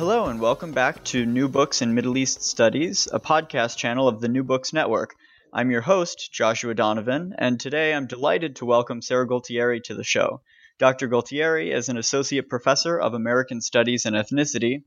Hello, 0.00 0.28
and 0.28 0.40
welcome 0.40 0.72
back 0.72 1.04
to 1.04 1.26
New 1.26 1.46
Books 1.46 1.82
in 1.82 1.94
Middle 1.94 2.16
East 2.16 2.42
Studies, 2.42 3.06
a 3.12 3.20
podcast 3.20 3.76
channel 3.76 4.08
of 4.08 4.18
the 4.18 4.28
New 4.28 4.42
Books 4.42 4.72
Network. 4.72 5.14
I'm 5.52 5.70
your 5.70 5.82
host, 5.82 6.30
Joshua 6.32 6.72
Donovan, 6.72 7.34
and 7.36 7.60
today 7.60 7.92
I'm 7.92 8.06
delighted 8.06 8.56
to 8.56 8.64
welcome 8.64 9.02
Sarah 9.02 9.28
Gualtieri 9.28 9.82
to 9.84 9.94
the 9.94 10.02
show. 10.02 10.40
Dr. 10.78 11.06
Gualtieri 11.06 11.70
is 11.70 11.90
an 11.90 11.98
associate 11.98 12.48
professor 12.48 12.98
of 12.98 13.12
American 13.12 13.60
Studies 13.60 14.06
and 14.06 14.16
Ethnicity, 14.16 14.84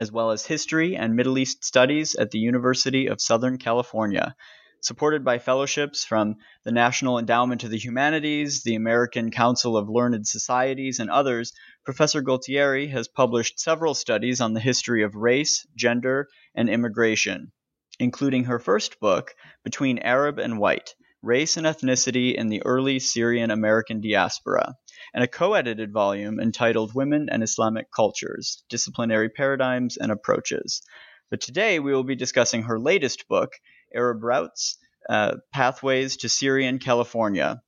as 0.00 0.10
well 0.10 0.32
as 0.32 0.44
History 0.44 0.96
and 0.96 1.14
Middle 1.14 1.38
East 1.38 1.64
Studies 1.64 2.16
at 2.16 2.32
the 2.32 2.40
University 2.40 3.06
of 3.06 3.20
Southern 3.20 3.58
California. 3.58 4.34
Supported 4.80 5.24
by 5.24 5.38
fellowships 5.38 6.04
from 6.04 6.36
the 6.64 6.72
National 6.72 7.18
Endowment 7.18 7.64
of 7.64 7.70
the 7.70 7.78
Humanities, 7.78 8.62
the 8.62 8.74
American 8.74 9.30
Council 9.30 9.76
of 9.76 9.88
Learned 9.88 10.26
Societies, 10.26 10.98
and 11.00 11.10
others, 11.10 11.52
Professor 11.84 12.22
Gualtieri 12.22 12.88
has 12.90 13.08
published 13.08 13.60
several 13.60 13.94
studies 13.94 14.40
on 14.40 14.54
the 14.54 14.60
history 14.60 15.02
of 15.02 15.14
race, 15.14 15.66
gender, 15.76 16.28
and 16.54 16.68
immigration 16.68 17.52
including 18.00 18.44
her 18.44 18.60
first 18.60 19.00
book, 19.00 19.34
Between 19.64 19.98
Arab 19.98 20.38
and 20.38 20.60
White 20.60 20.94
Race 21.20 21.56
and 21.56 21.66
Ethnicity 21.66 22.32
in 22.32 22.48
the 22.48 22.62
Early 22.64 23.00
Syrian 23.00 23.50
American 23.50 24.00
Diaspora, 24.00 24.76
and 25.12 25.24
a 25.24 25.26
co 25.26 25.54
edited 25.54 25.92
volume 25.92 26.38
entitled 26.38 26.94
Women 26.94 27.28
and 27.28 27.42
Islamic 27.42 27.90
Cultures 27.90 28.62
Disciplinary 28.68 29.28
Paradigms 29.28 29.96
and 29.96 30.12
Approaches. 30.12 30.80
But 31.28 31.40
today 31.40 31.80
we 31.80 31.92
will 31.92 32.04
be 32.04 32.14
discussing 32.14 32.62
her 32.62 32.78
latest 32.78 33.26
book, 33.26 33.54
Arab 33.94 34.22
Routes 34.22 34.78
uh, 35.08 35.36
Pathways 35.52 36.18
to 36.18 36.28
Syrian 36.28 36.78
California, 36.78 37.62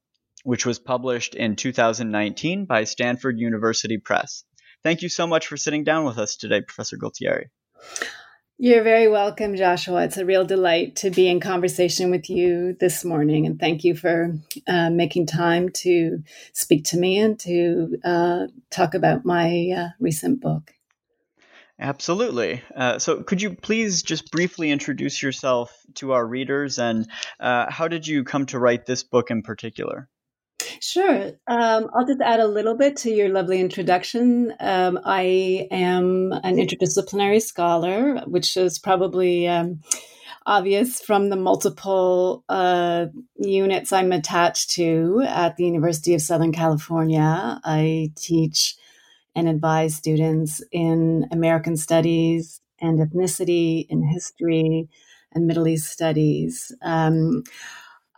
which 0.45 0.67
was 0.67 0.79
published 0.79 1.35
in 1.35 1.57
2019 1.57 2.67
by 2.67 2.85
Stanford 2.85 3.39
University 3.39 3.99
Press. 3.99 4.45
Thank 4.83 5.03
you 5.03 5.09
so 5.09 5.27
much 5.27 5.47
for 5.47 5.57
sitting 5.57 5.85
down 5.85 6.05
with 6.05 6.19
us 6.19 6.37
today, 6.37 6.63
Professor 6.63 6.97
Gualtieri. 6.97 7.47
You're 8.63 8.83
very 8.83 9.09
welcome, 9.09 9.57
Joshua. 9.57 10.05
It's 10.05 10.19
a 10.19 10.27
real 10.27 10.45
delight 10.45 10.97
to 10.97 11.11
be 11.11 11.29
in 11.29 11.41
conversation 11.41 12.11
with 12.11 12.29
you 12.29 12.77
this 12.79 13.07
morning. 13.07 13.47
And 13.47 13.59
thank 13.59 13.85
you 13.85 13.95
for 13.95 14.35
uh, 14.69 14.91
making 14.91 15.27
time 15.29 15.71
to 15.77 16.23
speak 16.53 16.85
to 16.87 16.99
me 16.99 17.19
and 17.19 17.41
to 17.41 17.97
uh, 18.05 18.47
talk 18.71 18.93
about 18.93 19.25
my 19.25 19.71
uh, 19.75 19.89
recent 19.99 20.43
book. 20.43 20.75
Absolutely. 21.81 22.63
Uh, 22.77 22.99
so, 22.99 23.23
could 23.23 23.41
you 23.41 23.55
please 23.55 24.03
just 24.03 24.31
briefly 24.31 24.71
introduce 24.71 25.23
yourself 25.23 25.75
to 25.95 26.13
our 26.13 26.27
readers 26.27 26.79
and 26.79 27.09
uh, 27.41 27.71
how 27.71 27.89
did 27.89 28.07
you 28.07 28.23
come 28.23 28.45
to 28.47 28.59
write 28.59 28.85
this 28.85 29.03
book 29.03 29.31
in 29.31 29.43
particular? 29.43 30.09
Sure. 30.81 31.33
Um, 31.47 31.91
I'll 31.95 32.07
just 32.07 32.21
add 32.21 32.41
a 32.41 32.47
little 32.47 32.77
bit 32.77 32.97
to 32.99 33.11
your 33.11 33.31
lovely 33.31 33.61
introduction. 33.61 34.53
Um, 34.61 35.01
I 35.05 35.69
am 35.71 36.33
an 36.45 36.57
interdisciplinary 36.57 37.41
scholar, 37.41 38.21
which 38.27 38.59
is 38.59 38.79
probably 38.79 39.49
um, 39.49 39.81
obvious 40.45 41.01
from 41.01 41.31
the 41.31 41.37
multiple 41.37 42.45
uh, 42.51 43.07
units 43.37 43.93
I'm 43.93 44.13
attached 44.13 44.71
to 44.71 45.23
at 45.27 45.57
the 45.57 45.65
University 45.65 46.15
of 46.15 46.21
Southern 46.21 46.53
California. 46.53 47.59
I 47.65 48.13
teach 48.17 48.77
and 49.35 49.49
advise 49.49 49.95
students 49.95 50.63
in 50.73 51.27
American 51.31 51.77
Studies 51.77 52.61
and 52.81 52.99
ethnicity, 52.99 53.87
in 53.89 54.03
history, 54.03 54.89
and 55.33 55.47
Middle 55.47 55.69
East 55.69 55.91
studies. 55.91 56.73
Um, 56.83 57.45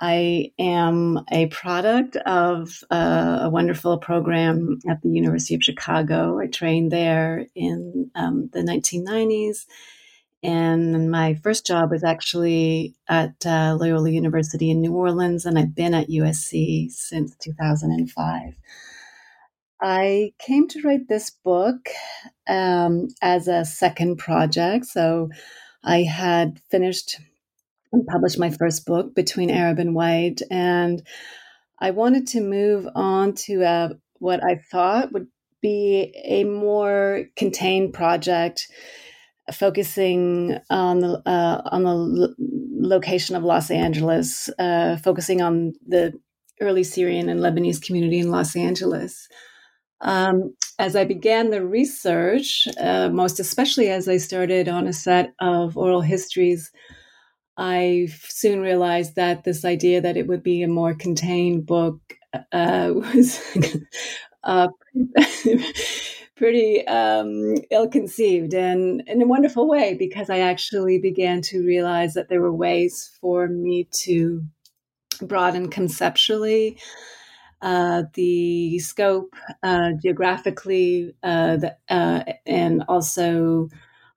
I 0.00 0.50
am 0.58 1.20
a 1.30 1.46
product 1.46 2.16
of 2.16 2.82
uh, 2.90 3.40
a 3.42 3.50
wonderful 3.50 3.98
program 3.98 4.80
at 4.88 5.00
the 5.02 5.10
University 5.10 5.54
of 5.54 5.62
Chicago. 5.62 6.40
I 6.40 6.48
trained 6.48 6.90
there 6.90 7.46
in 7.54 8.10
um, 8.16 8.50
the 8.52 8.60
1990s. 8.60 9.66
And 10.42 11.08
my 11.08 11.34
first 11.34 11.64
job 11.64 11.92
was 11.92 12.02
actually 12.02 12.96
at 13.08 13.46
uh, 13.46 13.76
Loyola 13.78 14.10
University 14.10 14.72
in 14.72 14.80
New 14.80 14.92
Orleans, 14.92 15.46
and 15.46 15.56
I've 15.56 15.74
been 15.74 15.94
at 15.94 16.08
USC 16.08 16.90
since 16.90 17.36
2005. 17.36 18.56
I 19.82 20.32
came 20.38 20.69
to 20.69 20.82
write 20.82 21.09
this 21.09 21.31
book 21.31 21.88
um, 22.47 23.09
as 23.20 23.48
a 23.48 23.65
second 23.65 24.16
project. 24.16 24.87
So 24.87 25.28
I 25.82 26.03
had 26.03 26.60
finished 26.70 27.19
and 27.92 28.06
published 28.06 28.38
my 28.38 28.50
first 28.50 28.87
book, 28.87 29.15
Between 29.15 29.50
Arab 29.50 29.78
and 29.78 29.94
White. 29.94 30.41
And 30.50 31.03
I 31.81 31.91
wanted 31.91 32.28
to 32.28 32.41
move 32.41 32.87
on 32.94 33.34
to 33.34 33.65
uh, 33.65 33.88
what 34.19 34.42
I 34.42 34.60
thought 34.71 35.12
would 35.12 35.26
be 35.60 36.15
a 36.25 36.44
more 36.44 37.25
contained 37.37 37.92
project 37.92 38.69
focusing 39.53 40.59
on 40.71 41.00
the 41.00 41.22
uh, 41.26 41.62
on 41.66 41.82
the 41.82 41.94
lo- 41.94 42.34
location 42.38 43.34
of 43.37 43.42
Los 43.42 43.71
Angeles, 43.71 44.48
uh, 44.59 44.97
focusing 44.97 45.42
on 45.42 45.72
the 45.86 46.12
early 46.60 46.84
Syrian 46.84 47.28
and 47.28 47.41
Lebanese 47.41 47.83
community 47.83 48.21
in 48.21 48.30
Los 48.30 48.54
Angeles. 48.56 49.28
Um, 50.03 50.54
as 50.78 50.97
I 50.97 51.04
began 51.04 51.51
the 51.51 51.65
research, 51.65 52.66
uh, 52.81 53.09
most 53.10 53.41
especially 53.41 53.89
as 53.89 54.09
I 54.09 54.16
started 54.19 54.69
on 54.69 54.87
a 54.87 54.93
set 54.93 55.33
of 55.41 55.77
oral 55.77 56.01
histories 56.01 56.71
I 57.57 58.09
soon 58.28 58.60
realized 58.60 59.16
that 59.16 59.45
this 59.45 59.65
idea 59.65 60.01
that 60.01 60.16
it 60.16 60.27
would 60.27 60.43
be 60.43 60.63
a 60.63 60.69
more 60.69 60.95
contained 60.95 61.66
book 61.66 62.01
uh, 62.53 62.91
was 62.95 63.41
uh, 64.45 64.69
pretty 66.37 66.87
um, 66.87 67.54
ill 67.71 67.89
conceived 67.89 68.54
and 68.54 69.03
in 69.07 69.22
a 69.22 69.27
wonderful 69.27 69.69
way 69.69 69.95
because 69.95 70.31
I 70.31 70.39
actually 70.39 70.99
began 70.99 71.43
to 71.43 71.65
realize 71.65 72.15
that 72.15 72.28
there 72.28 72.41
were 72.41 72.53
ways 72.54 73.10
for 73.21 73.49
me 73.49 73.89
to 74.04 74.43
broaden 75.22 75.69
conceptually 75.71 76.78
uh, 77.62 78.03
the 78.14 78.78
scope 78.80 79.34
uh, 79.62 79.92
geographically 80.03 81.14
uh, 81.22 81.56
the, 81.56 81.76
uh, 81.88 82.24
and 82.44 82.84
also 82.88 83.68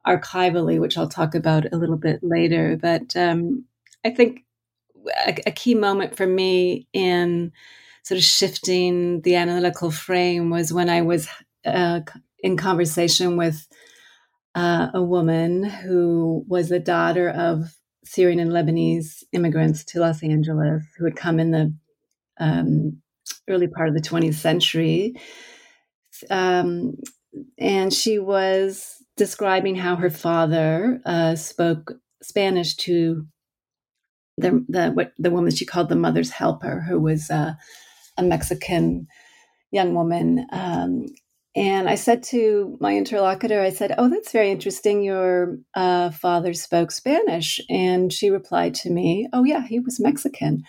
archivally, 0.05 0.79
which 0.79 0.97
I'll 0.97 1.07
talk 1.07 1.35
about 1.35 1.71
a 1.71 1.77
little 1.77 1.97
bit 1.97 2.21
later. 2.23 2.77
But 2.81 3.15
um, 3.15 3.65
I 4.03 4.09
think 4.09 4.43
a, 5.27 5.37
a 5.47 5.51
key 5.51 5.75
moment 5.75 6.17
for 6.17 6.27
me 6.27 6.87
in 6.91 7.51
sort 8.03 8.17
of 8.17 8.23
shifting 8.23 9.21
the 9.21 9.35
analytical 9.35 9.91
frame 9.91 10.49
was 10.49 10.73
when 10.73 10.89
I 10.89 11.01
was 11.01 11.27
uh, 11.65 12.01
in 12.39 12.57
conversation 12.57 13.37
with 13.37 13.67
uh, 14.55 14.89
a 14.93 15.01
woman 15.03 15.63
who 15.63 16.45
was 16.47 16.69
the 16.69 16.79
daughter 16.79 17.29
of 17.29 17.75
Syrian 18.05 18.39
and 18.39 18.51
Lebanese 18.51 19.23
immigrants 19.31 19.83
to 19.85 19.99
Los 19.99 20.23
Angeles 20.23 20.83
who 20.97 21.05
had 21.05 21.15
come 21.15 21.39
in 21.39 21.51
the 21.51 21.73
um, 22.39 23.01
early 23.49 23.67
part 23.67 23.89
of 23.89 23.95
the 23.95 24.01
20th 24.01 24.35
century. 24.35 25.15
Um, 26.29 26.95
and 27.57 27.93
she 27.93 28.19
was 28.19 29.03
describing 29.17 29.75
how 29.75 29.95
her 29.95 30.09
father 30.09 31.01
uh, 31.05 31.35
spoke 31.35 31.93
Spanish 32.21 32.75
to 32.75 33.25
the 34.37 34.65
the 34.67 34.91
what 34.91 35.13
the 35.17 35.31
woman 35.31 35.51
she 35.51 35.65
called 35.65 35.89
the 35.89 35.95
mother's 35.95 36.31
helper, 36.31 36.81
who 36.81 36.99
was 36.99 37.29
uh, 37.29 37.53
a 38.17 38.23
Mexican 38.23 39.07
young 39.71 39.93
woman. 39.93 40.45
Um, 40.51 41.07
and 41.55 41.87
I 41.87 41.95
said 41.95 42.21
to 42.23 42.77
my 42.81 42.97
interlocutor, 42.97 43.61
I 43.61 43.69
said, 43.69 43.95
"Oh, 43.97 44.09
that's 44.09 44.33
very 44.33 44.51
interesting. 44.51 45.01
Your 45.01 45.57
uh, 45.73 46.09
father 46.11 46.53
spoke 46.53 46.91
Spanish," 46.91 47.61
and 47.69 48.11
she 48.11 48.29
replied 48.29 48.73
to 48.75 48.89
me, 48.89 49.29
"Oh, 49.31 49.45
yeah, 49.45 49.65
he 49.65 49.79
was 49.79 49.99
Mexican." 49.99 50.63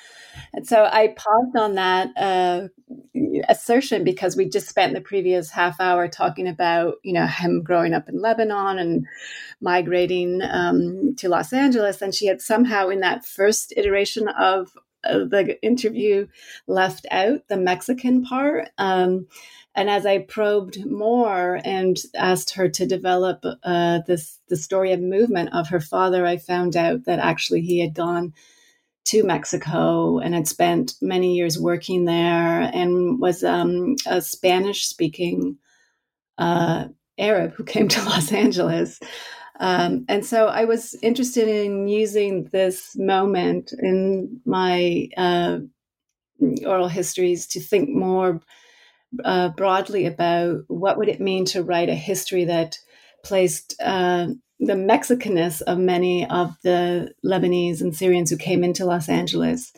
And 0.53 0.65
so 0.65 0.85
I 0.85 1.09
paused 1.17 1.56
on 1.56 1.75
that 1.75 2.11
uh, 2.17 2.69
assertion 3.49 4.05
because 4.05 4.37
we 4.37 4.49
just 4.49 4.69
spent 4.69 4.94
the 4.94 5.00
previous 5.00 5.50
half 5.50 5.81
hour 5.81 6.06
talking 6.06 6.47
about, 6.47 6.94
you 7.03 7.12
know, 7.12 7.27
him 7.27 7.65
growing 7.65 7.93
up 7.93 8.09
in 8.09 8.21
Lebanon 8.21 8.79
and 8.79 9.06
migrating 9.61 10.41
um, 10.43 11.17
to 11.17 11.29
Los 11.29 11.53
Angeles, 11.53 12.00
and 12.00 12.15
she 12.15 12.27
had 12.27 12.41
somehow, 12.41 12.91
in 12.91 13.00
that 13.00 13.27
first 13.27 13.75
iteration 13.77 14.29
of 14.29 14.71
uh, 15.03 15.19
the 15.19 15.59
interview, 15.62 16.29
left 16.69 17.06
out 17.11 17.49
the 17.49 17.56
Mexican 17.56 18.23
part. 18.23 18.69
Um, 18.79 19.27
and 19.76 19.90
as 19.90 20.06
I 20.06 20.19
probed 20.19 20.87
more 20.87 21.61
and 21.62 21.99
asked 22.17 22.55
her 22.55 22.69
to 22.70 22.87
develop 22.87 23.44
uh, 23.62 24.00
this 24.06 24.40
the 24.49 24.56
story 24.56 24.93
of 24.93 25.00
movement 25.00 25.50
of 25.52 25.69
her 25.69 25.81
father, 25.81 26.25
I 26.25 26.38
found 26.38 26.76
out 26.76 27.05
that 27.05 27.19
actually 27.19 27.61
he 27.61 27.81
had 27.81 27.94
gone 27.94 28.32
to 29.06 29.23
Mexico 29.23 30.19
and 30.19 30.34
had 30.34 30.49
spent 30.49 30.94
many 31.02 31.37
years 31.37 31.61
working 31.61 32.06
there 32.06 32.62
and 32.62 33.20
was 33.20 33.44
um, 33.44 33.96
a 34.06 34.20
Spanish 34.23 34.87
speaking 34.87 35.58
uh, 36.38 36.87
Arab 37.19 37.52
who 37.52 37.62
came 37.62 37.87
to 37.88 38.02
Los 38.05 38.32
Angeles. 38.32 38.99
Um, 39.61 40.06
and 40.08 40.25
so 40.25 40.46
I 40.46 40.64
was 40.64 40.94
interested 41.02 41.49
in 41.49 41.87
using 41.87 42.44
this 42.44 42.96
moment 42.96 43.72
in 43.79 44.40
my 44.46 45.08
uh, 45.19 45.58
oral 46.64 46.88
histories 46.88 47.46
to 47.49 47.61
think 47.61 47.90
more 47.90 48.40
uh, 49.25 49.51
broadly 49.51 50.07
about 50.07 50.61
what 50.69 50.99
would 50.99 51.09
it 51.09 51.21
mean 51.21 51.45
to 51.47 51.63
write 51.63 51.89
a 51.89 51.95
history 51.95 52.45
that 52.45 52.79
placed 53.25 53.75
uh, 53.83 54.29
the 54.61 54.75
Mexicanness 54.75 55.61
of 55.63 55.79
many 55.79 56.27
of 56.29 56.57
the 56.63 57.13
Lebanese 57.25 57.81
and 57.81 57.95
Syrians 57.95 58.31
who 58.31 58.37
came 58.37 58.65
into 58.65 58.87
Los 58.87 59.09
Angeles 59.09 59.73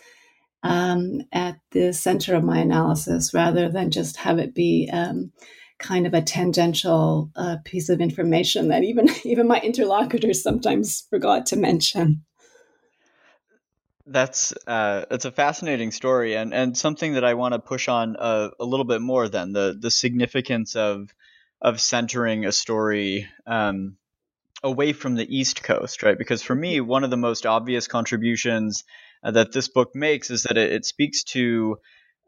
um, 0.63 1.23
at 1.33 1.59
the 1.73 1.93
center 1.93 2.35
of 2.35 2.45
my 2.45 2.59
analysis, 2.59 3.33
rather 3.33 3.69
than 3.69 3.91
just 3.91 4.17
have 4.19 4.39
it 4.39 4.55
be 4.55 4.89
um, 4.93 5.33
kind 5.79 6.07
of 6.07 6.15
a 6.15 6.23
tangential 6.23 7.31
uh, 7.37 7.57
piece 7.65 7.89
of 7.89 8.01
information 8.01 8.69
that 8.69 8.85
even 8.85 9.09
even 9.25 9.47
my 9.47 9.61
interlocutors 9.61 10.43
sometimes 10.43 11.07
forgot 11.11 11.47
to 11.47 11.57
mention. 11.57 12.25
That's 14.11 14.55
uh, 14.67 15.05
it's 15.11 15.27
a 15.27 15.33
fascinating 15.33 15.91
story 15.91 16.35
and, 16.35 16.55
and 16.55 16.77
something 16.77 17.15
that 17.15 17.25
I 17.25 17.35
want 17.35 17.53
to 17.53 17.59
push 17.59 17.89
on 17.89 18.17
a, 18.19 18.51
a, 18.59 18.65
little 18.65 18.87
bit 18.87 19.03
more 19.03 19.29
than 19.29 19.53
the 19.53 19.77
the 19.79 19.91
significance 19.91 20.77
of 20.77 21.15
of 21.61 21.81
centering 21.81 22.47
a 22.47 22.53
story 22.53 23.29
um, 23.47 23.97
away 24.63 24.93
from 24.93 25.15
the 25.15 25.37
East 25.37 25.63
Coast, 25.63 26.03
right? 26.03 26.17
Because 26.17 26.43
for 26.43 26.55
me, 26.55 26.81
one 26.81 27.05
of 27.05 27.11
the 27.11 27.17
most 27.17 27.47
obvious 27.47 27.87
contributions 27.87 28.85
uh, 29.23 29.33
that 29.33 29.53
this 29.53 29.69
book 29.69 29.95
makes 29.95 30.31
is 30.31 30.45
that 30.45 30.57
it, 30.57 30.73
it 30.73 30.87
speaks 30.87 31.25
to 31.25 31.79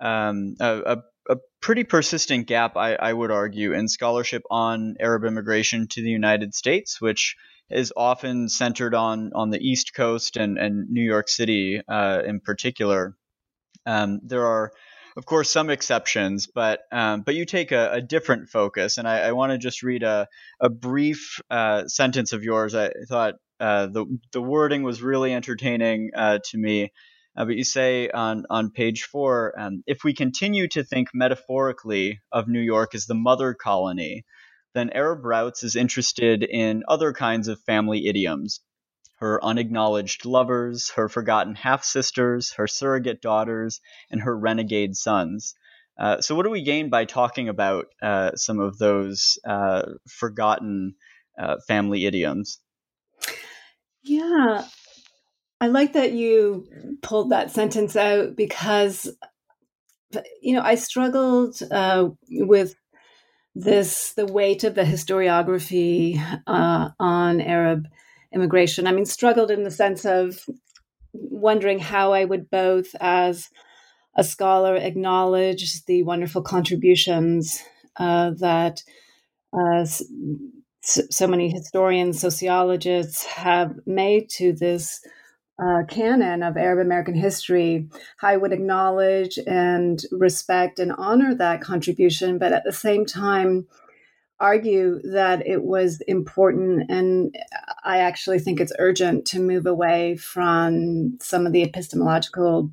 um, 0.00 0.56
a, 0.60 0.80
a, 0.80 1.32
a, 1.34 1.36
pretty 1.60 1.84
persistent 1.84 2.46
gap, 2.46 2.76
I, 2.76 2.94
I 2.94 3.12
would 3.12 3.30
argue, 3.30 3.74
in 3.74 3.86
scholarship 3.88 4.42
on 4.50 4.96
Arab 4.98 5.24
immigration 5.24 5.88
to 5.88 6.02
the 6.02 6.10
United 6.10 6.54
States, 6.54 7.00
which 7.00 7.36
is 7.70 7.92
often 7.96 8.48
centered 8.48 8.94
on 8.94 9.32
on 9.34 9.50
the 9.50 9.60
East 9.60 9.94
Coast 9.94 10.36
and 10.36 10.58
and 10.58 10.90
New 10.90 11.02
York 11.02 11.28
City 11.28 11.80
uh, 11.88 12.22
in 12.24 12.40
particular. 12.40 13.16
Um, 13.86 14.20
there 14.22 14.44
are, 14.44 14.72
of 15.16 15.24
course, 15.24 15.50
some 15.50 15.70
exceptions, 15.70 16.46
but 16.46 16.80
um, 16.92 17.22
but 17.22 17.34
you 17.34 17.44
take 17.46 17.72
a, 17.72 17.92
a, 17.92 18.00
different 18.02 18.50
focus, 18.50 18.98
and 18.98 19.08
I, 19.08 19.20
I 19.20 19.32
want 19.32 19.52
to 19.52 19.58
just 19.58 19.82
read 19.82 20.02
a 20.02 20.28
a 20.60 20.68
brief 20.68 21.40
uh, 21.50 21.86
sentence 21.86 22.32
of 22.32 22.42
yours. 22.42 22.74
I 22.74 22.90
thought 23.08 23.34
uh, 23.58 23.86
the 23.86 24.06
the 24.32 24.42
wording 24.42 24.82
was 24.82 25.02
really 25.02 25.32
entertaining 25.34 26.10
uh, 26.14 26.38
to 26.50 26.58
me. 26.58 26.92
Uh, 27.36 27.44
but 27.44 27.54
you 27.54 27.64
say 27.64 28.10
on, 28.10 28.44
on 28.50 28.70
page 28.70 29.04
four, 29.04 29.54
um, 29.56 29.84
if 29.86 30.02
we 30.02 30.12
continue 30.12 30.66
to 30.66 30.82
think 30.82 31.08
metaphorically 31.14 32.20
of 32.32 32.48
New 32.48 32.60
York 32.60 32.94
as 32.94 33.06
the 33.06 33.14
mother 33.14 33.54
colony, 33.54 34.24
then 34.74 34.90
Arab 34.90 35.24
Routes 35.24 35.62
is 35.62 35.76
interested 35.76 36.42
in 36.42 36.84
other 36.88 37.12
kinds 37.12 37.48
of 37.48 37.60
family 37.60 38.06
idioms 38.06 38.60
her 39.20 39.42
unacknowledged 39.44 40.24
lovers, 40.24 40.90
her 40.96 41.08
forgotten 41.08 41.54
half 41.54 41.84
sisters, 41.84 42.54
her 42.54 42.66
surrogate 42.66 43.20
daughters, 43.20 43.80
and 44.10 44.22
her 44.22 44.36
renegade 44.36 44.96
sons. 44.96 45.54
Uh, 45.98 46.20
so, 46.22 46.34
what 46.34 46.44
do 46.44 46.50
we 46.50 46.62
gain 46.62 46.88
by 46.88 47.04
talking 47.04 47.48
about 47.48 47.86
uh, 48.02 48.34
some 48.34 48.58
of 48.58 48.78
those 48.78 49.38
uh, 49.46 49.82
forgotten 50.08 50.94
uh, 51.38 51.56
family 51.68 52.06
idioms? 52.06 52.58
Yeah, 54.02 54.64
I 55.60 55.66
like 55.66 55.92
that 55.92 56.12
you 56.12 56.66
pulled 57.02 57.30
that 57.30 57.50
sentence 57.50 57.96
out 57.96 58.34
because, 58.34 59.14
you 60.40 60.54
know, 60.54 60.62
I 60.62 60.76
struggled 60.76 61.60
uh, 61.70 62.08
with 62.30 62.74
this 63.54 64.12
the 64.12 64.26
weight 64.26 64.64
of 64.64 64.74
the 64.74 64.82
historiography 64.82 66.20
uh, 66.46 66.90
on 66.98 67.40
Arab 67.40 67.88
immigration. 68.32 68.86
I 68.86 68.92
mean, 68.92 69.06
struggled 69.06 69.50
in 69.50 69.64
the 69.64 69.70
sense 69.70 70.04
of 70.04 70.44
wondering 71.12 71.78
how 71.78 72.12
I 72.12 72.24
would 72.24 72.50
both, 72.50 72.94
as 73.00 73.48
a 74.16 74.24
scholar, 74.24 74.76
acknowledge 74.76 75.84
the 75.84 76.02
wonderful 76.04 76.42
contributions 76.42 77.62
uh, 77.96 78.32
that 78.38 78.82
uh, 79.52 79.84
so 80.82 81.26
many 81.26 81.50
historians, 81.50 82.20
sociologists 82.20 83.24
have 83.24 83.74
made 83.86 84.28
to 84.30 84.52
this 84.52 85.00
uh, 85.62 85.82
canon 85.88 86.42
of 86.42 86.56
Arab 86.56 86.84
American 86.84 87.14
history, 87.14 87.88
I 88.22 88.36
would 88.36 88.52
acknowledge 88.52 89.38
and 89.46 90.00
respect 90.10 90.78
and 90.78 90.92
honor 90.96 91.34
that 91.34 91.60
contribution, 91.60 92.38
but 92.38 92.52
at 92.52 92.64
the 92.64 92.72
same 92.72 93.04
time, 93.04 93.66
argue 94.40 95.00
that 95.02 95.46
it 95.46 95.62
was 95.62 96.00
important 96.08 96.90
and 96.90 97.36
I 97.84 97.98
actually 97.98 98.38
think 98.38 98.58
it's 98.58 98.72
urgent 98.78 99.26
to 99.26 99.38
move 99.38 99.66
away 99.66 100.16
from 100.16 101.18
some 101.20 101.46
of 101.46 101.52
the 101.52 101.62
epistemological 101.62 102.72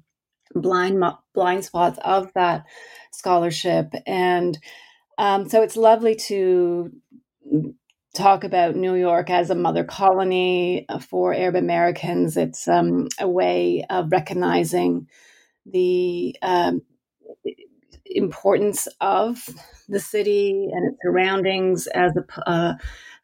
blind 0.56 1.04
blind 1.34 1.66
spots 1.66 2.00
of 2.06 2.32
that 2.34 2.64
scholarship. 3.12 3.94
And 4.06 4.58
um, 5.18 5.50
so 5.50 5.62
it's 5.62 5.76
lovely 5.76 6.16
to 6.16 6.92
talk 8.18 8.44
about 8.44 8.76
New 8.76 8.96
York 8.96 9.30
as 9.30 9.50
a 9.50 9.56
mother 9.56 9.84
colony 9.84 10.86
for 11.08 11.34
Arab 11.34 11.56
Americans. 11.56 12.36
It's 12.36 12.68
um, 12.68 13.08
a 13.20 13.28
way 13.28 13.86
of 13.90 14.12
recognizing 14.12 15.08
the 15.66 16.36
um, 16.42 16.82
importance 18.06 18.88
of 19.00 19.48
the 19.88 20.00
city 20.00 20.68
and 20.72 20.92
its 20.92 20.98
surroundings 21.04 21.88
as 21.88 22.12
a, 22.18 22.50
uh, 22.50 22.74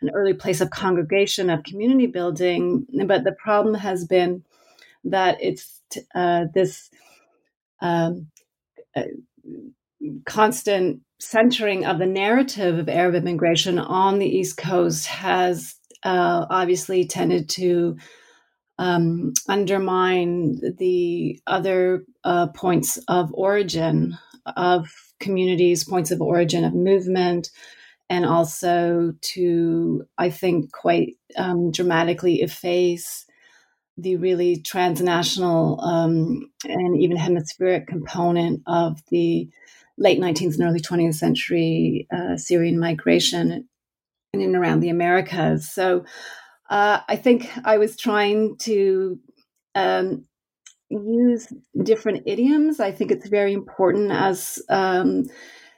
an 0.01 0.09
early 0.13 0.33
place 0.33 0.61
of 0.61 0.69
congregation, 0.69 1.49
of 1.49 1.63
community 1.63 2.07
building. 2.07 2.85
But 3.07 3.23
the 3.23 3.31
problem 3.33 3.73
has 3.75 4.05
been 4.05 4.43
that 5.05 5.37
it's 5.41 5.81
uh, 6.13 6.45
this 6.53 6.91
um, 7.81 8.27
uh, 8.95 9.03
constant 10.25 11.01
centering 11.23 11.85
of 11.85 11.99
the 11.99 12.05
narrative 12.05 12.77
of 12.77 12.89
Arab 12.89 13.15
immigration 13.15 13.79
on 13.79 14.19
the 14.19 14.27
East 14.27 14.57
Coast 14.57 15.07
has 15.07 15.75
uh, 16.03 16.45
obviously 16.49 17.05
tended 17.05 17.49
to 17.49 17.97
um, 18.77 19.33
undermine 19.47 20.59
the 20.77 21.39
other 21.47 22.03
uh, 22.23 22.47
points 22.47 22.97
of 23.07 23.33
origin 23.33 24.17
of 24.57 24.87
communities, 25.19 25.83
points 25.83 26.11
of 26.11 26.21
origin 26.21 26.63
of 26.65 26.73
movement, 26.73 27.49
and 28.09 28.25
also 28.25 29.13
to, 29.21 30.03
I 30.17 30.29
think, 30.29 30.71
quite 30.71 31.15
um, 31.37 31.71
dramatically 31.71 32.41
efface 32.41 33.25
the 33.97 34.17
really 34.17 34.57
transnational 34.57 35.79
um, 35.81 36.51
and 36.63 37.01
even 37.01 37.15
hemispheric 37.15 37.87
component 37.87 38.61
of 38.65 38.99
the 39.09 39.49
late 39.97 40.19
19th 40.19 40.55
and 40.55 40.63
early 40.63 40.79
20th 40.79 41.15
century 41.15 42.07
uh, 42.13 42.37
Syrian 42.37 42.79
migration 42.79 43.67
in 44.33 44.41
and 44.41 44.55
around 44.55 44.79
the 44.79 44.89
Americas. 44.89 45.69
So 45.69 46.05
uh, 46.69 46.99
I 47.07 47.15
think 47.15 47.49
I 47.65 47.77
was 47.77 47.95
trying 47.97 48.57
to 48.59 49.19
um, 49.75 50.25
use 50.89 51.47
different 51.83 52.23
idioms. 52.25 52.79
I 52.79 52.91
think 52.91 53.11
it's 53.11 53.29
very 53.29 53.53
important 53.53 54.11
as 54.11 54.61
um, 54.69 55.25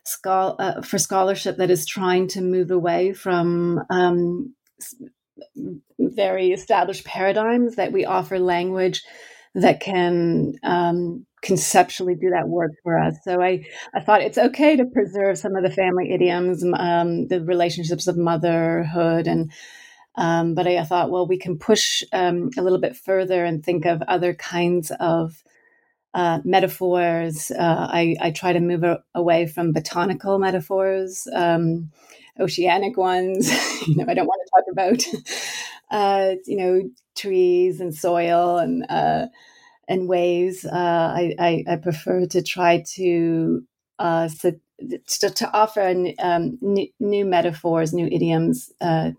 schol- 0.06 0.56
uh, 0.60 0.82
for 0.82 0.98
scholarship 0.98 1.58
that 1.58 1.70
is 1.70 1.86
trying 1.86 2.28
to 2.30 2.42
move 2.42 2.72
away 2.72 3.14
from 3.14 3.82
um, 3.90 4.56
very 6.00 6.52
established 6.52 7.06
paradigms 7.06 7.76
that 7.76 7.92
we 7.92 8.06
offer 8.06 8.40
language 8.40 9.04
that 9.54 9.80
can 9.80 10.54
um, 10.64 11.26
conceptually 11.46 12.16
do 12.16 12.32
that 12.32 12.50
work 12.50 12.72
for 12.84 13.00
us. 13.00 13.16
So 13.24 13.42
I, 13.42 13.66
I 13.94 14.02
thought 14.02 14.22
it's 14.22 14.38
okay 14.38 14.76
to 14.76 14.86
preserve 14.86 15.38
some 15.38 15.56
of 15.56 15.64
the 15.64 15.70
family 15.70 16.12
idioms, 16.12 16.66
um, 16.78 17.28
the 17.28 17.42
relationships 17.46 18.08
of 18.08 18.18
motherhood, 18.18 19.28
and 19.28 19.52
um, 20.18 20.56
but 20.56 20.66
I, 20.66 20.84
thought, 20.86 21.12
well, 21.12 21.28
we 21.28 21.38
can 21.38 21.58
push 21.58 22.02
um, 22.14 22.50
a 22.58 22.62
little 22.62 22.80
bit 22.80 22.96
further 22.96 23.44
and 23.44 23.64
think 23.64 23.86
of 23.86 24.02
other 24.04 24.34
kinds 24.34 24.92
of 25.00 25.44
uh, 26.14 26.40
metaphors. 26.46 27.52
Uh, 27.52 27.88
I, 27.92 28.16
I, 28.22 28.32
try 28.32 28.54
to 28.54 28.62
move 28.62 28.86
a, 28.86 29.04
away 29.14 29.46
from 29.46 29.74
botanical 29.74 30.40
metaphors, 30.40 31.28
um, 31.34 31.92
oceanic 32.40 32.96
ones. 32.96 33.50
you 33.88 33.98
know, 33.98 34.06
I 34.08 34.14
don't 34.14 34.26
want 34.26 34.42
to 34.46 34.52
talk 34.56 34.72
about, 34.72 35.26
uh, 35.92 36.36
you 36.46 36.56
know, 36.56 36.90
trees 37.16 37.82
and 37.82 37.94
soil 37.94 38.58
and 38.58 38.86
uh, 38.90 39.26
and 39.88 40.08
ways. 40.08 40.66
Uh, 40.66 40.72
I, 40.74 41.36
I, 41.40 41.64
I, 41.68 41.76
prefer 41.78 42.26
to 42.28 42.42
try 42.42 42.84
to 42.96 43.64
uh, 44.00 44.28
so, 44.28 44.54
to, 45.08 45.30
to, 45.30 45.52
offer 45.54 46.14
um, 46.20 46.58
new, 46.62 46.88
new, 47.00 47.26
metaphors, 47.26 47.94
new 47.94 48.08
idioms 48.08 48.74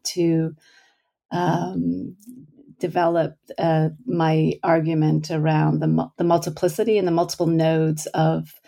to 0.04 0.54
um, 1.30 2.16
developed 2.78 3.50
uh, 3.58 3.90
my 4.06 4.54
argument 4.62 5.30
around 5.30 5.80
the, 5.80 6.10
the 6.18 6.24
multiplicity 6.24 6.98
and 6.98 7.06
the 7.06 7.12
multiple 7.12 7.46
nodes 7.46 8.06
of 8.06 8.60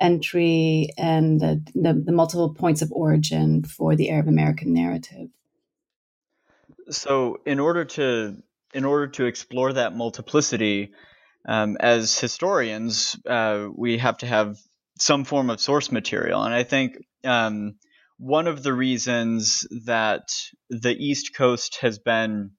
entry 0.00 0.90
and 0.98 1.40
the, 1.40 1.62
the, 1.74 1.92
the, 1.94 2.12
multiple 2.12 2.52
points 2.54 2.82
of 2.82 2.92
origin 2.92 3.64
for 3.64 3.96
the 3.96 4.10
Arab 4.10 4.28
American 4.28 4.72
narrative. 4.72 5.28
So, 6.90 7.40
in 7.44 7.58
order 7.58 7.84
to 7.84 8.36
in 8.72 8.84
order 8.84 9.08
to 9.08 9.24
explore 9.24 9.72
that 9.72 9.96
multiplicity, 9.96 10.92
um, 11.46 11.76
as 11.80 12.18
historians, 12.18 13.16
uh, 13.26 13.68
we 13.74 13.98
have 13.98 14.18
to 14.18 14.26
have 14.26 14.56
some 14.98 15.24
form 15.24 15.50
of 15.50 15.60
source 15.60 15.92
material, 15.92 16.42
and 16.42 16.54
I 16.54 16.62
think 16.62 16.96
um, 17.24 17.76
one 18.18 18.46
of 18.46 18.62
the 18.62 18.72
reasons 18.72 19.66
that 19.84 20.28
the 20.70 20.94
East 20.94 21.34
Coast 21.34 21.78
has 21.80 21.98
been 21.98 22.52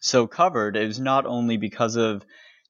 so 0.00 0.26
covered 0.26 0.76
is 0.76 0.98
not 0.98 1.26
only 1.26 1.56
because 1.56 1.96
of 1.96 2.24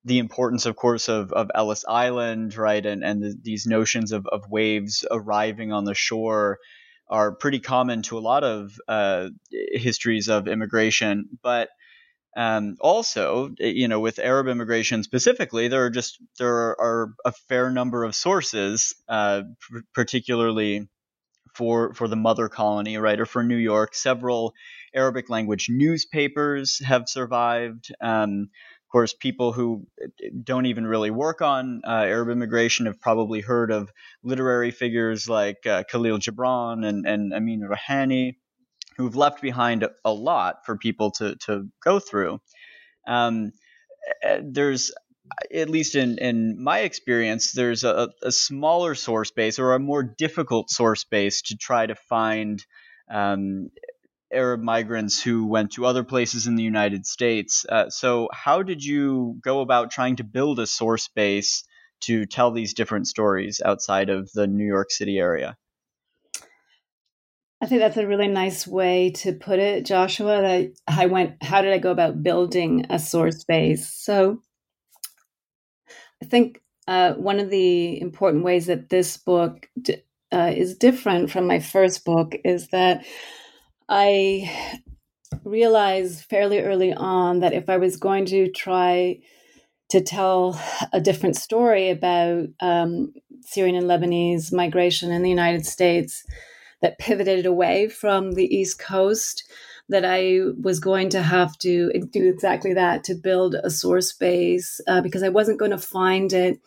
the 0.04 0.18
importance, 0.18 0.66
of 0.66 0.76
course, 0.76 1.08
of, 1.08 1.32
of 1.32 1.50
Ellis 1.54 1.84
Island, 1.86 2.56
right, 2.56 2.84
and, 2.84 3.04
and 3.04 3.22
the, 3.22 3.36
these 3.40 3.66
notions 3.66 4.12
of, 4.12 4.26
of 4.26 4.50
waves 4.50 5.04
arriving 5.10 5.72
on 5.72 5.84
the 5.84 5.94
shore 5.94 6.58
are 7.08 7.34
pretty 7.34 7.60
common 7.60 8.02
to 8.02 8.18
a 8.18 8.20
lot 8.20 8.42
of 8.42 8.72
uh, 8.88 9.28
histories 9.50 10.28
of 10.28 10.48
immigration, 10.48 11.28
but 11.42 11.68
um, 12.36 12.76
also, 12.80 13.54
you 13.58 13.88
know, 13.88 14.00
with 14.00 14.18
Arab 14.18 14.48
immigration 14.48 15.02
specifically, 15.02 15.68
there 15.68 15.84
are 15.84 15.90
just 15.90 16.18
there 16.38 16.80
are 16.80 17.14
a 17.24 17.32
fair 17.32 17.70
number 17.70 18.04
of 18.04 18.14
sources, 18.14 18.94
uh, 19.08 19.42
particularly 19.94 20.88
for 21.54 21.92
for 21.92 22.08
the 22.08 22.16
mother 22.16 22.48
colony, 22.48 22.96
right, 22.96 23.20
or 23.20 23.26
for 23.26 23.42
New 23.42 23.56
York. 23.56 23.94
Several 23.94 24.54
Arabic 24.94 25.28
language 25.28 25.68
newspapers 25.68 26.78
have 26.84 27.08
survived. 27.08 27.94
Um, 28.00 28.48
of 28.86 28.92
course, 28.92 29.14
people 29.14 29.52
who 29.52 29.86
don't 30.42 30.66
even 30.66 30.86
really 30.86 31.10
work 31.10 31.40
on 31.40 31.80
uh, 31.84 32.04
Arab 32.04 32.28
immigration 32.28 32.86
have 32.86 33.00
probably 33.00 33.40
heard 33.40 33.70
of 33.70 33.90
literary 34.22 34.70
figures 34.70 35.28
like 35.28 35.66
uh, 35.66 35.84
Khalil 35.84 36.18
Gibran 36.18 36.86
and, 36.86 37.06
and 37.06 37.32
Amin 37.32 37.60
Rihani, 37.62 38.36
who've 38.96 39.16
left 39.16 39.42
behind 39.42 39.86
a 40.04 40.12
lot 40.12 40.64
for 40.66 40.76
people 40.76 41.10
to, 41.12 41.36
to 41.46 41.68
go 41.82 41.98
through. 41.98 42.40
Um, 43.06 43.52
there's 44.42 44.92
at 45.54 45.70
least 45.70 45.94
in, 45.94 46.18
in 46.18 46.62
my 46.62 46.80
experience, 46.80 47.52
there's 47.52 47.84
a, 47.84 48.10
a 48.22 48.32
smaller 48.32 48.94
source 48.94 49.30
base 49.30 49.58
or 49.58 49.72
a 49.72 49.78
more 49.78 50.02
difficult 50.02 50.70
source 50.70 51.04
base 51.04 51.42
to 51.42 51.56
try 51.56 51.86
to 51.86 51.94
find 51.94 52.64
um, 53.10 53.70
Arab 54.32 54.60
migrants 54.60 55.22
who 55.22 55.46
went 55.46 55.72
to 55.72 55.86
other 55.86 56.04
places 56.04 56.46
in 56.46 56.56
the 56.56 56.62
United 56.62 57.06
States. 57.06 57.64
Uh, 57.68 57.90
so, 57.90 58.28
how 58.32 58.62
did 58.62 58.82
you 58.82 59.38
go 59.42 59.60
about 59.60 59.90
trying 59.90 60.16
to 60.16 60.24
build 60.24 60.58
a 60.58 60.66
source 60.66 61.08
base 61.08 61.64
to 62.00 62.26
tell 62.26 62.50
these 62.50 62.74
different 62.74 63.06
stories 63.06 63.60
outside 63.64 64.08
of 64.08 64.30
the 64.32 64.46
New 64.46 64.66
York 64.66 64.90
City 64.90 65.18
area? 65.18 65.56
I 67.62 67.66
think 67.66 67.80
that's 67.80 67.96
a 67.96 68.08
really 68.08 68.26
nice 68.26 68.66
way 68.66 69.12
to 69.18 69.32
put 69.32 69.60
it, 69.60 69.86
Joshua. 69.86 70.42
That 70.42 70.72
I 70.88 71.06
went, 71.06 71.40
how 71.44 71.62
did 71.62 71.72
I 71.72 71.78
go 71.78 71.92
about 71.92 72.20
building 72.20 72.86
a 72.90 72.98
source 72.98 73.44
base? 73.44 73.88
So, 73.88 74.42
I 76.20 76.26
think 76.26 76.60
uh, 76.88 77.12
one 77.14 77.38
of 77.38 77.50
the 77.50 78.00
important 78.00 78.42
ways 78.42 78.66
that 78.66 78.88
this 78.88 79.16
book 79.16 79.68
d- 79.80 80.02
uh, 80.32 80.52
is 80.54 80.76
different 80.76 81.30
from 81.30 81.46
my 81.46 81.60
first 81.60 82.04
book 82.04 82.34
is 82.44 82.66
that 82.68 83.04
I 83.88 84.80
realized 85.44 86.24
fairly 86.24 86.60
early 86.60 86.92
on 86.92 87.40
that 87.40 87.52
if 87.52 87.70
I 87.70 87.76
was 87.76 87.96
going 87.96 88.26
to 88.26 88.50
try 88.50 89.20
to 89.90 90.00
tell 90.00 90.60
a 90.92 91.00
different 91.00 91.36
story 91.36 91.90
about 91.90 92.48
um, 92.60 93.12
Syrian 93.42 93.76
and 93.76 93.86
Lebanese 93.86 94.52
migration 94.52 95.12
in 95.12 95.22
the 95.22 95.30
United 95.30 95.64
States 95.64 96.24
that 96.82 96.98
pivoted 96.98 97.46
away 97.46 97.88
from 97.88 98.32
the 98.32 98.44
East 98.54 98.78
Coast, 98.78 99.44
that 99.88 100.04
I 100.04 100.40
was 100.60 100.80
going 100.80 101.08
to 101.10 101.22
have 101.22 101.56
to 101.58 101.90
do 102.10 102.28
exactly 102.28 102.74
that 102.74 103.04
to 103.04 103.14
build 103.14 103.54
a 103.54 103.70
source 103.70 104.12
base 104.12 104.80
uh, 104.86 105.00
because 105.00 105.22
I 105.22 105.28
wasn't 105.28 105.58
going 105.58 105.70
to 105.70 105.78
find 105.78 106.32
it 106.32 106.60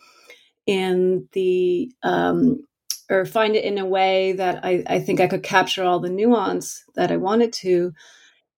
in 0.66 1.28
the 1.32 1.92
um, 2.02 2.66
or 3.08 3.24
find 3.24 3.54
it 3.54 3.64
in 3.64 3.78
a 3.78 3.86
way 3.86 4.32
that 4.32 4.64
I, 4.64 4.82
I, 4.88 4.98
think 4.98 5.20
I 5.20 5.28
could 5.28 5.44
capture 5.44 5.84
all 5.84 6.00
the 6.00 6.10
nuance 6.10 6.82
that 6.96 7.12
I 7.12 7.16
wanted 7.16 7.52
to 7.54 7.92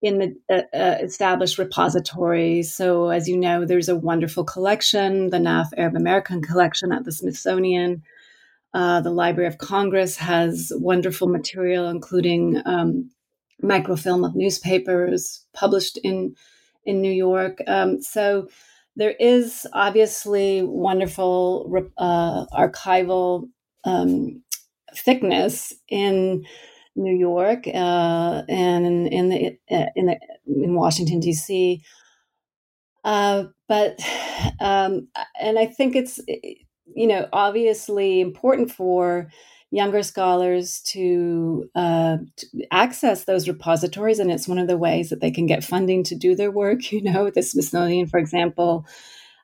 in 0.01 0.19
the 0.19 0.37
uh, 0.51 0.77
uh, 0.77 0.99
established 1.03 1.59
repository. 1.59 2.63
So, 2.63 3.11
as 3.11 3.29
you 3.29 3.37
know, 3.37 3.65
there's 3.65 3.89
a 3.89 3.97
wonderful 3.97 4.45
collection, 4.45 5.31
the 5.31 5.39
Naff 5.39 5.67
Arab 5.77 5.97
American 5.97 6.41
collection 6.41 6.93
at 6.93 7.05
the 7.05 7.13
Smithsonian. 7.13 8.03
Uh, 8.75 9.01
the 9.01 9.11
Library 9.11 9.49
of 9.49 9.59
Congress 9.59 10.17
has 10.17 10.73
wonderful 10.75 11.29
material, 11.29 11.89
including 11.89 12.61
um, 12.67 13.11
microfilm 13.63 14.25
of 14.25 14.37
newspapers 14.37 15.45
published 15.55 15.99
in 16.05 16.35
in 16.85 17.01
New 17.01 17.13
York. 17.13 17.59
Um, 17.67 18.01
so 18.01 18.49
there 18.97 19.15
is 19.19 19.67
obviously 19.73 20.63
wonderful 20.63 21.71
uh, 21.99 22.47
archival 22.47 23.49
um, 23.85 24.43
thickness 24.95 25.73
in 25.89 26.45
New 26.97 27.17
York 27.17 27.67
uh, 27.69 28.43
and 28.49 28.87
in, 28.87 29.07
in, 29.07 29.29
the 29.29 29.59
uh, 29.71 29.87
in 29.95 30.07
the 30.07 30.19
in 30.47 30.75
Washington 30.75 31.21
D.C. 31.21 31.83
Uh, 33.05 33.45
but 33.69 34.01
um, 34.61 35.09
and 35.41 35.59
I 35.59 35.67
think 35.67 35.95
it's 35.95 36.21
you 36.95 37.07
know 37.07 37.29
obviously 37.33 38.21
important 38.21 38.71
for 38.71 39.29
younger 39.71 40.03
scholars 40.03 40.81
to, 40.81 41.69
uh, 41.75 42.17
to, 42.37 42.47
access 42.71 43.25
those 43.25 43.49
repositories. 43.49 44.19
And 44.19 44.31
it's 44.31 44.49
one 44.49 44.59
of 44.59 44.69
the 44.69 44.79
ways 44.79 45.11
that 45.11 45.21
they 45.21 45.31
can 45.31 45.47
get 45.47 45.65
funding 45.65 46.03
to 46.05 46.15
do 46.15 46.35
their 46.35 46.51
work. 46.51 46.81
You 46.93 47.03
know, 47.03 47.31
the 47.31 47.43
Smithsonian, 47.43 48.07
for 48.09 48.19
example, 48.19 48.87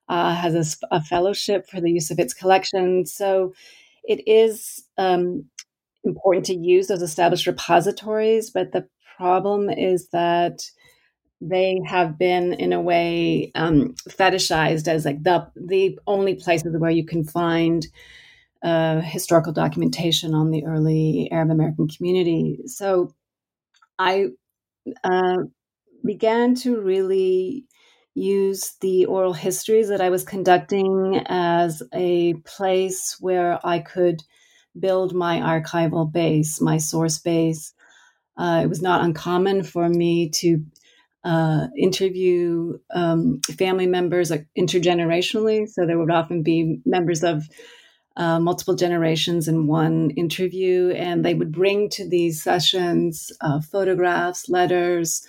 uh, 0.09 0.35
has 0.35 0.81
a, 0.91 0.97
a, 0.97 1.03
fellowship 1.03 1.69
for 1.69 1.81
the 1.81 1.91
use 1.91 2.11
of 2.11 2.19
its 2.19 2.35
collection. 2.35 3.07
So 3.07 3.55
it 4.03 4.27
is 4.27 4.85
um, 4.99 5.45
important 6.05 6.47
to 6.47 6.57
use 6.57 6.89
those 6.89 7.03
established 7.03 7.47
repositories. 7.47 8.51
But 8.51 8.73
the 8.73 8.89
problem 9.17 9.71
is 9.71 10.09
that 10.09 10.63
they 11.49 11.81
have 11.87 12.19
been 12.19 12.55
in 12.55 12.73
a 12.73 12.81
way 12.81 13.53
um, 13.55 13.95
fetishized 14.09 14.89
as 14.89 15.05
like 15.05 15.23
the 15.23 15.47
the 15.57 15.99
only 16.07 16.35
places 16.35 16.77
where 16.79 16.91
you 16.91 17.05
can 17.05 17.25
find 17.25 17.87
uh, 18.63 19.01
historical 19.01 19.53
documentation 19.53 20.35
on 20.35 20.51
the 20.51 20.65
early 20.65 21.29
Arab 21.31 21.51
American 21.51 21.87
community. 21.87 22.61
So 22.67 23.15
I 23.99 24.29
uh, 25.03 25.37
began 26.05 26.55
to 26.57 26.81
really 26.81 27.67
use 28.15 28.75
the 28.81 29.07
oral 29.07 29.33
histories 29.33 29.89
that 29.89 30.01
I 30.01 30.11
was 30.11 30.25
conducting 30.25 31.21
as 31.27 31.83
a 31.93 32.35
place 32.45 33.17
where 33.21 33.59
I 33.67 33.81
could 33.81 34.23
build 34.79 35.15
my 35.15 35.39
archival 35.39 36.11
base, 36.11 36.61
my 36.61 36.79
source 36.79 37.19
base. 37.19 37.75
Uh, 38.37 38.63
it 38.65 38.69
was 38.69 38.83
not 38.83 39.05
uncommon 39.05 39.63
for 39.63 39.89
me 39.89 40.31
to 40.31 40.65
uh, 41.25 41.69
interview 41.77 42.79
um, 42.95 43.41
family 43.59 43.87
members 43.87 44.31
intergenerationally. 44.59 45.69
So 45.69 45.87
there 45.87 45.99
would 45.99 46.11
often 46.11 46.43
be 46.43 46.81
members 46.85 47.25
of 47.25 47.49
uh, 48.17 48.39
multiple 48.39 48.75
generations 48.75 49.49
in 49.49 49.67
one 49.67 50.11
interview, 50.11 50.91
and 50.91 51.25
they 51.25 51.35
would 51.35 51.51
bring 51.51 51.89
to 51.91 52.09
these 52.09 52.43
sessions 52.43 53.33
uh, 53.41 53.61
photographs, 53.61 54.49
letters, 54.49 55.27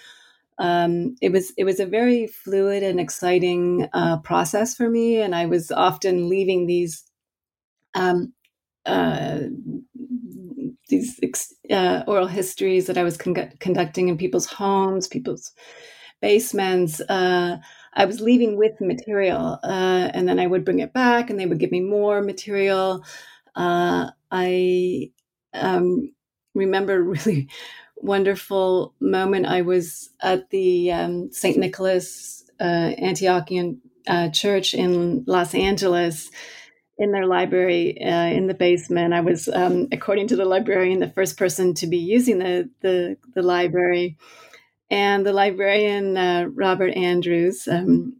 um, 0.57 1.15
it 1.21 1.31
was 1.31 1.51
it 1.57 1.65
was 1.65 1.79
a 1.79 1.85
very 1.85 2.27
fluid 2.27 2.81
and 2.81 2.99
exciting 2.99 3.89
uh, 3.93 4.19
process 4.19 4.75
for 4.75 4.89
me, 4.89 5.17
and 5.19 5.35
I 5.35 5.47
was 5.47 5.71
often 5.71 6.29
leaving 6.29 6.65
these 6.65 7.03
um, 7.93 8.33
uh, 8.85 9.39
these 10.89 11.19
uh, 11.71 12.03
oral 12.07 12.27
histories 12.27 12.87
that 12.87 12.97
I 12.97 13.03
was 13.03 13.17
con- 13.17 13.51
conducting 13.59 14.09
in 14.09 14.17
people's 14.17 14.45
homes, 14.45 15.07
people's 15.07 15.51
basements. 16.21 17.01
Uh, 17.01 17.57
I 17.93 18.05
was 18.05 18.19
leaving 18.19 18.57
with 18.57 18.79
material, 18.81 19.59
uh, 19.63 20.09
and 20.13 20.27
then 20.27 20.39
I 20.39 20.47
would 20.47 20.65
bring 20.65 20.79
it 20.79 20.93
back, 20.93 21.29
and 21.29 21.39
they 21.39 21.45
would 21.45 21.59
give 21.59 21.71
me 21.71 21.81
more 21.81 22.21
material. 22.21 23.03
Uh, 23.55 24.11
I 24.31 25.11
um, 25.53 26.13
remember 26.53 26.95
a 26.95 27.01
really 27.01 27.49
wonderful 27.95 28.93
moment. 28.99 29.45
I 29.45 29.61
was 29.61 30.09
at 30.21 30.49
the 30.49 30.91
um, 30.91 31.31
St. 31.31 31.57
Nicholas 31.57 32.43
uh, 32.59 32.91
Antiochian 32.99 33.79
uh, 34.07 34.29
Church 34.29 34.73
in 34.73 35.23
Los 35.25 35.55
Angeles 35.55 36.29
in 36.97 37.11
their 37.11 37.25
library 37.25 38.01
uh, 38.01 38.27
in 38.27 38.47
the 38.47 38.53
basement. 38.53 39.13
I 39.13 39.21
was, 39.21 39.47
um, 39.49 39.87
according 39.91 40.27
to 40.29 40.35
the 40.35 40.45
librarian, 40.45 40.99
the 40.99 41.09
first 41.09 41.37
person 41.37 41.73
to 41.75 41.87
be 41.87 41.97
using 41.97 42.39
the, 42.39 42.69
the, 42.81 43.17
the 43.33 43.41
library. 43.41 44.17
And 44.89 45.25
the 45.25 45.33
librarian, 45.33 46.15
uh, 46.15 46.45
Robert 46.53 46.95
Andrews, 46.95 47.67
um, 47.67 48.17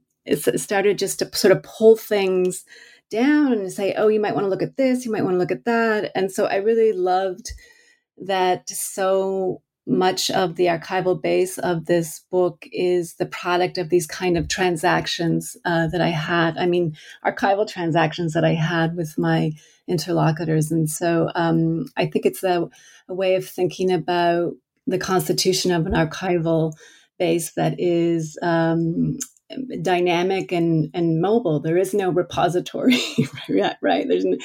started 0.55 0.98
just 0.98 1.20
to 1.20 1.29
sort 1.36 1.51
of 1.51 1.63
pull 1.63 1.96
things 1.96 2.65
down 3.10 3.53
and 3.53 3.72
say, 3.72 3.94
oh, 3.94 4.08
you 4.08 4.20
might 4.20 4.34
want 4.34 4.46
to 4.46 4.50
look 4.50 4.63
at 4.63 4.75
this, 4.75 5.05
you 5.05 5.12
might 5.12 5.24
want 5.24 5.36
to 5.36 5.39
look 5.39 5.51
at 5.51 5.65
that. 5.65 6.12
And 6.15 6.32
so 6.32 6.46
I 6.46 6.55
really 6.55 6.91
loved 6.91 7.51
that 8.17 8.67
so 8.70 9.62
much 9.88 10.32
of 10.32 10.56
the 10.56 10.65
archival 10.65 11.22
base 11.22 11.58
of 11.60 11.86
this 11.86 12.22
book 12.32 12.68
is 12.72 13.15
the 13.15 13.25
product 13.25 13.77
of 13.77 13.89
these 13.89 14.08
kind 14.08 14.38
of 14.38 14.48
transactions 14.48 15.56
uh, 15.65 15.88
that 15.88 16.01
I 16.01 16.10
had. 16.10 16.58
I 16.58 16.65
mean, 16.65 16.96
archival 17.25 17.68
transactions 17.68 18.34
that 18.34 18.44
I 18.44 18.54
had 18.54 18.96
with 18.96 19.18
my 19.18 19.51
interlocutors. 19.88 20.72
And 20.72 20.89
so 20.89 21.30
um, 21.36 21.86
I 21.96 22.08
think 22.08 22.25
it's 22.25 22.44
a, 22.44 22.68
a, 23.08 23.13
way 23.13 23.36
of 23.36 23.48
thinking 23.48 23.92
about 23.92 24.54
the 24.88 24.98
constitution 24.98 25.72
of 25.72 25.86
an 25.86 25.94
archival 25.94 26.74
base 27.20 27.51
that 27.54 27.75
is 27.77 28.38
um, 28.42 29.18
dynamic 29.82 30.51
and, 30.51 30.89
and 30.96 31.22
mobile. 31.22 31.60
There 31.60 31.77
is 31.77 31.94
no 31.94 32.10
repository, 32.10 33.00
right? 33.82 34.08
There's 34.08 34.25
no, 34.25 34.38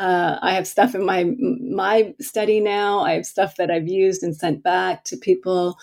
uh, 0.00 0.38
I 0.40 0.54
have 0.54 0.66
stuff 0.66 0.94
in 0.94 1.04
my 1.04 1.24
my 1.24 2.14
study 2.20 2.58
now. 2.58 3.00
I 3.00 3.12
have 3.12 3.26
stuff 3.26 3.56
that 3.56 3.70
I've 3.70 3.86
used 3.86 4.22
and 4.22 4.34
sent 4.34 4.62
back 4.62 5.04
to 5.04 5.16
people, 5.18 5.76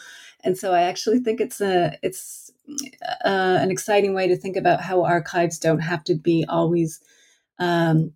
and 0.44 0.58
so 0.58 0.74
I 0.74 0.82
actually 0.82 1.20
think 1.20 1.40
it's 1.40 1.62
a 1.62 1.96
it's 2.02 2.52
uh, 3.24 3.60
an 3.62 3.70
exciting 3.70 4.16
way 4.16 4.28
to 4.28 4.36
think 4.36 4.58
about 4.58 4.82
how 4.82 5.06
archives 5.06 5.60
don't 5.60 5.82
have 5.82 6.04
to 6.06 6.16
be 6.16 6.44
always 6.50 7.00
um, 7.60 8.12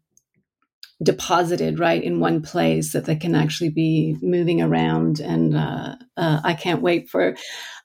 deposited 1.04 1.78
right 1.78 2.04
in 2.04 2.20
one 2.20 2.42
place 2.42 2.94
that 2.94 3.06
they 3.06 3.16
can 3.16 3.36
actually 3.36 3.70
be 3.70 4.18
moving 4.24 4.62
around 4.62 5.20
and 5.20 5.58
uh, 5.58 5.96
uh, 6.16 6.40
i 6.44 6.54
can't 6.54 6.84
wait 6.84 7.10
for 7.10 7.36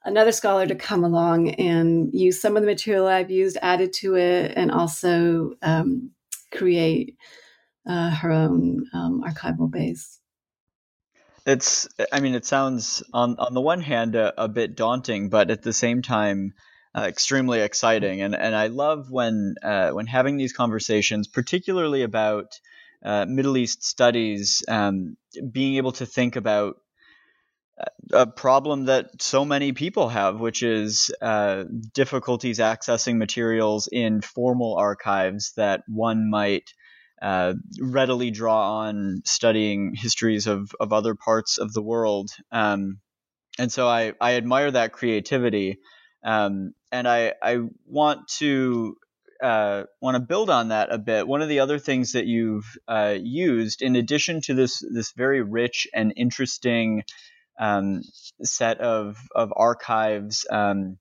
another 0.05 0.33
scholar 0.33 0.67
to 0.67 0.75
come 0.75 1.03
along 1.03 1.49
and 1.53 2.13
use 2.13 2.39
some 2.39 2.57
of 2.57 2.63
the 2.63 2.69
material 2.69 3.07
i've 3.07 3.31
used 3.31 3.57
added 3.63 3.91
to 3.91 4.17
it 4.17 4.53
and 4.55 4.71
also 4.71 5.53
um, 5.63 6.11
create 6.53 7.17
uh, 7.87 8.11
her 8.11 8.31
own 8.31 8.87
um, 8.93 9.23
archival 9.23 9.71
base. 9.71 10.21
It's, 11.47 11.89
I 12.13 12.21
mean, 12.21 12.35
it 12.35 12.45
sounds 12.45 13.05
on 13.13 13.37
on 13.39 13.55
the 13.55 13.61
one 13.61 13.81
hand 13.81 14.17
a, 14.17 14.43
a 14.43 14.49
bit 14.49 14.77
daunting, 14.77 15.29
but 15.29 15.51
at 15.51 15.63
the 15.63 15.73
same 15.73 16.03
time 16.03 16.55
uh, 16.97 17.03
extremely 17.03 17.61
exciting. 17.61 18.21
And 18.23 18.35
and 18.35 18.55
I 18.55 18.67
love 18.67 19.11
when 19.11 19.55
uh, 19.63 19.91
when 19.91 20.07
having 20.07 20.39
these 20.39 20.53
conversations, 20.53 21.29
particularly 21.29 22.03
about 22.03 22.59
uh, 23.05 23.27
Middle 23.27 23.57
East 23.57 23.85
studies, 23.85 24.65
um, 24.67 25.17
being 25.53 25.77
able 25.77 25.93
to 25.93 26.07
think 26.07 26.35
about 26.35 26.79
uh, 27.79 28.25
a 28.25 28.27
problem 28.27 28.87
that 28.87 29.23
so 29.23 29.45
many 29.45 29.73
people 29.73 30.09
have, 30.09 30.41
which 30.41 30.65
is 30.65 31.15
uh, 31.23 31.65
difficulties 31.95 32.59
accessing 32.59 33.19
materials 33.19 33.89
in 33.93 34.21
formal 34.21 34.77
archives 34.77 35.53
that 35.57 35.83
one 35.87 36.29
might 36.29 36.73
uh, 37.23 37.55
readily 37.81 38.31
draw 38.31 38.81
on 38.81 39.23
studying 39.25 39.95
histories 39.95 40.47
of, 40.47 40.71
of 40.79 40.93
other 40.93 41.15
parts 41.15 41.59
of 41.59 41.73
the 41.73 41.83
world. 41.83 42.31
Um, 42.53 42.99
and 43.59 43.73
so 43.73 43.89
I, 43.89 44.13
I 44.21 44.35
admire 44.35 44.71
that 44.71 44.93
creativity. 44.93 45.79
Um, 46.25 46.73
and 46.93 47.09
I, 47.09 47.35
I 47.43 47.59
want 47.87 48.29
to 48.39 48.97
uh, 49.43 49.85
want 50.01 50.15
to 50.15 50.21
build 50.21 50.51
on 50.51 50.69
that 50.69 50.93
a 50.93 50.99
bit. 50.99 51.29
One 51.29 51.43
of 51.43 51.49
the 51.49 51.61
other 51.61 51.79
things 51.79 52.13
that 52.13 52.27
you've 52.27 52.65
uh, 52.89 53.17
used, 53.21 53.83
in 53.83 53.97
addition 53.97 54.41
to 54.43 54.55
this 54.55 54.83
this 54.93 55.13
very 55.13 55.43
rich 55.43 55.87
and 55.95 56.13
interesting 56.17 57.03
um, 57.59 58.03
set 58.43 58.81
of 58.81 59.19
of 59.35 59.53
archives 59.55 60.47
um, 60.51 60.99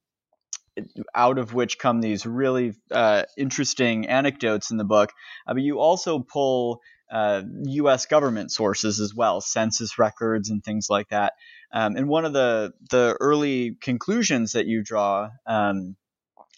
out 1.14 1.38
of 1.38 1.54
which 1.54 1.80
come 1.80 2.02
these 2.02 2.26
really 2.26 2.74
uh, 2.92 3.24
interesting 3.38 4.08
anecdotes 4.08 4.72
in 4.72 4.78
the 4.78 4.84
book. 4.84 5.12
Uh, 5.48 5.54
but 5.54 5.64
you 5.64 5.80
also 5.80 6.20
pull 6.20 6.82
uh, 7.12 7.44
U.S. 7.64 8.06
government 8.08 8.52
sources 8.52 9.00
as 9.00 9.14
well, 9.14 9.42
census 9.42 10.00
records 10.00 10.50
and 10.50 10.64
things 10.64 10.88
like 10.90 11.10
that. 11.10 11.34
Um, 11.72 11.96
and 11.96 12.08
one 12.08 12.26
of 12.26 12.34
the 12.34 12.74
the 12.90 13.18
early 13.20 13.78
conclusions 13.82 14.54
that 14.54 14.66
you 14.66 14.84
draw 14.84 15.30
um, 15.46 15.96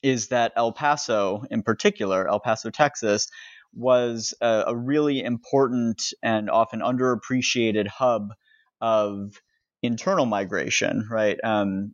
is 0.03 0.29
that 0.29 0.53
El 0.55 0.71
Paso, 0.71 1.43
in 1.49 1.63
particular, 1.63 2.27
El 2.27 2.39
Paso, 2.39 2.69
Texas, 2.69 3.27
was 3.73 4.33
a, 4.41 4.65
a 4.67 4.75
really 4.75 5.23
important 5.23 6.13
and 6.23 6.49
often 6.49 6.79
underappreciated 6.79 7.87
hub 7.87 8.33
of 8.79 9.33
internal 9.83 10.25
migration, 10.25 11.07
right? 11.09 11.37
Um, 11.43 11.93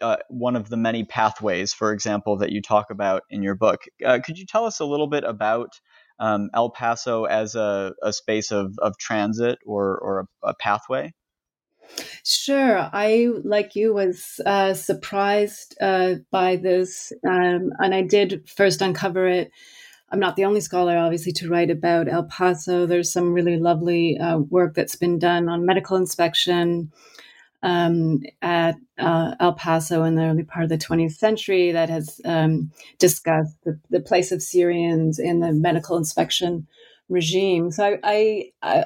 uh, 0.00 0.16
one 0.28 0.56
of 0.56 0.68
the 0.68 0.76
many 0.76 1.04
pathways, 1.04 1.72
for 1.72 1.92
example, 1.92 2.38
that 2.38 2.50
you 2.50 2.60
talk 2.60 2.90
about 2.90 3.22
in 3.30 3.42
your 3.42 3.54
book. 3.54 3.82
Uh, 4.04 4.18
could 4.24 4.38
you 4.38 4.46
tell 4.46 4.64
us 4.64 4.80
a 4.80 4.84
little 4.84 5.06
bit 5.06 5.24
about 5.24 5.70
um, 6.18 6.50
El 6.54 6.70
Paso 6.70 7.24
as 7.24 7.54
a, 7.54 7.92
a 8.02 8.12
space 8.12 8.50
of, 8.50 8.74
of 8.78 8.98
transit 8.98 9.58
or, 9.64 9.98
or 9.98 10.20
a, 10.20 10.48
a 10.48 10.54
pathway? 10.54 11.12
Sure. 12.24 12.90
I, 12.92 13.30
like 13.44 13.76
you, 13.76 13.92
was 13.92 14.40
uh, 14.46 14.74
surprised 14.74 15.76
uh, 15.80 16.14
by 16.30 16.56
this. 16.56 17.12
Um, 17.26 17.70
and 17.78 17.94
I 17.94 18.02
did 18.02 18.48
first 18.48 18.80
uncover 18.80 19.26
it. 19.26 19.50
I'm 20.14 20.20
not 20.20 20.36
the 20.36 20.44
only 20.44 20.60
scholar, 20.60 20.96
obviously, 20.96 21.32
to 21.32 21.48
write 21.48 21.72
about 21.72 22.06
El 22.06 22.22
Paso. 22.22 22.86
There's 22.86 23.12
some 23.12 23.32
really 23.32 23.58
lovely 23.58 24.16
uh, 24.16 24.38
work 24.38 24.74
that's 24.74 24.94
been 24.94 25.18
done 25.18 25.48
on 25.48 25.66
medical 25.66 25.96
inspection 25.96 26.92
um, 27.64 28.22
at 28.40 28.76
uh, 28.96 29.34
El 29.40 29.54
Paso 29.54 30.04
in 30.04 30.14
the 30.14 30.22
early 30.22 30.44
part 30.44 30.62
of 30.62 30.68
the 30.68 30.78
20th 30.78 31.14
century 31.14 31.72
that 31.72 31.88
has 31.90 32.20
um, 32.24 32.70
discussed 33.00 33.56
the, 33.64 33.76
the, 33.90 33.98
place 33.98 34.30
of 34.30 34.40
Syrians 34.40 35.18
in 35.18 35.40
the 35.40 35.50
medical 35.52 35.96
inspection 35.96 36.68
regime. 37.08 37.72
So 37.72 37.98
I, 38.04 38.52
I, 38.62 38.84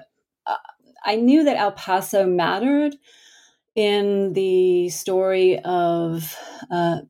I, 1.05 1.17
knew 1.17 1.45
that 1.45 1.59
El 1.59 1.73
Paso 1.73 2.27
mattered 2.27 2.97
in 3.75 4.33
the 4.33 4.89
story 4.89 5.59
of 5.59 6.35
uh, 6.71 7.01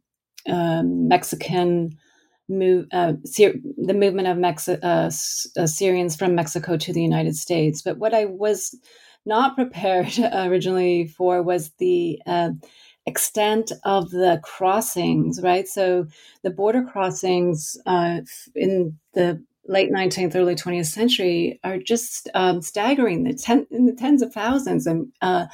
uh, 0.48 0.82
Mexican 0.82 1.96
move, 2.48 2.86
uh, 2.92 3.14
the 3.24 3.94
movement 3.94 4.28
of 4.28 4.36
Mexi- 4.36 4.82
uh, 4.82 5.10
uh, 5.60 5.66
Syrians 5.66 6.16
from 6.16 6.34
Mexico 6.34 6.76
to 6.76 6.92
the 6.92 7.02
United 7.02 7.36
States. 7.36 7.82
But 7.82 7.98
what 7.98 8.14
I 8.14 8.26
was 8.26 8.76
not 9.26 9.54
prepared 9.56 10.18
originally 10.32 11.06
for 11.08 11.42
was 11.42 11.70
the 11.78 12.20
uh, 12.26 12.50
extent 13.06 13.72
of 13.84 14.10
the 14.10 14.40
crossings, 14.42 15.40
right? 15.42 15.68
So 15.68 16.06
the 16.42 16.50
border 16.50 16.84
crossings 16.84 17.76
uh, 17.86 18.20
in 18.54 18.98
the 19.14 19.42
late 19.66 19.92
19th, 19.92 20.34
early 20.34 20.54
20th 20.54 20.86
century 20.86 21.60
are 21.64 21.78
just 21.78 22.28
um, 22.34 22.62
staggering. 22.62 23.24
The 23.24 23.34
ten, 23.34 23.66
in 23.70 23.86
the 23.86 23.94
tens 23.94 24.22
of 24.22 24.32
thousands 24.32 24.86
and, 24.86 25.08
uh, 25.20 25.46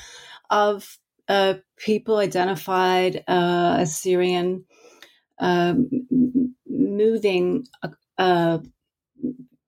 of 0.50 0.98
uh, 1.28 1.54
people 1.78 2.18
identified 2.18 3.24
uh, 3.28 3.76
as 3.80 3.98
Syrian 3.98 4.64
um, 5.40 5.90
moving 6.74 7.66
uh, 8.18 8.58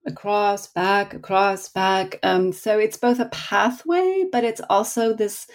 across, 0.07 0.67
back, 0.73 1.13
across, 1.15 1.69
back. 1.69 2.19
Um, 2.23 2.53
so 2.53 2.79
it's 2.79 2.97
both 2.97 3.19
a 3.19 3.27
pathway, 3.27 4.25
but 4.31 4.43
it's 4.45 4.61
also 4.69 5.13
this. 5.15 5.47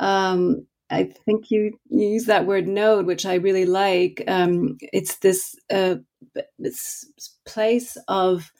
Um, 0.00 0.66
I 0.90 1.04
think 1.26 1.50
you 1.50 1.78
use 1.90 2.26
that 2.26 2.46
word 2.46 2.68
node, 2.68 3.06
which 3.06 3.26
I 3.26 3.36
really 3.36 3.66
like. 3.66 4.24
Um, 4.28 4.78
it's 4.92 5.16
this, 5.18 5.56
uh, 5.72 5.96
place 7.46 7.96
of 8.08 8.52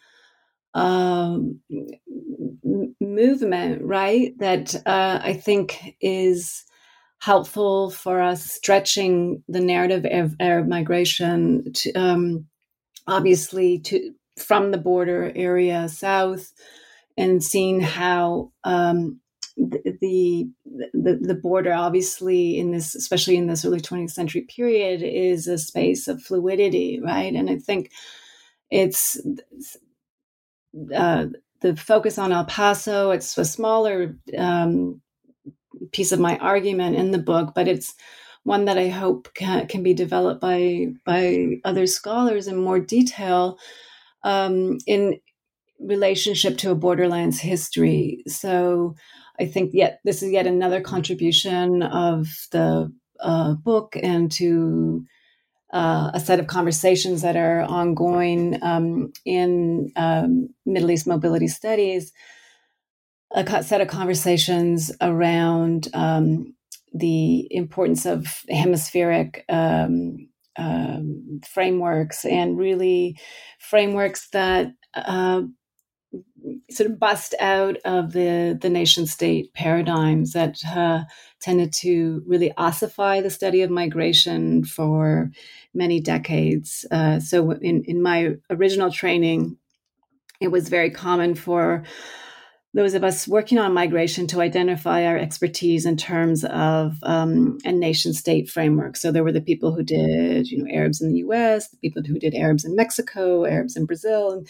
um, 0.74 1.60
movement, 3.00 3.82
right? 3.82 4.38
That 4.38 4.74
uh, 4.86 5.20
I 5.22 5.34
think 5.34 5.96
is 6.00 6.64
helpful 7.22 7.88
for 7.88 8.20
us 8.20 8.44
stretching 8.44 9.44
the 9.46 9.60
narrative 9.60 10.04
of 10.10 10.34
Arab 10.40 10.66
migration 10.66 11.72
to, 11.72 11.92
um, 11.92 12.44
obviously 13.06 13.78
to 13.78 14.12
from 14.36 14.72
the 14.72 14.78
border 14.78 15.30
area 15.36 15.88
south 15.88 16.52
and 17.16 17.44
seeing 17.44 17.80
how 17.80 18.50
um, 18.64 19.20
the, 19.56 20.50
the 20.94 21.20
the 21.22 21.38
border 21.40 21.72
obviously 21.72 22.58
in 22.58 22.72
this 22.72 22.96
especially 22.96 23.36
in 23.36 23.46
this 23.46 23.64
early 23.64 23.80
20th 23.80 24.10
century 24.10 24.40
period 24.40 25.00
is 25.02 25.46
a 25.46 25.58
space 25.58 26.08
of 26.08 26.20
fluidity 26.22 26.98
right 27.04 27.34
and 27.34 27.50
i 27.50 27.56
think 27.56 27.90
it's 28.70 29.20
uh, 30.94 31.26
the 31.60 31.76
focus 31.76 32.18
on 32.18 32.32
El 32.32 32.46
Paso. 32.46 33.10
It's 33.10 33.36
a 33.38 33.44
smaller 33.44 34.16
um, 34.36 35.00
piece 35.92 36.12
of 36.12 36.20
my 36.20 36.36
argument 36.38 36.96
in 36.96 37.10
the 37.10 37.18
book, 37.18 37.52
but 37.54 37.68
it's 37.68 37.94
one 38.44 38.64
that 38.64 38.78
I 38.78 38.88
hope 38.88 39.32
can, 39.34 39.66
can 39.68 39.82
be 39.82 39.94
developed 39.94 40.40
by 40.40 40.88
by 41.04 41.60
other 41.64 41.86
scholars 41.86 42.48
in 42.48 42.56
more 42.56 42.80
detail 42.80 43.58
um, 44.24 44.78
in 44.86 45.20
relationship 45.78 46.58
to 46.58 46.70
a 46.70 46.74
borderlands 46.74 47.40
history. 47.40 48.22
So 48.26 48.94
I 49.38 49.46
think 49.46 49.70
yet 49.74 50.00
this 50.04 50.22
is 50.22 50.30
yet 50.30 50.46
another 50.46 50.80
contribution 50.80 51.82
of 51.82 52.28
the 52.50 52.92
uh, 53.20 53.54
book 53.54 53.96
and 54.02 54.30
to 54.32 55.04
uh, 55.72 56.10
a 56.12 56.20
set 56.20 56.38
of 56.38 56.46
conversations 56.46 57.22
that 57.22 57.36
are 57.36 57.62
ongoing 57.62 58.62
um, 58.62 59.12
in 59.24 59.90
um, 59.96 60.48
Middle 60.66 60.90
East 60.90 61.06
mobility 61.06 61.48
studies, 61.48 62.12
a 63.34 63.62
set 63.62 63.80
of 63.80 63.88
conversations 63.88 64.92
around 65.00 65.88
um, 65.94 66.54
the 66.92 67.48
importance 67.50 68.04
of 68.04 68.44
hemispheric 68.48 69.44
um, 69.48 70.28
um, 70.56 71.40
frameworks 71.48 72.24
and 72.24 72.58
really 72.58 73.18
frameworks 73.58 74.28
that 74.30 74.72
uh, 74.94 75.42
sort 76.70 76.90
of 76.90 76.98
bust 76.98 77.34
out 77.40 77.76
of 77.84 78.12
the 78.12 78.58
the 78.60 78.68
nation 78.68 79.06
state 79.06 79.52
paradigms 79.54 80.32
that 80.32 80.58
uh, 80.66 81.04
tended 81.40 81.72
to 81.72 82.22
really 82.26 82.52
ossify 82.58 83.22
the 83.22 83.30
study 83.30 83.62
of 83.62 83.70
migration 83.70 84.64
for 84.64 85.30
many 85.74 86.00
decades. 86.00 86.84
Uh, 86.90 87.18
so, 87.18 87.52
in 87.52 87.82
in 87.84 88.02
my 88.02 88.34
original 88.50 88.90
training, 88.90 89.56
it 90.40 90.48
was 90.48 90.68
very 90.68 90.90
common 90.90 91.34
for 91.34 91.84
those 92.74 92.94
of 92.94 93.04
us 93.04 93.28
working 93.28 93.58
on 93.58 93.74
migration 93.74 94.26
to 94.28 94.40
identify 94.40 95.04
our 95.04 95.18
expertise 95.18 95.84
in 95.84 95.96
terms 95.96 96.44
of 96.44 96.96
um, 97.02 97.58
a 97.64 97.72
nation 97.72 98.14
state 98.14 98.48
framework. 98.48 98.96
So 98.96 99.12
there 99.12 99.24
were 99.24 99.32
the 99.32 99.42
people 99.42 99.74
who 99.74 99.82
did, 99.82 100.48
you 100.48 100.62
know, 100.62 100.70
Arabs 100.72 101.02
in 101.02 101.12
the 101.12 101.18
U.S., 101.18 101.68
the 101.68 101.76
people 101.76 102.02
who 102.02 102.18
did 102.18 102.34
Arabs 102.34 102.64
in 102.64 102.74
Mexico, 102.74 103.44
Arabs 103.44 103.76
in 103.76 103.84
Brazil, 103.84 104.30
and 104.32 104.48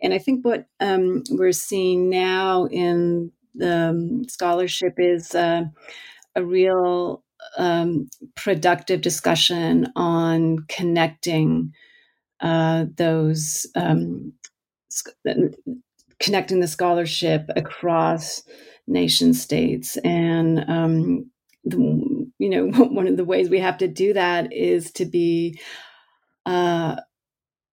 and 0.00 0.14
I 0.14 0.18
think 0.18 0.44
what 0.44 0.66
um, 0.80 1.24
we're 1.30 1.52
seeing 1.52 2.08
now 2.08 2.66
in 2.66 3.32
the 3.54 3.88
um, 3.90 4.28
scholarship 4.28 4.94
is 4.98 5.34
uh, 5.34 5.64
a 6.36 6.44
real 6.44 7.24
um, 7.56 8.08
productive 8.36 9.00
discussion 9.00 9.88
on 9.96 10.58
connecting 10.68 11.72
uh, 12.40 12.86
those, 12.96 13.66
um, 13.74 14.32
connecting 16.20 16.60
the 16.60 16.68
scholarship 16.68 17.48
across 17.56 18.42
nation 18.86 19.34
states. 19.34 19.96
And, 19.98 20.64
um, 20.68 21.30
the, 21.64 21.76
you 22.38 22.48
know, 22.48 22.66
one 22.84 23.06
of 23.06 23.16
the 23.16 23.24
ways 23.24 23.50
we 23.50 23.60
have 23.60 23.78
to 23.78 23.88
do 23.88 24.12
that 24.14 24.52
is 24.52 24.90
to 24.92 25.04
be 25.04 25.60
uh, 26.46 26.96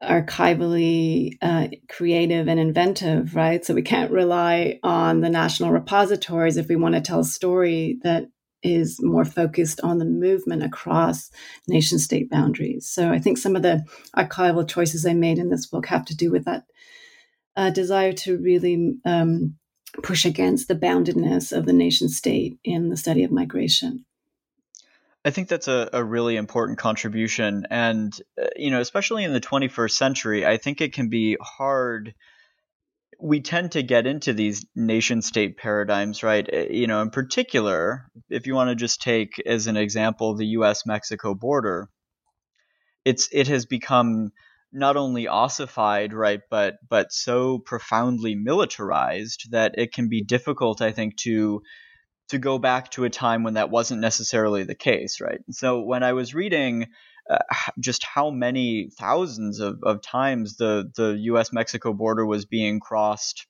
archivally 0.04 1.38
uh, 1.42 1.68
creative 1.90 2.48
and 2.48 2.60
inventive, 2.60 3.36
right? 3.36 3.64
So 3.64 3.74
we 3.74 3.82
can't 3.82 4.12
rely 4.12 4.80
on 4.84 5.22
the 5.22 5.30
national 5.30 5.72
repositories 5.72 6.58
if 6.58 6.68
we 6.68 6.76
want 6.76 6.96
to 6.96 7.02
tell 7.02 7.22
a 7.22 7.26
story 7.26 8.00
that 8.04 8.26
is 8.64 9.00
more 9.02 9.26
focused 9.26 9.82
on 9.82 9.98
the 9.98 10.06
movement 10.06 10.64
across 10.64 11.30
nation 11.68 12.00
state 12.00 12.30
boundaries. 12.30 12.88
So 12.88 13.12
I 13.12 13.20
think 13.20 13.38
some 13.38 13.56
of 13.56 13.62
the 13.62 13.84
archival 14.16 14.68
choices 14.68 15.06
I 15.06 15.14
made 15.14 15.38
in 15.38 15.50
this 15.50 15.66
book 15.66 15.86
have 15.88 16.06
to 16.06 16.16
do 16.16 16.32
with 16.32 16.46
that 16.46 16.64
uh, 17.56 17.70
desire 17.70 18.14
to 18.14 18.38
really 18.38 18.96
um, 19.06 19.56
push 20.02 20.26
against 20.26 20.68
the 20.68 20.76
boundedness 20.76 21.56
of 21.56 21.66
the 21.66 21.74
nation 21.74 22.10
state 22.10 22.58
in 22.64 22.90
the 22.90 22.98
study 22.98 23.24
of 23.24 23.32
migration. 23.32 24.06
I 25.26 25.30
think 25.30 25.48
that's 25.48 25.68
a, 25.68 25.90
a 25.94 26.04
really 26.04 26.36
important 26.36 26.80
contribution. 26.80 27.66
And, 27.70 28.14
uh, 28.42 28.48
you 28.56 28.72
know, 28.72 28.82
especially 28.82 29.24
in 29.24 29.32
the 29.32 29.40
21st 29.40 29.92
century, 29.92 30.46
I 30.46 30.58
think 30.58 30.82
it 30.82 30.94
can 30.94 31.08
be 31.10 31.38
hard. 31.40 32.14
We 33.20 33.40
tend 33.40 33.74
to 33.74 33.84
get 33.84 34.06
into 34.06 34.34
these 34.34 34.66
nation 34.76 35.22
state 35.22 35.58
paradigms, 35.58 36.24
right? 36.24 36.48
Uh, 36.52 36.66
you 36.70 36.88
know, 36.88 37.02
in 37.02 37.10
particular, 37.10 38.10
if 38.30 38.48
you 38.48 38.56
want 38.56 38.70
to 38.70 38.76
just 38.76 39.02
take 39.02 39.42
as 39.46 39.68
an 39.68 39.78
example 39.78 40.36
the 40.36 40.48
US 40.48 40.86
Mexico 40.86 41.34
border, 41.34 41.88
it's 43.06 43.30
it 43.32 43.48
has 43.48 43.66
become 43.66 44.32
not 44.74 44.98
only 44.98 45.28
ossified, 45.28 46.14
right, 46.14 46.42
but 46.50 46.76
but 46.90 47.14
so 47.14 47.60
profoundly 47.60 48.36
militarized 48.36 49.52
that 49.52 49.76
it 49.78 49.94
can 49.94 50.10
be 50.10 50.24
difficult, 50.24 50.82
I 50.82 50.92
think, 50.92 51.18
to 51.18 51.62
to 52.30 52.38
go 52.40 52.58
back 52.58 52.90
to 52.92 53.04
a 53.04 53.10
time 53.10 53.44
when 53.44 53.56
that 53.56 53.70
wasn't 53.70 54.02
necessarily 54.02 54.64
the 54.64 54.76
case, 54.76 55.22
right? 55.22 55.40
So 55.52 55.82
when 55.82 56.04
I 56.04 56.14
was 56.14 56.34
reading 56.34 56.88
uh, 57.30 57.38
just 57.80 58.04
how 58.04 58.32
many 58.32 58.90
thousands 59.00 59.60
of, 59.60 59.80
of 59.84 60.02
times 60.02 60.58
the, 60.58 60.92
the 60.96 61.18
US 61.34 61.54
Mexico 61.54 61.94
border 61.94 62.26
was 62.26 62.46
being 62.46 62.80
crossed 62.80 63.48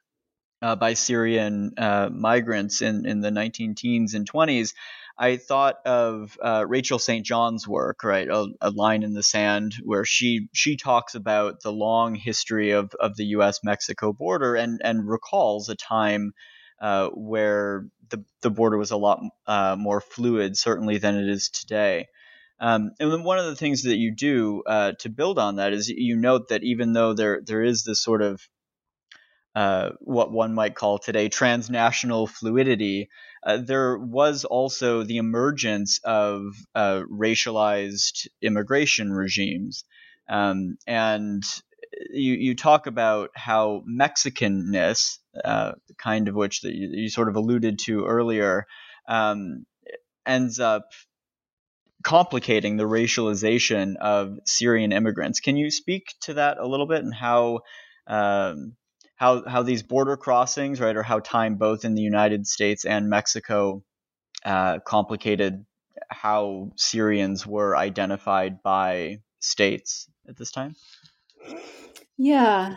uh, 0.62 0.76
by 0.76 0.94
Syrian 0.94 1.72
uh, 1.78 2.10
migrants 2.12 2.82
in, 2.82 3.06
in 3.06 3.22
the 3.22 3.32
19 3.32 3.76
teens 3.76 4.14
and 4.14 4.32
20s, 4.32 4.74
I 5.18 5.38
thought 5.38 5.76
of 5.86 6.38
uh, 6.44 6.66
Rachel 6.68 6.98
St. 6.98 7.26
John's 7.26 7.68
work, 7.68 8.04
right? 8.04 8.28
A, 8.28 8.48
a, 8.62 8.72
line 8.72 9.04
in 9.04 9.14
the 9.14 9.22
sand, 9.22 9.76
where 9.84 10.06
she 10.06 10.48
she 10.54 10.76
talks 10.76 11.14
about 11.14 11.62
the 11.62 11.72
long 11.72 12.16
history 12.16 12.72
of, 12.72 12.94
of 13.00 13.16
the 13.16 13.26
U.S. 13.26 13.60
Mexico 13.64 14.12
border 14.12 14.56
and 14.56 14.82
and 14.84 15.08
recalls 15.08 15.70
a 15.70 15.76
time 15.76 16.34
uh, 16.82 17.10
where 17.10 17.86
the, 18.10 18.26
the 18.42 18.50
border 18.50 18.78
was 18.78 18.92
a 18.92 18.98
lot 18.98 19.22
uh, 19.48 19.76
more 19.78 20.02
fluid, 20.02 20.58
certainly, 20.58 20.98
than 20.98 21.16
it 21.16 21.30
is 21.30 21.50
today. 21.50 22.08
Um, 22.60 22.92
and 23.00 23.12
then 23.12 23.24
one 23.24 23.40
of 23.40 23.46
the 23.46 23.56
things 23.56 23.84
that 23.84 23.98
you 23.98 24.16
do 24.16 24.64
uh, 24.66 24.94
to 25.00 25.10
build 25.10 25.38
on 25.38 25.58
that 25.58 25.74
is 25.74 25.90
you 25.90 26.16
note 26.16 26.50
that 26.50 26.64
even 26.64 26.94
though 26.94 27.14
there 27.14 27.42
there 27.46 27.62
is 27.62 27.84
this 27.84 28.02
sort 28.02 28.22
of 28.22 28.48
uh, 29.56 29.90
what 30.00 30.32
one 30.32 30.54
might 30.54 30.76
call 30.76 30.98
today 30.98 31.30
transnational 31.30 32.26
fluidity, 32.26 33.10
uh, 33.46 33.58
there 33.58 33.98
was 33.98 34.46
also 34.46 35.04
the 35.04 35.18
emergence 35.18 36.00
of 36.04 36.44
uh, 36.76 37.02
racialized 37.12 38.28
immigration 38.42 39.12
regimes. 39.12 39.84
Um, 40.30 40.78
and 40.88 41.44
you, 42.12 42.34
you 42.34 42.56
talk 42.56 42.88
about 42.88 43.32
how 43.36 43.84
Mexicanness, 43.88 45.20
uh, 45.44 45.74
the 45.88 45.94
kind 45.96 46.28
of 46.28 46.36
which 46.36 46.62
that 46.62 46.74
you, 46.74 46.90
you, 46.94 47.10
sort 47.10 47.28
of 47.28 47.36
alluded 47.36 47.80
to 47.80 48.06
earlier, 48.06 48.66
um, 49.08 49.66
ends 50.26 50.60
up 50.60 50.86
complicating 52.04 52.78
the 52.78 52.84
racialization 52.84 53.96
of 53.98 54.38
Syrian 54.46 54.92
immigrants. 54.92 55.40
Can 55.40 55.58
you 55.58 55.70
speak 55.72 56.06
to 56.22 56.36
that 56.36 56.58
a 56.58 56.68
little 56.68 56.88
bit 56.88 57.04
and 57.04 57.14
how 57.14 57.62
um, 58.08 58.76
how 59.16 59.48
how 59.48 59.64
these 59.64 59.84
border 59.84 60.18
crossings, 60.18 60.80
right, 60.80 60.96
or 60.96 61.04
how 61.04 61.20
time 61.20 61.56
both 61.56 61.86
in 61.86 61.96
the 61.96 62.02
United 62.02 62.48
States 62.48 62.86
and 62.86 63.10
Mexico 63.10 63.84
uh, 64.46 64.80
complicated 64.80 65.66
how 66.10 66.72
Syrians 66.76 67.46
were 67.46 67.76
identified 67.76 68.62
by 68.64 69.20
states 69.40 70.10
at 70.28 70.38
this 70.38 70.52
time? 70.52 70.76
Yeah, 72.18 72.76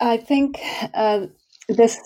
I 0.00 0.16
think 0.16 0.58
uh, 0.94 1.26
this 1.68 1.98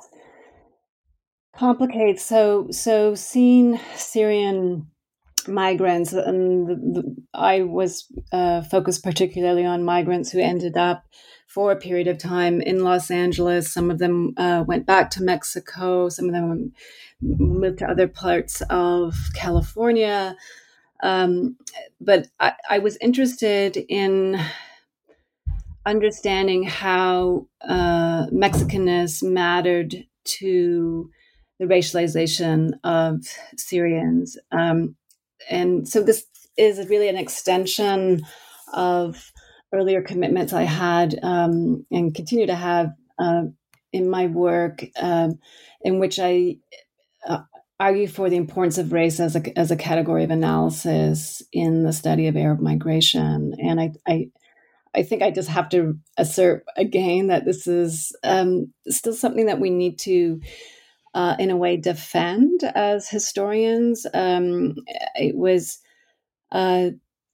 complicates. 1.54 2.24
So, 2.24 2.68
so 2.70 3.14
seeing 3.14 3.78
Syrian 3.96 4.91
migrants, 5.48 6.12
and 6.12 6.66
the, 6.68 7.16
I 7.34 7.62
was 7.62 8.06
uh, 8.32 8.62
focused 8.62 9.02
particularly 9.02 9.64
on 9.64 9.84
migrants 9.84 10.30
who 10.30 10.40
ended 10.40 10.76
up 10.76 11.04
for 11.46 11.70
a 11.70 11.76
period 11.76 12.08
of 12.08 12.16
time 12.16 12.60
in 12.62 12.82
Los 12.82 13.10
Angeles. 13.10 13.70
Some 13.70 13.90
of 13.90 13.98
them 13.98 14.32
uh, 14.38 14.64
went 14.66 14.86
back 14.86 15.10
to 15.10 15.22
Mexico. 15.22 16.08
Some 16.08 16.26
of 16.26 16.32
them 16.32 16.72
moved 17.20 17.80
to 17.80 17.90
other 17.90 18.08
parts 18.08 18.62
of 18.70 19.14
California. 19.34 20.34
Um, 21.02 21.56
but 22.00 22.28
I, 22.40 22.54
I, 22.70 22.78
was 22.78 22.96
interested 22.98 23.76
in 23.76 24.40
understanding 25.84 26.62
how 26.62 27.48
uh, 27.60 28.26
Mexicanness 28.30 29.22
mattered 29.22 30.06
to 30.24 31.10
the 31.58 31.66
racialization 31.66 32.72
of 32.84 33.24
Syrians. 33.56 34.38
Um, 34.52 34.94
and 35.50 35.88
so 35.88 36.02
this 36.02 36.24
is 36.56 36.88
really 36.88 37.08
an 37.08 37.16
extension 37.16 38.22
of 38.72 39.32
earlier 39.72 40.02
commitments 40.02 40.52
I 40.52 40.64
had 40.64 41.18
um, 41.22 41.86
and 41.90 42.14
continue 42.14 42.46
to 42.46 42.54
have 42.54 42.92
uh, 43.18 43.44
in 43.92 44.08
my 44.08 44.26
work, 44.26 44.84
um, 45.00 45.38
in 45.82 45.98
which 45.98 46.18
I 46.18 46.56
uh, 47.26 47.42
argue 47.78 48.06
for 48.06 48.30
the 48.30 48.36
importance 48.36 48.78
of 48.78 48.92
race 48.92 49.20
as 49.20 49.36
a, 49.36 49.58
as 49.58 49.70
a 49.70 49.76
category 49.76 50.24
of 50.24 50.30
analysis 50.30 51.42
in 51.52 51.82
the 51.82 51.92
study 51.92 52.26
of 52.26 52.36
Arab 52.36 52.60
migration. 52.60 53.54
And 53.58 53.80
I, 53.80 53.92
I, 54.06 54.28
I 54.94 55.02
think 55.02 55.22
I 55.22 55.30
just 55.30 55.48
have 55.48 55.68
to 55.70 55.98
assert 56.16 56.64
again 56.76 57.28
that 57.28 57.44
this 57.44 57.66
is 57.66 58.14
um, 58.22 58.72
still 58.88 59.14
something 59.14 59.46
that 59.46 59.60
we 59.60 59.70
need 59.70 59.98
to, 60.00 60.40
uh, 61.14 61.36
in 61.38 61.50
a 61.50 61.56
way, 61.56 61.76
defend 61.76 62.62
as 62.74 63.08
historians. 63.08 64.06
Um, 64.14 64.76
it 65.14 65.36
was 65.36 65.78
uh, 66.50 66.90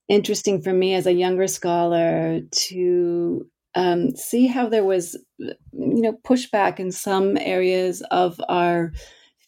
interesting 0.08 0.62
for 0.62 0.72
me 0.72 0.94
as 0.94 1.06
a 1.06 1.12
younger 1.12 1.46
scholar 1.46 2.40
to 2.50 3.46
um, 3.74 4.16
see 4.16 4.46
how 4.46 4.68
there 4.68 4.84
was, 4.84 5.16
you 5.38 5.54
know, 5.72 6.18
pushback 6.24 6.80
in 6.80 6.90
some 6.90 7.36
areas 7.36 8.02
of 8.10 8.40
our 8.48 8.92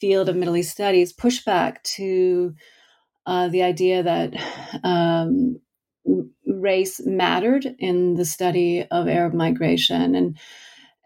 field 0.00 0.28
of 0.28 0.36
Middle 0.36 0.56
East 0.56 0.70
studies, 0.70 1.12
pushback 1.12 1.82
to 1.82 2.54
uh, 3.26 3.48
the 3.48 3.62
idea 3.62 4.02
that 4.02 4.34
um, 4.84 5.60
race 6.46 7.00
mattered 7.04 7.66
in 7.78 8.14
the 8.14 8.24
study 8.24 8.86
of 8.90 9.08
Arab 9.08 9.34
migration, 9.34 10.14
and 10.14 10.38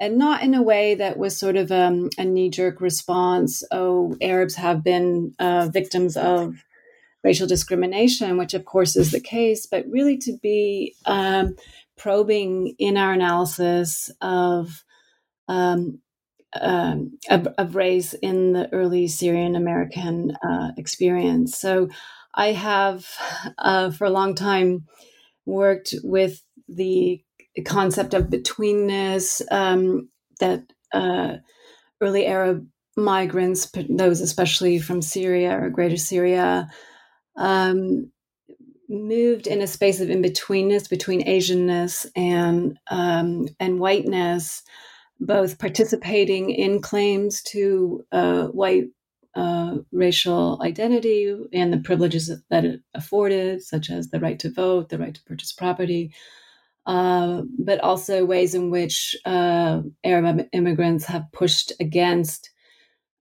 and 0.00 0.18
not 0.18 0.42
in 0.42 0.54
a 0.54 0.62
way 0.62 0.94
that 0.96 1.16
was 1.16 1.38
sort 1.38 1.56
of 1.56 1.70
um, 1.70 2.10
a 2.18 2.24
knee 2.24 2.50
jerk 2.50 2.80
response. 2.80 3.62
Oh, 3.70 4.16
Arabs 4.20 4.56
have 4.56 4.82
been 4.82 5.34
uh, 5.38 5.68
victims 5.72 6.16
of 6.16 6.64
racial 7.22 7.46
discrimination, 7.46 8.36
which 8.36 8.54
of 8.54 8.64
course 8.64 8.96
is 8.96 9.10
the 9.10 9.20
case, 9.20 9.66
but 9.66 9.86
really 9.88 10.18
to 10.18 10.36
be 10.42 10.94
um, 11.06 11.56
probing 11.96 12.74
in 12.78 12.96
our 12.96 13.12
analysis 13.12 14.10
of, 14.20 14.84
um, 15.48 16.00
um, 16.60 17.18
of, 17.30 17.48
of 17.56 17.76
race 17.76 18.14
in 18.14 18.52
the 18.52 18.70
early 18.72 19.08
Syrian 19.08 19.56
American 19.56 20.36
uh, 20.42 20.72
experience. 20.76 21.58
So 21.58 21.88
I 22.34 22.52
have, 22.52 23.08
uh, 23.58 23.90
for 23.92 24.04
a 24.04 24.10
long 24.10 24.34
time, 24.34 24.86
worked 25.46 25.94
with 26.02 26.42
the 26.68 27.22
concept 27.62 28.14
of 28.14 28.24
betweenness 28.24 29.42
um, 29.50 30.08
that 30.40 30.64
uh, 30.92 31.36
early 32.00 32.26
Arab 32.26 32.66
migrants, 32.96 33.70
those 33.88 34.20
especially 34.20 34.78
from 34.78 35.02
Syria 35.02 35.58
or 35.58 35.70
Greater 35.70 35.96
Syria, 35.96 36.68
um, 37.36 38.10
moved 38.88 39.46
in 39.46 39.60
a 39.60 39.66
space 39.66 40.00
of 40.00 40.10
in 40.10 40.22
betweenness 40.22 40.88
between 40.88 41.26
Asianness 41.26 42.06
and 42.14 42.78
um, 42.90 43.48
and 43.58 43.80
whiteness, 43.80 44.62
both 45.20 45.58
participating 45.58 46.50
in 46.50 46.80
claims 46.80 47.42
to 47.42 48.04
uh, 48.12 48.46
white 48.48 48.86
uh, 49.34 49.78
racial 49.90 50.60
identity 50.62 51.36
and 51.52 51.72
the 51.72 51.78
privileges 51.78 52.30
that 52.50 52.64
it 52.64 52.80
afforded, 52.94 53.62
such 53.62 53.90
as 53.90 54.10
the 54.10 54.20
right 54.20 54.38
to 54.38 54.50
vote, 54.50 54.90
the 54.90 54.98
right 54.98 55.14
to 55.14 55.22
purchase 55.24 55.52
property, 55.52 56.12
uh, 56.86 57.42
but 57.58 57.80
also 57.80 58.24
ways 58.24 58.54
in 58.54 58.70
which 58.70 59.16
uh, 59.24 59.80
Arab 60.04 60.46
immigrants 60.52 61.04
have 61.06 61.24
pushed 61.32 61.72
against 61.80 62.50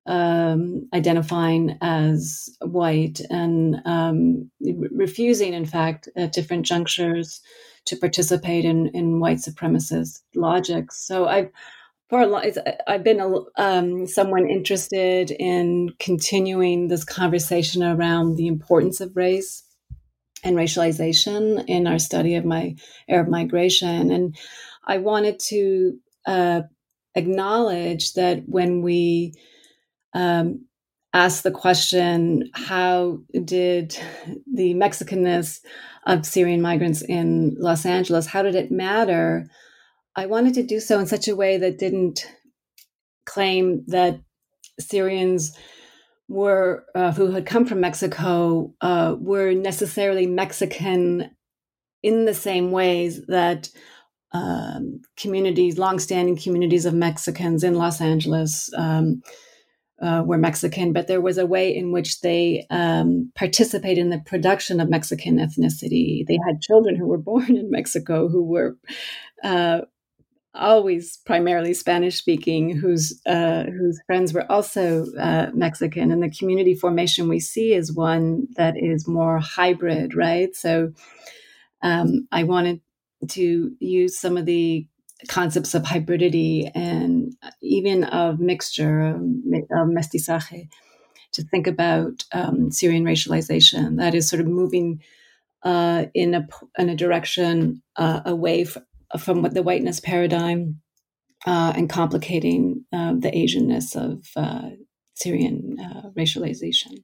um, 0.06 0.90
identifying 0.94 1.78
as 1.82 2.50
white 2.62 3.22
and 3.30 3.78
um, 3.86 4.52
refusing, 4.92 5.54
in 5.54 5.66
fact, 5.66 6.10
at 6.18 6.34
different 6.34 6.66
junctures 6.66 7.42
to 7.86 7.96
participate 7.96 8.66
in, 8.66 8.88
in 8.90 9.20
white 9.20 9.38
supremacist 9.38 10.22
logics. 10.36 11.06
So 11.06 11.28
I've 11.28 11.50
for 12.10 12.22
a 12.22 12.28
long, 12.28 12.52
I've 12.86 13.04
been 13.04 13.20
a, 13.20 13.32
um, 13.58 14.06
someone 14.06 14.48
interested 14.48 15.32
in 15.32 15.90
continuing 16.00 16.88
this 16.88 17.04
conversation 17.04 17.82
around 17.82 18.36
the 18.36 18.48
importance 18.48 19.02
of 19.02 19.16
race 19.16 19.64
and 20.44 20.56
racialization 20.56 21.64
in 21.68 21.88
our 21.88 22.00
study 22.00 22.36
of 22.36 22.46
my 22.46 22.76
Arab 23.08 23.30
migration, 23.30 24.12
and 24.12 24.36
I 24.86 24.98
wanted 24.98 25.40
to 25.48 25.98
uh, 26.26 26.62
acknowledge 27.16 28.14
that 28.14 28.44
when 28.48 28.82
we 28.82 29.34
um, 30.14 30.66
asked 31.14 31.44
the 31.44 31.52
question 31.52 32.50
how 32.54 33.20
did 33.46 33.98
the 34.52 34.74
Mexicanness 34.74 35.62
of 36.06 36.26
Syrian 36.26 36.62
migrants 36.62 37.02
in 37.02 37.56
Los 37.60 37.86
Angeles, 37.86 38.26
how 38.26 38.42
did 38.42 38.56
it 38.56 38.72
matter? 38.72 39.48
I 40.16 40.26
wanted 40.26 40.54
to 40.56 40.64
do 40.64 40.80
so 40.80 41.00
in 41.00 41.08
such 41.08 41.28
a 41.28 41.36
way 41.36 41.58
that 41.58 41.80
didn't 41.80 42.28
claim 43.26 43.84
that 43.88 44.20
Syrians 44.80 45.58
were 46.28 46.86
uh, 46.96 47.12
who 47.12 47.32
had 47.32 47.46
come 47.46 47.66
from 47.66 47.82
Mexico 47.82 48.74
uh, 48.82 49.16
were 49.20 49.54
necessarily 49.54 50.26
Mexican 50.26 51.32
in 52.02 52.26
the 52.26 52.34
same 52.34 52.72
ways 52.72 53.26
that 53.28 53.70
um, 54.34 55.02
communities, 55.16 55.78
longstanding 55.78 56.38
communities 56.38 56.86
of 56.86 56.94
Mexicans 56.94 57.64
in 57.64 57.76
Los 57.76 58.02
Angeles, 58.02 58.70
um, 58.76 59.22
uh, 60.02 60.22
were 60.26 60.38
Mexican, 60.38 60.92
but 60.92 61.08
there 61.08 61.22
was 61.22 61.38
a 61.38 61.46
way 61.46 61.74
in 61.74 61.92
which 61.92 62.22
they 62.22 62.66
um, 62.70 63.32
participate 63.36 63.98
in 63.98 64.10
the 64.10 64.20
production 64.26 64.82
of 64.82 64.90
Mexican 64.90 65.38
ethnicity. 65.38 66.26
They 66.28 66.38
had 66.46 66.62
children 66.62 66.96
who 66.96 67.08
were 67.08 67.18
born 67.32 67.56
in 67.56 67.72
Mexico 67.72 68.28
who 68.28 68.44
were 68.44 68.76
uh, 69.44 69.82
always 70.56 71.18
primarily 71.26 71.74
Spanish 71.74 72.18
speaking, 72.18 72.76
whose 72.76 73.20
uh, 73.26 73.64
whose 73.64 74.00
friends 74.06 74.34
were 74.34 74.50
also 74.52 75.06
uh, 75.20 75.50
Mexican, 75.54 76.12
and 76.12 76.22
the 76.22 76.30
community 76.30 76.76
formation 76.76 77.28
we 77.28 77.40
see 77.40 77.74
is 77.74 77.94
one 77.94 78.48
that 78.56 78.76
is 78.78 79.08
more 79.08 79.40
hybrid, 79.40 80.16
right? 80.16 80.56
So, 80.56 80.94
um, 81.82 82.28
I 82.32 82.44
wanted 82.44 82.82
to 83.30 83.72
use 83.80 84.20
some 84.20 84.38
of 84.38 84.46
the 84.46 84.88
concepts 85.28 85.74
of 85.74 85.84
hybridity 85.84 86.70
and 86.76 87.34
even 87.62 88.04
of 88.04 88.40
mixture, 88.40 89.02
of, 89.02 89.22
mestizaje, 89.88 90.68
to 91.32 91.44
think 91.44 91.68
about 91.68 92.24
um, 92.34 92.72
Syrian 92.72 93.06
racialization. 93.06 93.98
That 93.98 94.14
is 94.14 94.28
sort 94.30 94.42
of 94.42 94.48
moving 94.48 95.02
uh, 95.64 96.06
in 96.14 96.34
a 96.34 96.48
in 96.78 96.90
a 96.90 96.96
direction 96.96 97.82
uh, 97.96 98.22
away 98.26 98.64
f- 98.64 98.78
from 99.18 99.42
the 99.44 99.64
whiteness 99.64 100.00
paradigm 100.00 100.82
uh, 101.46 101.74
and 101.76 101.90
complicating 101.90 102.86
uh, 102.94 103.14
the 103.14 103.32
Asianness 103.32 103.96
of 103.96 104.26
uh, 104.36 104.70
Syrian 105.16 105.78
uh, 105.80 106.10
racialization. 106.18 107.04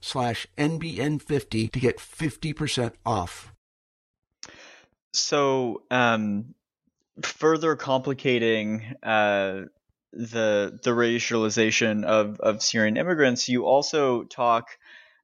slash 0.00 0.46
NBN50 0.58 1.72
to 1.72 1.80
get 1.80 1.98
50% 1.98 2.92
off. 3.04 3.52
So, 5.12 5.82
um, 5.90 6.54
further 7.22 7.76
complicating 7.76 8.94
uh, 9.02 9.62
the 10.12 10.78
the 10.82 10.90
racialization 10.90 12.04
of, 12.04 12.40
of 12.40 12.62
Syrian 12.62 12.96
immigrants, 12.96 13.48
you 13.48 13.66
also 13.66 14.24
talk 14.24 14.68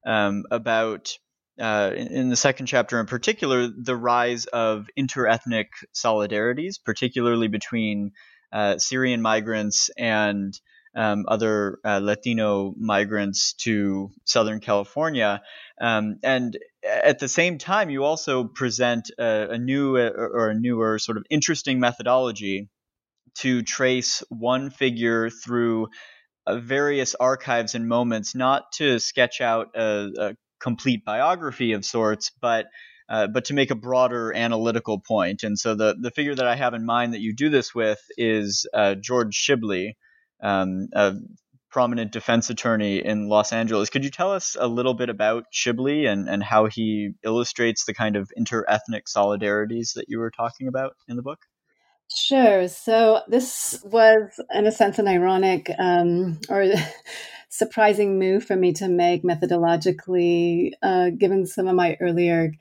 um, 0.04 0.44
about 0.50 1.16
uh, 1.60 1.92
in, 1.94 2.08
in, 2.08 2.28
the 2.28 2.36
second 2.36 2.66
chapter 2.66 3.00
in 3.00 3.06
particular 3.06 3.68
the 3.68 3.96
rise 3.96 4.46
of 4.46 4.88
interethnic 4.98 5.66
solidarities, 5.94 6.74
particularly 6.84 7.48
between 7.48 8.12
uh, 8.52 8.78
Syrian 8.78 9.22
migrants 9.22 9.90
and 9.96 10.58
um, 10.96 11.26
other 11.28 11.78
uh, 11.84 12.00
Latino 12.02 12.74
migrants 12.78 13.52
to 13.52 14.10
Southern 14.24 14.60
California. 14.60 15.42
Um, 15.80 16.18
and 16.22 16.56
at 16.82 17.18
the 17.18 17.28
same 17.28 17.58
time, 17.58 17.90
you 17.90 18.02
also 18.04 18.44
present 18.44 19.10
a, 19.18 19.50
a 19.50 19.58
new 19.58 19.96
uh, 19.98 20.10
or 20.16 20.48
a 20.50 20.54
newer 20.54 20.98
sort 20.98 21.18
of 21.18 21.24
interesting 21.28 21.78
methodology 21.78 22.68
to 23.36 23.62
trace 23.62 24.22
one 24.30 24.70
figure 24.70 25.28
through 25.28 25.88
uh, 26.46 26.56
various 26.56 27.14
archives 27.14 27.74
and 27.74 27.86
moments, 27.86 28.34
not 28.34 28.72
to 28.72 28.98
sketch 28.98 29.42
out 29.42 29.76
a, 29.76 30.08
a 30.18 30.36
complete 30.60 31.04
biography 31.04 31.72
of 31.72 31.84
sorts, 31.84 32.32
but 32.40 32.66
uh, 33.08 33.26
but 33.26 33.44
to 33.44 33.54
make 33.54 33.70
a 33.70 33.76
broader 33.76 34.32
analytical 34.34 34.98
point. 34.98 35.42
And 35.42 35.58
so 35.58 35.74
the 35.74 35.94
the 36.00 36.10
figure 36.10 36.34
that 36.34 36.46
I 36.46 36.56
have 36.56 36.72
in 36.72 36.86
mind 36.86 37.12
that 37.12 37.20
you 37.20 37.34
do 37.34 37.50
this 37.50 37.74
with 37.74 38.00
is 38.16 38.66
uh, 38.72 38.94
George 38.94 39.36
Shibley, 39.36 39.92
um, 40.40 40.88
a 40.92 41.14
prominent 41.70 42.10
defense 42.10 42.48
attorney 42.48 43.04
in 43.04 43.28
Los 43.28 43.52
Angeles. 43.52 43.90
Could 43.90 44.02
you 44.02 44.10
tell 44.10 44.32
us 44.32 44.56
a 44.58 44.66
little 44.66 44.94
bit 44.94 45.10
about 45.10 45.44
Shibley 45.52 46.10
and, 46.10 46.28
and 46.28 46.42
how 46.42 46.66
he 46.66 47.10
illustrates 47.22 47.84
the 47.84 47.92
kind 47.92 48.16
of 48.16 48.30
interethnic 48.38 49.02
solidarities 49.14 49.94
that 49.94 50.06
you 50.08 50.18
were 50.18 50.30
talking 50.30 50.68
about 50.68 50.96
in 51.06 51.16
the 51.16 51.22
book? 51.22 51.40
Sure. 52.14 52.66
So 52.68 53.20
this 53.28 53.78
was, 53.84 54.40
in 54.54 54.66
a 54.66 54.72
sense, 54.72 54.98
an 54.98 55.08
ironic 55.08 55.70
um, 55.78 56.40
or 56.48 56.66
surprising 57.50 58.18
move 58.18 58.44
for 58.44 58.56
me 58.56 58.72
to 58.74 58.88
make 58.88 59.22
methodologically, 59.22 60.70
uh, 60.82 61.10
given 61.10 61.46
some 61.46 61.66
of 61.66 61.74
my 61.74 61.96
earlier 62.00 62.52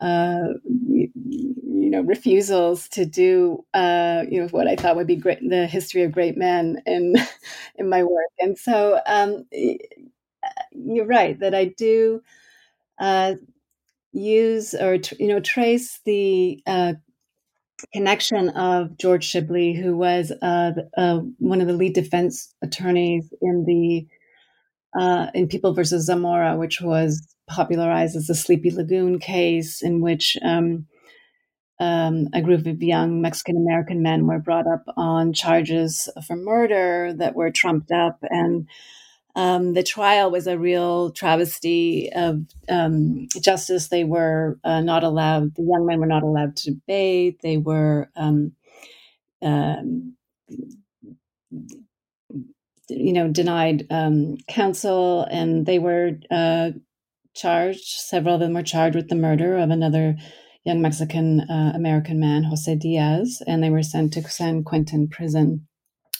uh, 0.00 0.48
you 0.64 1.90
know 1.90 2.02
refusals 2.02 2.88
to 2.90 3.04
do 3.06 3.64
uh, 3.74 4.24
you 4.30 4.40
know 4.40 4.48
what 4.48 4.68
I 4.68 4.76
thought 4.76 4.96
would 4.96 5.06
be 5.06 5.16
great 5.16 5.40
the 5.48 5.66
history 5.66 6.02
of 6.02 6.12
great 6.12 6.36
men 6.36 6.82
in 6.86 7.14
in 7.76 7.88
my 7.88 8.02
work, 8.04 8.30
and 8.38 8.58
so 8.58 9.00
um, 9.06 9.46
you're 10.72 11.06
right 11.06 11.38
that 11.40 11.54
I 11.54 11.66
do 11.66 12.22
uh, 12.98 13.34
use 14.12 14.74
or 14.74 14.96
you 15.18 15.28
know 15.28 15.40
trace 15.40 16.00
the 16.04 16.62
uh, 16.66 16.94
connection 17.92 18.50
of 18.50 18.96
George 18.98 19.30
Shibley, 19.30 19.80
who 19.80 19.96
was 19.96 20.32
uh, 20.42 20.72
uh, 20.96 21.20
one 21.38 21.60
of 21.60 21.66
the 21.66 21.74
lead 21.74 21.94
defense 21.94 22.54
attorneys 22.62 23.32
in 23.40 23.64
the 23.66 24.06
in 25.34 25.48
People 25.48 25.74
versus 25.74 26.06
Zamora, 26.06 26.56
which 26.56 26.80
was 26.80 27.36
popularized 27.48 28.16
as 28.16 28.26
the 28.26 28.34
Sleepy 28.34 28.70
Lagoon 28.70 29.18
case, 29.18 29.82
in 29.82 30.00
which 30.00 30.36
um, 30.44 30.86
um, 31.80 32.28
a 32.34 32.42
group 32.42 32.66
of 32.66 32.82
young 32.82 33.20
Mexican 33.20 33.56
American 33.56 34.02
men 34.02 34.26
were 34.26 34.38
brought 34.38 34.66
up 34.66 34.84
on 34.96 35.32
charges 35.32 36.08
for 36.26 36.36
murder 36.36 37.12
that 37.14 37.34
were 37.34 37.50
trumped 37.50 37.90
up. 37.90 38.18
And 38.22 38.68
um, 39.36 39.74
the 39.74 39.82
trial 39.82 40.30
was 40.30 40.46
a 40.46 40.58
real 40.58 41.10
travesty 41.10 42.10
of 42.14 42.42
um, 42.68 43.28
justice. 43.40 43.88
They 43.88 44.04
were 44.04 44.58
uh, 44.64 44.80
not 44.80 45.04
allowed, 45.04 45.54
the 45.54 45.62
young 45.62 45.86
men 45.86 46.00
were 46.00 46.06
not 46.06 46.24
allowed 46.24 46.56
to 46.58 46.72
bathe. 46.86 47.36
They 47.42 47.56
were. 47.56 48.10
Um, 48.16 48.52
um, 49.42 50.16
you 52.88 53.12
know, 53.12 53.28
denied 53.28 53.86
um, 53.90 54.38
counsel, 54.48 55.26
and 55.30 55.66
they 55.66 55.78
were 55.78 56.12
uh, 56.30 56.70
charged. 57.38 57.84
Several 57.84 58.34
of 58.34 58.40
them 58.40 58.54
were 58.54 58.62
charged 58.62 58.96
with 58.96 59.08
the 59.08 59.14
murder 59.14 59.56
of 59.56 59.70
another 59.70 60.16
young 60.64 60.82
Mexican 60.82 61.40
uh, 61.42 61.72
American 61.74 62.20
man, 62.20 62.44
Jose 62.44 62.74
Diaz, 62.74 63.42
and 63.46 63.62
they 63.62 63.70
were 63.70 63.82
sent 63.82 64.12
to 64.12 64.22
San 64.22 64.64
Quentin 64.64 65.08
prison. 65.08 65.66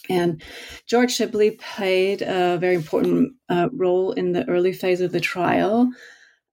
And 0.08 0.42
George 0.86 1.16
Shibley 1.16 1.58
played 1.58 2.22
a 2.22 2.56
very 2.56 2.74
important 2.74 3.34
uh, 3.50 3.68
role 3.72 4.12
in 4.12 4.32
the 4.32 4.48
early 4.48 4.72
phase 4.72 5.02
of 5.02 5.12
the 5.12 5.20
trial. 5.20 5.90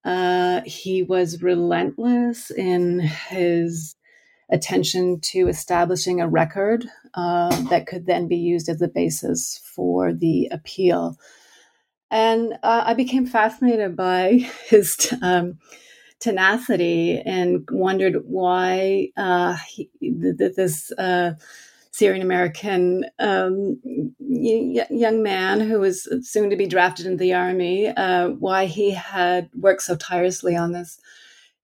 Uh, 0.03 0.61
he 0.65 1.03
was 1.03 1.41
relentless 1.41 2.51
in 2.51 2.99
his 2.99 3.95
attention 4.51 5.19
to 5.19 5.47
establishing 5.47 6.21
a 6.21 6.27
record 6.27 6.85
uh, 7.15 7.49
that 7.69 7.87
could 7.87 8.05
then 8.05 8.27
be 8.27 8.35
used 8.35 8.69
as 8.69 8.81
a 8.81 8.87
basis 8.87 9.61
for 9.73 10.13
the 10.13 10.47
appeal. 10.51 11.17
And 12.11 12.53
uh, 12.63 12.83
I 12.85 12.93
became 12.93 13.25
fascinated 13.25 13.95
by 13.95 14.49
his 14.69 15.13
um, 15.21 15.59
tenacity 16.19 17.19
and 17.19 17.67
wondered 17.71 18.17
why 18.25 19.09
uh, 19.17 19.57
he, 19.67 19.89
this 20.01 20.91
uh, 20.97 21.33
Syrian 21.91 22.21
American 22.21 23.05
um, 23.19 23.79
young 24.19 25.23
man 25.23 25.61
who 25.61 25.79
was 25.79 26.09
soon 26.21 26.49
to 26.49 26.55
be 26.55 26.67
drafted 26.67 27.05
into 27.05 27.17
the 27.17 27.33
army, 27.33 27.87
uh, 27.87 28.29
why 28.29 28.65
he 28.65 28.91
had 28.91 29.49
worked 29.55 29.81
so 29.81 29.95
tirelessly 29.95 30.55
on 30.55 30.73
this 30.73 30.99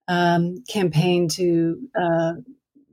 um, 0.07 0.63
campaign 0.69 1.27
to 1.29 1.77
uh, 1.99 2.33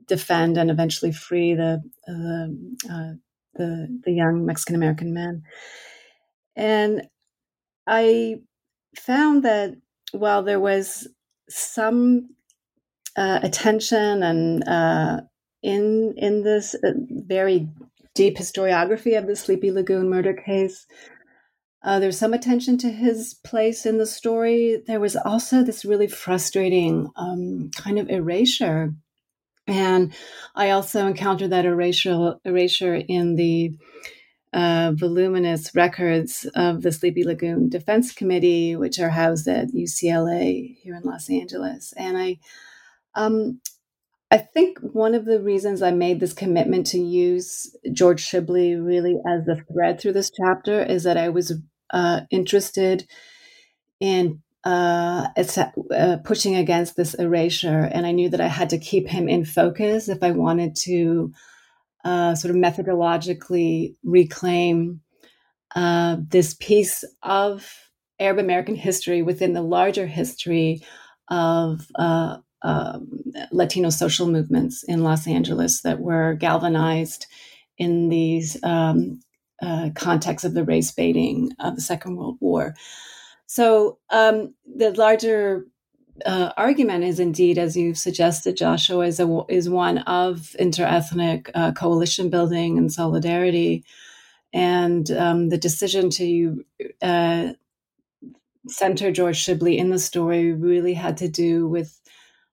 defend 0.05 0.57
and 0.57 0.69
eventually 0.69 1.11
free 1.11 1.53
the 1.53 1.81
uh, 2.07 3.13
the, 3.55 3.99
the 4.03 4.11
young 4.11 4.45
Mexican 4.45 4.75
American 4.75 5.13
man. 5.13 5.43
And 6.55 7.07
I 7.89 8.41
found 8.95 9.43
that 9.43 9.75
while 10.11 10.43
there 10.43 10.59
was 10.59 11.07
some 11.49 12.29
uh, 13.17 13.39
attention 13.41 14.21
and 14.21 14.67
uh, 14.67 15.21
in 15.63 16.13
in 16.15 16.43
this 16.43 16.75
uh, 16.75 16.91
very 17.09 17.67
deep 18.13 18.37
historiography 18.37 19.17
of 19.17 19.25
the 19.25 19.35
Sleepy 19.35 19.71
Lagoon 19.71 20.07
murder 20.07 20.33
case, 20.33 20.85
uh, 21.83 21.99
there's 21.99 22.17
some 22.17 22.33
attention 22.33 22.77
to 22.77 22.91
his 22.91 23.33
place 23.43 23.87
in 23.87 23.97
the 23.97 24.05
story. 24.05 24.83
There 24.85 24.99
was 24.99 25.15
also 25.15 25.63
this 25.63 25.83
really 25.83 26.07
frustrating 26.07 27.09
um, 27.15 27.71
kind 27.75 27.97
of 27.97 28.07
erasure, 28.07 28.93
and 29.65 30.13
I 30.55 30.69
also 30.69 31.07
encountered 31.07 31.49
that 31.49 31.65
erasure 31.65 32.35
erasure 32.45 32.95
in 32.95 33.35
the 33.35 33.75
uh, 34.53 34.91
voluminous 34.95 35.75
records 35.75 36.49
of 36.55 36.81
the 36.81 36.91
Sleepy 36.91 37.23
Lagoon 37.23 37.69
Defense 37.69 38.11
Committee, 38.11 38.75
which 38.75 38.99
are 38.99 39.09
housed 39.09 39.47
at 39.47 39.69
UCLA 39.69 40.75
here 40.77 40.95
in 40.95 41.03
Los 41.03 41.29
Angeles. 41.29 41.93
And 41.95 42.17
I, 42.17 42.39
um, 43.15 43.61
I 44.31 44.37
think 44.37 44.79
one 44.79 45.15
of 45.15 45.25
the 45.25 45.41
reasons 45.41 45.81
I 45.81 45.91
made 45.91 46.19
this 46.19 46.33
commitment 46.33 46.87
to 46.87 46.99
use 46.99 47.75
George 47.91 48.23
Shibley 48.23 48.75
really 48.83 49.19
as 49.27 49.45
the 49.45 49.63
thread 49.71 49.99
through 49.99 50.13
this 50.13 50.31
chapter 50.31 50.81
is 50.81 51.03
that 51.03 51.17
I 51.17 51.29
was 51.29 51.53
uh, 51.91 52.21
interested 52.31 53.07
in 53.99 54.41
uh, 54.63 55.27
uh, 55.95 56.17
pushing 56.23 56.55
against 56.55 56.95
this 56.95 57.13
erasure, 57.13 57.89
and 57.91 58.05
I 58.05 58.11
knew 58.11 58.29
that 58.29 58.41
I 58.41 58.47
had 58.47 58.69
to 58.71 58.77
keep 58.77 59.07
him 59.07 59.29
in 59.29 59.45
focus 59.45 60.09
if 60.09 60.21
I 60.21 60.31
wanted 60.31 60.75
to 60.83 61.33
uh, 62.03 62.35
sort 62.35 62.55
of 62.55 62.61
methodologically 62.61 63.95
reclaim 64.03 65.01
uh, 65.75 66.17
this 66.29 66.53
piece 66.55 67.03
of 67.23 67.71
Arab 68.19 68.39
American 68.39 68.75
history 68.75 69.21
within 69.21 69.53
the 69.53 69.61
larger 69.61 70.07
history 70.07 70.81
of 71.29 71.87
uh, 71.95 72.37
um, 72.61 73.09
Latino 73.51 73.89
social 73.89 74.27
movements 74.27 74.83
in 74.83 75.03
Los 75.03 75.27
Angeles 75.27 75.81
that 75.81 75.99
were 75.99 76.33
galvanized 76.33 77.27
in 77.77 78.09
these 78.09 78.61
um, 78.63 79.21
uh, 79.61 79.89
contexts 79.95 80.45
of 80.45 80.53
the 80.53 80.63
race 80.63 80.91
baiting 80.91 81.51
of 81.59 81.75
the 81.75 81.81
Second 81.81 82.15
World 82.15 82.37
War. 82.41 82.73
So 83.45 83.97
um, 84.09 84.53
the 84.65 84.91
larger 84.91 85.65
uh, 86.25 86.51
argument 86.57 87.03
is 87.03 87.19
indeed, 87.19 87.57
as 87.57 87.75
you've 87.75 87.97
suggested, 87.97 88.57
Joshua, 88.57 89.05
is, 89.05 89.19
a, 89.19 89.41
is 89.49 89.69
one 89.69 89.99
of 89.99 90.55
interethnic 90.59 91.49
uh, 91.53 91.71
coalition 91.73 92.29
building 92.29 92.77
and 92.77 92.91
solidarity. 92.91 93.83
And 94.53 95.09
um, 95.11 95.49
the 95.49 95.57
decision 95.57 96.09
to 96.11 96.65
uh, 97.01 97.53
center 98.67 99.11
George 99.11 99.43
Shibley 99.43 99.77
in 99.77 99.89
the 99.89 99.99
story 99.99 100.53
really 100.53 100.93
had 100.93 101.17
to 101.17 101.27
do 101.27 101.67
with 101.67 101.99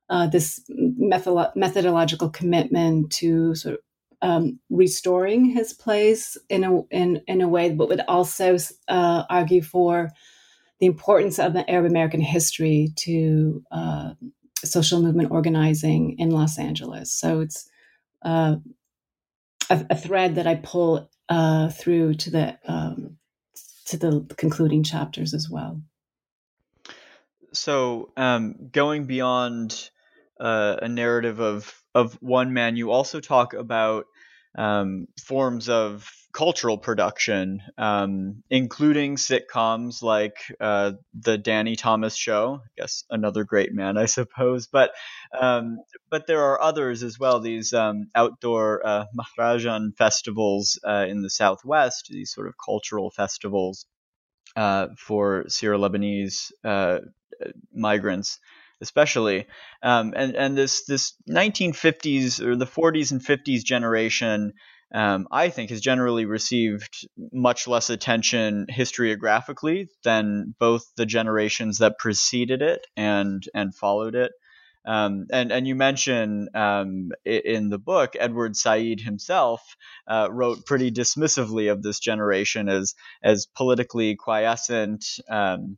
uh, 0.08 0.26
this 0.26 0.62
methodolo- 0.70 1.54
methodological 1.56 2.30
commitment 2.30 3.10
to 3.12 3.54
sort 3.54 3.74
of 3.74 3.80
um, 4.22 4.58
restoring 4.70 5.44
his 5.44 5.72
place 5.72 6.38
in 6.48 6.64
a 6.64 6.82
in 6.90 7.20
in 7.26 7.40
a 7.40 7.48
way, 7.48 7.70
but 7.70 7.88
would 7.88 8.00
also 8.08 8.56
uh, 8.88 9.24
argue 9.28 9.62
for 9.62 10.10
the 10.80 10.86
importance 10.86 11.38
of 11.38 11.52
the 11.52 11.68
Arab 11.70 11.86
American 11.86 12.20
history 12.20 12.92
to 12.96 13.62
uh, 13.70 14.14
social 14.64 15.00
movement 15.00 15.30
organizing 15.30 16.16
in 16.18 16.30
Los 16.30 16.58
Angeles. 16.58 17.12
So 17.12 17.40
it's 17.40 17.68
uh, 18.22 18.56
a, 19.70 19.86
a, 19.90 19.96
thread 19.96 20.34
that 20.34 20.46
I 20.46 20.56
pull 20.56 21.08
uh, 21.28 21.68
through 21.70 22.14
to 22.14 22.30
the 22.30 22.58
um, 22.66 23.18
to 23.86 23.96
the 23.96 24.26
concluding 24.36 24.82
chapters 24.82 25.32
as 25.32 25.48
well. 25.48 25.80
So 27.52 28.12
um, 28.16 28.68
going 28.72 29.06
beyond 29.06 29.90
uh, 30.40 30.76
a 30.82 30.88
narrative 30.88 31.40
of 31.40 31.82
of 31.94 32.14
one 32.20 32.52
man, 32.52 32.76
you 32.76 32.90
also 32.90 33.20
talk 33.20 33.54
about 33.54 34.06
um, 34.56 35.06
forms 35.22 35.68
of 35.68 36.10
cultural 36.32 36.76
production, 36.76 37.62
um, 37.78 38.42
including 38.50 39.16
sitcoms 39.16 40.02
like 40.02 40.36
uh, 40.60 40.92
the 41.14 41.38
Danny 41.38 41.76
Thomas 41.76 42.14
Show. 42.14 42.60
I 42.62 42.68
guess 42.80 43.04
another 43.08 43.44
great 43.44 43.72
man, 43.72 43.96
I 43.96 44.06
suppose. 44.06 44.66
But 44.66 44.90
um, 45.38 45.78
but 46.10 46.26
there 46.26 46.42
are 46.42 46.60
others 46.60 47.02
as 47.02 47.18
well. 47.18 47.40
These 47.40 47.72
um, 47.72 48.10
outdoor 48.14 48.86
uh, 48.86 49.04
Mahrajan 49.14 49.96
festivals 49.96 50.78
uh, 50.86 51.06
in 51.08 51.22
the 51.22 51.30
Southwest. 51.30 52.08
These 52.10 52.32
sort 52.32 52.48
of 52.48 52.54
cultural 52.62 53.10
festivals 53.10 53.86
uh, 54.56 54.88
for 54.98 55.44
Syro 55.48 55.78
Lebanese 55.78 56.50
uh, 56.64 56.98
migrants 57.72 58.38
especially. 58.80 59.46
Um, 59.82 60.12
and 60.16 60.34
and 60.34 60.56
this 60.56 60.84
this 60.84 61.14
1950s 61.28 62.40
or 62.40 62.56
the 62.56 62.66
40s 62.66 63.12
and 63.12 63.24
50s 63.24 63.64
generation, 63.64 64.52
um, 64.94 65.28
I 65.30 65.48
think, 65.48 65.70
has 65.70 65.80
generally 65.80 66.24
received 66.24 67.06
much 67.32 67.66
less 67.66 67.90
attention 67.90 68.66
historiographically 68.70 69.88
than 70.04 70.54
both 70.58 70.84
the 70.96 71.06
generations 71.06 71.78
that 71.78 71.98
preceded 71.98 72.62
it 72.62 72.86
and 72.96 73.42
and 73.54 73.74
followed 73.74 74.14
it. 74.14 74.32
Um, 74.86 75.26
and 75.32 75.50
and 75.50 75.66
you 75.66 75.74
mention 75.74 76.48
um, 76.54 77.10
in 77.24 77.70
the 77.70 77.78
book 77.78 78.14
Edward 78.18 78.56
Said 78.56 79.00
himself 79.00 79.60
uh, 80.06 80.28
wrote 80.30 80.64
pretty 80.64 80.92
dismissively 80.92 81.72
of 81.72 81.82
this 81.82 81.98
generation 81.98 82.68
as 82.68 82.94
as 83.20 83.46
politically 83.46 84.14
quiescent, 84.14 85.04
um, 85.28 85.76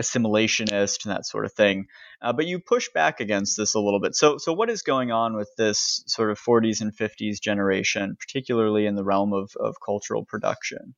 assimilationist, 0.00 1.04
and 1.04 1.14
that 1.14 1.26
sort 1.26 1.44
of 1.44 1.52
thing. 1.52 1.86
Uh, 2.20 2.32
but 2.32 2.46
you 2.46 2.58
push 2.58 2.88
back 2.94 3.20
against 3.20 3.56
this 3.56 3.74
a 3.74 3.80
little 3.80 4.00
bit. 4.00 4.14
So, 4.14 4.38
so 4.38 4.52
what 4.52 4.70
is 4.70 4.82
going 4.82 5.10
on 5.10 5.36
with 5.36 5.50
this 5.56 6.02
sort 6.06 6.30
of 6.30 6.40
40s 6.40 6.80
and 6.80 6.94
50s 6.94 7.40
generation, 7.40 8.16
particularly 8.18 8.86
in 8.86 8.94
the 8.94 9.04
realm 9.04 9.32
of, 9.32 9.50
of 9.58 9.76
cultural 9.84 10.24
production? 10.24 10.94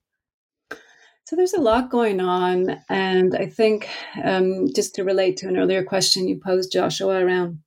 So 1.24 1.36
there's 1.36 1.52
a 1.52 1.60
lot 1.60 1.90
going 1.90 2.20
on, 2.20 2.80
and 2.88 3.36
I 3.36 3.46
think 3.46 3.88
um, 4.24 4.68
just 4.74 4.94
to 4.94 5.04
relate 5.04 5.36
to 5.38 5.48
an 5.48 5.58
earlier 5.58 5.84
question 5.84 6.26
you 6.26 6.40
posed, 6.42 6.72
Joshua, 6.72 7.22
around 7.22 7.58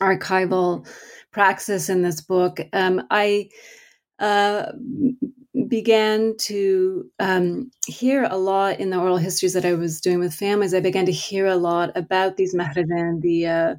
archival 0.00 0.88
praxis 1.30 1.88
in 1.88 2.02
this 2.02 2.20
book, 2.20 2.60
um, 2.72 3.06
I 3.10 3.50
uh, 4.18 4.72
began 5.68 6.36
to 6.38 7.10
um, 7.18 7.70
hear 7.86 8.24
a 8.30 8.36
lot 8.36 8.78
in 8.78 8.90
the 8.90 8.98
oral 8.98 9.16
histories 9.16 9.54
that 9.54 9.64
I 9.64 9.74
was 9.74 10.00
doing 10.00 10.18
with 10.18 10.34
families. 10.34 10.74
I 10.74 10.80
began 10.80 11.06
to 11.06 11.12
hear 11.12 11.46
a 11.46 11.56
lot 11.56 11.96
about 11.96 12.36
these 12.36 12.54
mahrajan, 12.54 13.20
the 13.20 13.46
uh, 13.46 13.74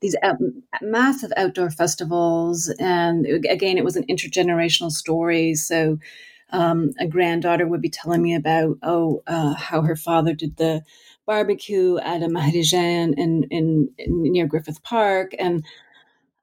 these 0.00 0.16
out- 0.22 0.38
massive 0.82 1.32
outdoor 1.36 1.70
festivals, 1.70 2.68
and 2.78 3.26
again, 3.26 3.78
it 3.78 3.84
was 3.84 3.96
an 3.96 4.04
intergenerational 4.06 4.90
story. 4.92 5.54
So, 5.54 5.98
um, 6.50 6.92
a 7.00 7.06
granddaughter 7.08 7.66
would 7.66 7.82
be 7.82 7.90
telling 7.90 8.22
me 8.22 8.34
about 8.34 8.78
oh 8.82 9.22
uh, 9.26 9.54
how 9.54 9.82
her 9.82 9.96
father 9.96 10.34
did 10.34 10.56
the 10.56 10.82
barbecue 11.26 11.98
at 11.98 12.22
a 12.22 12.28
mahrajan 12.28 13.14
in, 13.18 13.44
in, 13.50 13.90
in 13.98 14.22
near 14.32 14.46
Griffith 14.46 14.82
Park, 14.84 15.32
and 15.38 15.64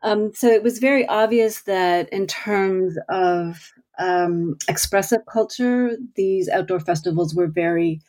um, 0.04 0.34
so 0.34 0.48
it 0.48 0.64
was 0.64 0.80
very 0.80 1.08
obvious 1.08 1.62
that 1.64 2.10
in 2.10 2.28
terms 2.28 2.98
of 3.10 3.74
um, 3.98 4.58
expressive 4.68 5.22
culture, 5.32 5.98
these 6.16 6.50
outdoor 6.50 6.80
festivals 6.80 7.34
were 7.34 7.48
very 7.48 8.02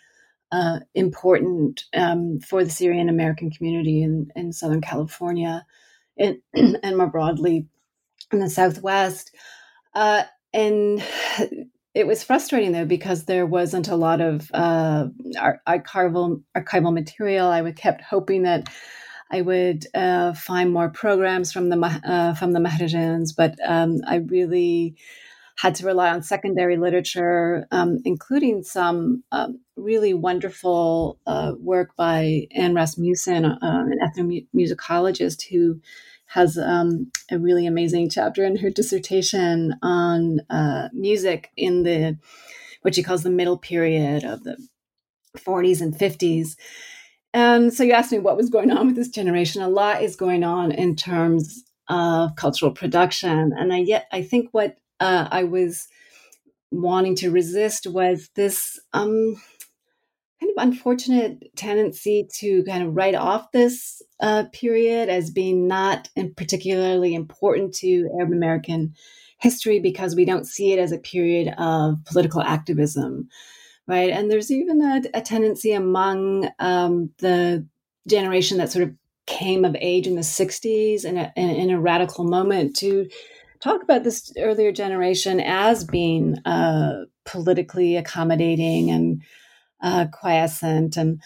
uh, 0.50 0.80
important 0.94 1.84
um, 1.94 2.40
for 2.40 2.64
the 2.64 2.70
Syrian 2.70 3.08
American 3.08 3.50
community 3.50 4.02
in, 4.02 4.30
in 4.36 4.52
Southern 4.52 4.80
California 4.80 5.64
and, 6.18 6.38
and 6.54 6.96
more 6.96 7.08
broadly 7.08 7.66
in 8.32 8.40
the 8.40 8.50
Southwest. 8.50 9.34
Uh, 9.94 10.24
and 10.52 11.02
it 11.94 12.06
was 12.06 12.24
frustrating 12.24 12.72
though 12.72 12.84
because 12.84 13.24
there 13.24 13.46
wasn't 13.46 13.88
a 13.88 13.96
lot 13.96 14.20
of 14.20 14.50
uh, 14.52 15.06
archival 15.66 16.42
archival 16.56 16.92
material. 16.92 17.48
I 17.48 17.70
kept 17.72 18.02
hoping 18.02 18.42
that 18.42 18.68
I 19.34 19.40
would 19.40 19.86
uh, 19.94 20.32
find 20.34 20.72
more 20.72 20.90
programs 20.90 21.52
from 21.52 21.68
the 21.68 22.00
uh, 22.06 22.34
from 22.34 22.52
the 22.52 22.60
Mahrajans, 22.60 23.34
but 23.36 23.56
um, 23.66 23.96
I 24.06 24.16
really 24.16 24.94
had 25.56 25.74
to 25.76 25.86
rely 25.86 26.10
on 26.10 26.22
secondary 26.22 26.76
literature, 26.76 27.66
um, 27.72 27.98
including 28.04 28.62
some 28.62 29.24
um, 29.32 29.58
really 29.74 30.14
wonderful 30.14 31.18
uh, 31.26 31.54
work 31.58 31.96
by 31.96 32.46
Anne 32.52 32.74
Rasmussen, 32.74 33.44
uh, 33.44 33.58
an 33.60 33.98
ethnomusicologist 34.06 35.48
who 35.50 35.80
has 36.26 36.56
um, 36.56 37.10
a 37.28 37.36
really 37.36 37.66
amazing 37.66 38.10
chapter 38.10 38.44
in 38.44 38.58
her 38.58 38.70
dissertation 38.70 39.74
on 39.82 40.42
uh, 40.48 40.90
music 40.92 41.50
in 41.56 41.82
the 41.82 42.16
what 42.82 42.94
she 42.94 43.02
calls 43.02 43.24
the 43.24 43.30
middle 43.30 43.58
period 43.58 44.22
of 44.22 44.44
the 44.44 44.56
40s 45.36 45.80
and 45.80 45.92
50s. 45.92 46.54
And 47.34 47.74
so 47.74 47.82
you 47.82 47.92
asked 47.92 48.12
me 48.12 48.20
what 48.20 48.36
was 48.36 48.48
going 48.48 48.70
on 48.70 48.86
with 48.86 48.96
this 48.96 49.08
generation. 49.08 49.60
A 49.60 49.68
lot 49.68 50.02
is 50.02 50.14
going 50.14 50.44
on 50.44 50.70
in 50.70 50.94
terms 50.94 51.64
of 51.88 52.36
cultural 52.36 52.70
production, 52.70 53.52
and 53.58 53.72
I 53.72 53.78
yet 53.78 54.06
I 54.12 54.22
think 54.22 54.48
what 54.52 54.76
uh, 55.00 55.28
I 55.30 55.42
was 55.42 55.88
wanting 56.70 57.16
to 57.16 57.30
resist 57.30 57.88
was 57.88 58.30
this 58.36 58.78
um, 58.92 59.34
kind 60.40 60.52
of 60.56 60.62
unfortunate 60.62 61.56
tendency 61.56 62.28
to 62.38 62.62
kind 62.64 62.86
of 62.86 62.94
write 62.94 63.16
off 63.16 63.50
this 63.52 64.00
uh, 64.20 64.44
period 64.52 65.08
as 65.08 65.30
being 65.30 65.66
not 65.66 66.08
particularly 66.36 67.14
important 67.14 67.74
to 67.74 68.08
Arab 68.16 68.32
American 68.32 68.94
history 69.40 69.80
because 69.80 70.14
we 70.14 70.24
don't 70.24 70.46
see 70.46 70.72
it 70.72 70.78
as 70.78 70.92
a 70.92 70.98
period 70.98 71.52
of 71.58 71.96
political 72.04 72.40
activism, 72.40 73.28
right? 73.86 74.10
And 74.10 74.30
there's 74.30 74.50
even 74.50 74.80
a, 74.80 75.02
a 75.14 75.20
tendency 75.20 75.72
among 75.72 76.48
um, 76.58 77.10
the 77.18 77.66
generation 78.08 78.58
that 78.58 78.72
sort 78.72 78.84
of 78.84 78.94
came 79.26 79.64
of 79.64 79.76
age 79.80 80.06
in 80.06 80.16
the 80.16 80.20
60s 80.20 81.04
in 81.04 81.16
a, 81.16 81.32
in 81.36 81.70
a 81.70 81.80
radical 81.80 82.24
moment 82.24 82.76
to 82.76 83.08
talk 83.60 83.82
about 83.82 84.04
this 84.04 84.32
earlier 84.38 84.72
generation 84.72 85.40
as 85.40 85.84
being 85.84 86.36
uh, 86.44 87.04
politically 87.24 87.96
accommodating 87.96 88.90
and 88.90 89.22
uh, 89.82 90.06
quiescent 90.12 90.96
and 90.96 91.22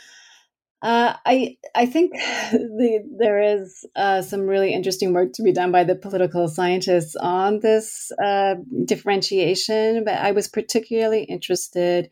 uh, 0.80 1.14
I 1.26 1.56
I 1.74 1.86
think 1.86 2.12
the, 2.52 3.04
there 3.18 3.40
is 3.40 3.84
uh, 3.96 4.22
some 4.22 4.42
really 4.42 4.72
interesting 4.72 5.12
work 5.12 5.32
to 5.34 5.42
be 5.42 5.52
done 5.52 5.72
by 5.72 5.82
the 5.82 5.96
political 5.96 6.46
scientists 6.46 7.16
on 7.16 7.58
this 7.60 8.12
uh, 8.22 8.54
differentiation, 8.84 10.04
but 10.04 10.14
I 10.14 10.30
was 10.30 10.46
particularly 10.46 11.24
interested 11.24 12.10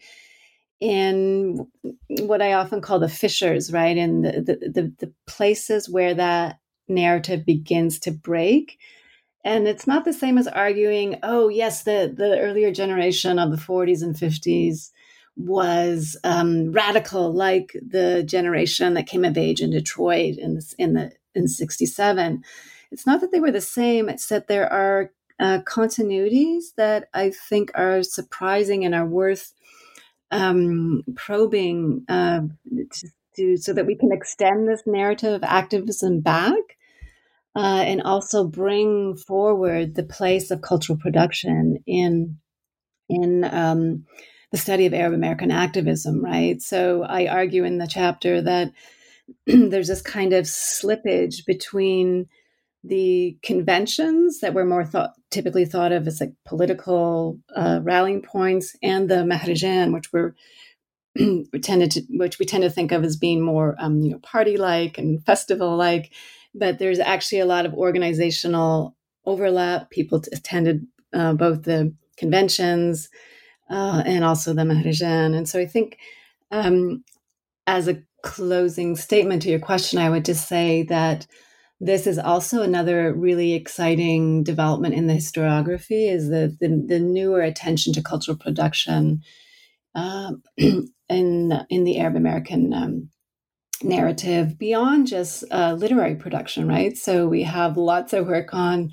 in 0.80 1.66
what 2.08 2.42
I 2.42 2.52
often 2.52 2.80
call 2.80 2.98
the 2.98 3.08
fissures, 3.08 3.72
right? 3.72 3.96
In 3.96 4.22
the, 4.22 4.32
the, 4.32 4.68
the, 4.68 4.92
the 4.98 5.12
places 5.26 5.88
where 5.88 6.14
that 6.14 6.58
narrative 6.88 7.44
begins 7.44 7.98
to 8.00 8.10
break 8.10 8.78
and 9.46 9.68
it's 9.68 9.86
not 9.86 10.04
the 10.04 10.12
same 10.12 10.38
as 10.38 10.48
arguing, 10.48 11.20
oh, 11.22 11.48
yes, 11.48 11.84
the, 11.84 12.12
the 12.14 12.40
earlier 12.40 12.72
generation 12.72 13.38
of 13.38 13.52
the 13.52 13.56
40s 13.56 14.02
and 14.02 14.16
50s 14.16 14.90
was 15.36 16.16
um, 16.24 16.72
radical, 16.72 17.32
like 17.32 17.72
the 17.74 18.24
generation 18.24 18.94
that 18.94 19.06
came 19.06 19.24
of 19.24 19.38
age 19.38 19.60
in 19.60 19.70
Detroit 19.70 20.36
in 20.38 20.54
the, 20.54 20.74
in 20.78 20.94
the 20.94 21.12
in 21.36 21.46
67. 21.46 22.42
It's 22.90 23.06
not 23.06 23.20
that 23.20 23.30
they 23.30 23.38
were 23.38 23.52
the 23.52 23.60
same, 23.60 24.08
it's 24.08 24.26
that 24.26 24.48
there 24.48 24.72
are 24.72 25.12
uh, 25.38 25.60
continuities 25.60 26.74
that 26.76 27.08
I 27.14 27.30
think 27.30 27.70
are 27.76 28.02
surprising 28.02 28.84
and 28.84 28.96
are 28.96 29.06
worth 29.06 29.52
um, 30.30 31.02
probing 31.14 32.04
uh, 32.08 32.40
to, 32.92 33.08
to, 33.36 33.56
so 33.56 33.72
that 33.72 33.86
we 33.86 33.96
can 33.96 34.12
extend 34.12 34.68
this 34.68 34.82
narrative 34.86 35.32
of 35.32 35.44
activism 35.44 36.20
back 36.20 36.76
uh, 37.54 37.82
and 37.86 38.02
also 38.02 38.44
bring 38.44 39.16
forward 39.16 39.94
the 39.94 40.02
place 40.02 40.50
of 40.50 40.60
cultural 40.60 40.98
production 40.98 41.82
in 41.86 42.38
in 43.08 43.44
um, 43.44 44.04
the 44.50 44.58
study 44.58 44.86
of 44.86 44.94
Arab 44.94 45.14
American 45.14 45.50
activism, 45.50 46.24
right? 46.24 46.60
So 46.60 47.02
I 47.02 47.26
argue 47.26 47.64
in 47.64 47.78
the 47.78 47.86
chapter 47.86 48.42
that 48.42 48.72
there's 49.46 49.88
this 49.88 50.02
kind 50.02 50.32
of 50.32 50.44
slippage 50.44 51.46
between 51.46 52.26
the 52.86 53.36
conventions 53.42 54.40
that 54.40 54.54
were 54.54 54.64
more 54.64 54.84
thought, 54.84 55.14
typically 55.30 55.64
thought 55.64 55.92
of 55.92 56.06
as 56.06 56.20
like 56.20 56.32
political 56.44 57.38
uh, 57.54 57.80
rallying 57.82 58.22
points 58.22 58.76
and 58.82 59.08
the 59.08 59.16
maharajan, 59.16 59.92
which 59.92 60.12
were 60.12 60.34
tended 61.62 61.90
to 61.92 62.02
which 62.10 62.38
we 62.38 62.46
tend 62.46 62.62
to 62.62 62.70
think 62.70 62.92
of 62.92 63.02
as 63.02 63.16
being 63.16 63.40
more 63.40 63.74
um, 63.78 64.02
you 64.02 64.10
know 64.10 64.18
party 64.18 64.56
like 64.56 64.98
and 64.98 65.24
festival 65.24 65.76
like 65.76 66.12
but 66.54 66.78
there's 66.78 66.98
actually 66.98 67.40
a 67.40 67.46
lot 67.46 67.66
of 67.66 67.74
organizational 67.74 68.96
overlap. 69.26 69.90
People 69.90 70.22
attended 70.32 70.86
uh, 71.12 71.34
both 71.34 71.62
the 71.62 71.94
conventions 72.16 73.10
uh, 73.68 74.02
and 74.06 74.24
also 74.24 74.54
the 74.54 74.62
maharajan. 74.62 75.36
And 75.36 75.48
so 75.48 75.60
i 75.60 75.66
think 75.66 75.98
um, 76.50 77.04
as 77.66 77.88
a 77.88 78.02
closing 78.22 78.96
statement 78.96 79.42
to 79.42 79.48
your 79.48 79.60
question 79.60 80.00
i 80.00 80.10
would 80.10 80.24
just 80.24 80.48
say 80.48 80.82
that 80.84 81.26
this 81.80 82.06
is 82.06 82.18
also 82.18 82.62
another 82.62 83.12
really 83.12 83.52
exciting 83.52 84.42
development 84.42 84.94
in 84.94 85.06
the 85.06 85.14
historiography 85.14 86.10
is 86.10 86.28
the, 86.28 86.56
the, 86.60 86.84
the 86.86 86.98
newer 86.98 87.42
attention 87.42 87.92
to 87.92 88.02
cultural 88.02 88.36
production 88.36 89.22
uh, 89.94 90.32
in 91.08 91.52
in 91.70 91.84
the 91.84 91.98
Arab 91.98 92.16
American 92.16 92.72
um, 92.72 93.08
narrative 93.82 94.58
beyond 94.58 95.06
just 95.06 95.44
uh, 95.50 95.74
literary 95.74 96.16
production, 96.16 96.66
right? 96.66 96.96
So 96.96 97.26
we 97.26 97.42
have 97.42 97.76
lots 97.76 98.12
of 98.12 98.26
work 98.26 98.54
on 98.54 98.92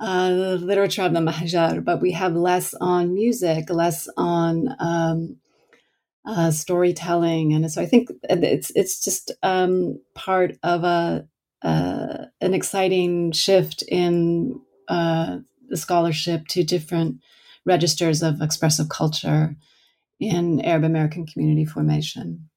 uh, 0.00 0.28
the 0.30 0.58
literature 0.58 1.02
of 1.02 1.12
the 1.12 1.20
Mahjar, 1.20 1.84
but 1.84 2.00
we 2.00 2.12
have 2.12 2.34
less 2.34 2.74
on 2.74 3.14
music, 3.14 3.70
less 3.70 4.08
on 4.16 4.68
um, 4.78 5.36
uh, 6.26 6.50
storytelling, 6.50 7.52
and 7.52 7.70
so 7.70 7.80
I 7.80 7.86
think 7.86 8.10
it's 8.24 8.70
it's 8.74 9.02
just 9.02 9.32
um, 9.42 10.00
part 10.14 10.56
of 10.62 10.84
a 10.84 11.26
uh, 11.62 12.26
an 12.40 12.54
exciting 12.54 13.32
shift 13.32 13.82
in 13.88 14.60
uh, 14.88 15.38
the 15.68 15.76
scholarship 15.76 16.46
to 16.48 16.64
different 16.64 17.20
registers 17.64 18.22
of 18.22 18.40
expressive 18.40 18.88
culture 18.88 19.56
in 20.20 20.60
Arab 20.64 20.84
American 20.84 21.26
community 21.26 21.64
formation. 21.64 22.48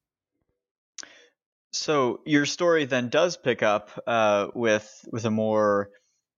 So 1.72 2.20
your 2.26 2.46
story 2.46 2.84
then 2.84 3.08
does 3.08 3.36
pick 3.36 3.62
up 3.62 3.90
uh, 4.06 4.48
with 4.54 4.88
with 5.12 5.24
a 5.24 5.30
more, 5.30 5.90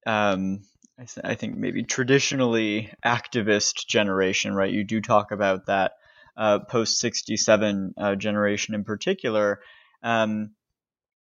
um, 0.07 0.61
I, 0.99 1.05
th- 1.05 1.25
I, 1.25 1.35
think 1.35 1.57
maybe 1.57 1.85
traditionally 1.85 2.93
activist 3.05 3.87
generation, 3.89 4.55
right? 4.55 4.71
You 4.71 4.85
do 4.85 5.01
talk 5.01 5.33
about 5.33 5.67
that 5.67 5.93
uh, 6.37 6.59
post 6.69 6.99
sixty 6.99 7.39
seven 7.39 7.95
uh, 7.97 8.15
generation 8.15 8.75
in 8.75 8.85
particular, 8.85 9.61
um, 10.03 10.51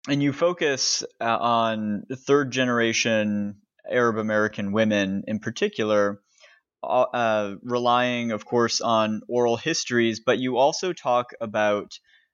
and 0.09 0.23
you 0.23 0.33
focus 0.33 1.03
uh, 1.21 1.37
on 1.37 2.03
third 2.25 2.51
generation 2.51 3.55
Arab 3.89 4.17
American 4.17 4.71
women 4.71 5.23
in 5.27 5.39
particular 5.39 6.19
uh, 6.81 7.01
uh, 7.01 7.55
relying, 7.61 8.31
of 8.31 8.45
course, 8.45 8.81
on 8.81 9.21
oral 9.27 9.57
histories, 9.57 10.21
but 10.25 10.39
you 10.39 10.57
also 10.57 10.93
talk 10.93 11.31
about 11.41 11.91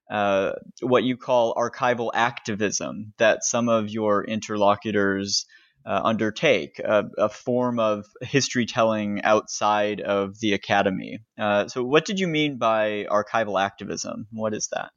uh, 0.09 0.51
what 0.81 1.03
you 1.03 1.17
call 1.17 1.55
archival 1.55 2.11
activism 2.13 3.13
that 3.17 3.43
some 3.43 3.69
of 3.69 3.89
your 3.89 4.23
interlocutors 4.23 5.45
uh, 5.85 6.01
undertake, 6.03 6.79
a, 6.79 7.05
a, 7.17 7.29
form 7.29 7.79
of 7.79 8.05
history 8.21 8.65
telling 8.65 9.21
outside 9.23 10.01
of 10.01 10.39
the 10.39 10.53
academy. 10.53 11.19
Uh, 11.39 11.67
so, 11.67 11.83
what 11.83 12.05
did 12.05 12.19
you 12.19 12.27
mean 12.27 12.57
by 12.57 13.05
archival 13.09 13.61
activism? 13.61 14.27
What 14.31 14.53
is 14.53 14.69
that? 14.71 14.91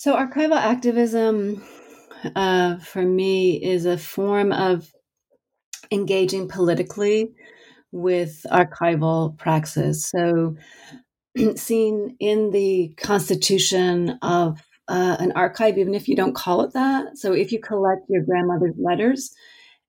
So, 0.00 0.16
archival 0.16 0.56
activism 0.56 1.62
uh, 2.34 2.78
for 2.78 3.02
me 3.02 3.62
is 3.62 3.84
a 3.84 3.98
form 3.98 4.50
of 4.50 4.90
engaging 5.90 6.48
politically 6.48 7.34
with 7.92 8.46
archival 8.50 9.36
praxis. 9.36 10.08
So, 10.08 10.56
seen 11.56 12.16
in 12.18 12.48
the 12.50 12.94
constitution 12.96 14.18
of 14.22 14.62
uh, 14.88 15.18
an 15.20 15.32
archive, 15.32 15.76
even 15.76 15.92
if 15.92 16.08
you 16.08 16.16
don't 16.16 16.34
call 16.34 16.62
it 16.62 16.72
that. 16.72 17.18
So, 17.18 17.34
if 17.34 17.52
you 17.52 17.60
collect 17.60 18.00
your 18.08 18.22
grandmother's 18.22 18.76
letters 18.78 19.34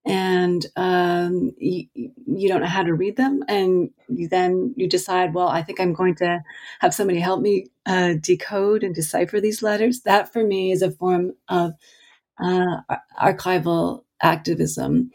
and 0.05 0.65
um, 0.75 1.51
you, 1.57 1.85
you, 1.93 2.47
don't 2.47 2.61
know 2.61 2.67
how 2.67 2.83
to 2.83 2.93
read 2.93 3.17
them, 3.17 3.43
and 3.47 3.91
you, 4.07 4.27
then 4.27 4.73
you 4.75 4.87
decide, 4.87 5.33
well, 5.33 5.47
I 5.47 5.61
think 5.61 5.79
I'm 5.79 5.93
going 5.93 6.15
to 6.15 6.43
have 6.79 6.93
somebody 6.93 7.19
help 7.19 7.41
me 7.41 7.67
uh, 7.85 8.13
decode 8.19 8.83
and 8.83 8.95
decipher 8.95 9.39
these 9.39 9.61
letters. 9.61 10.01
That 10.01 10.33
for 10.33 10.43
me 10.43 10.71
is 10.71 10.81
a 10.81 10.91
form 10.91 11.33
of 11.49 11.73
uh, 12.39 12.77
archival 13.21 14.03
activism. 14.21 15.11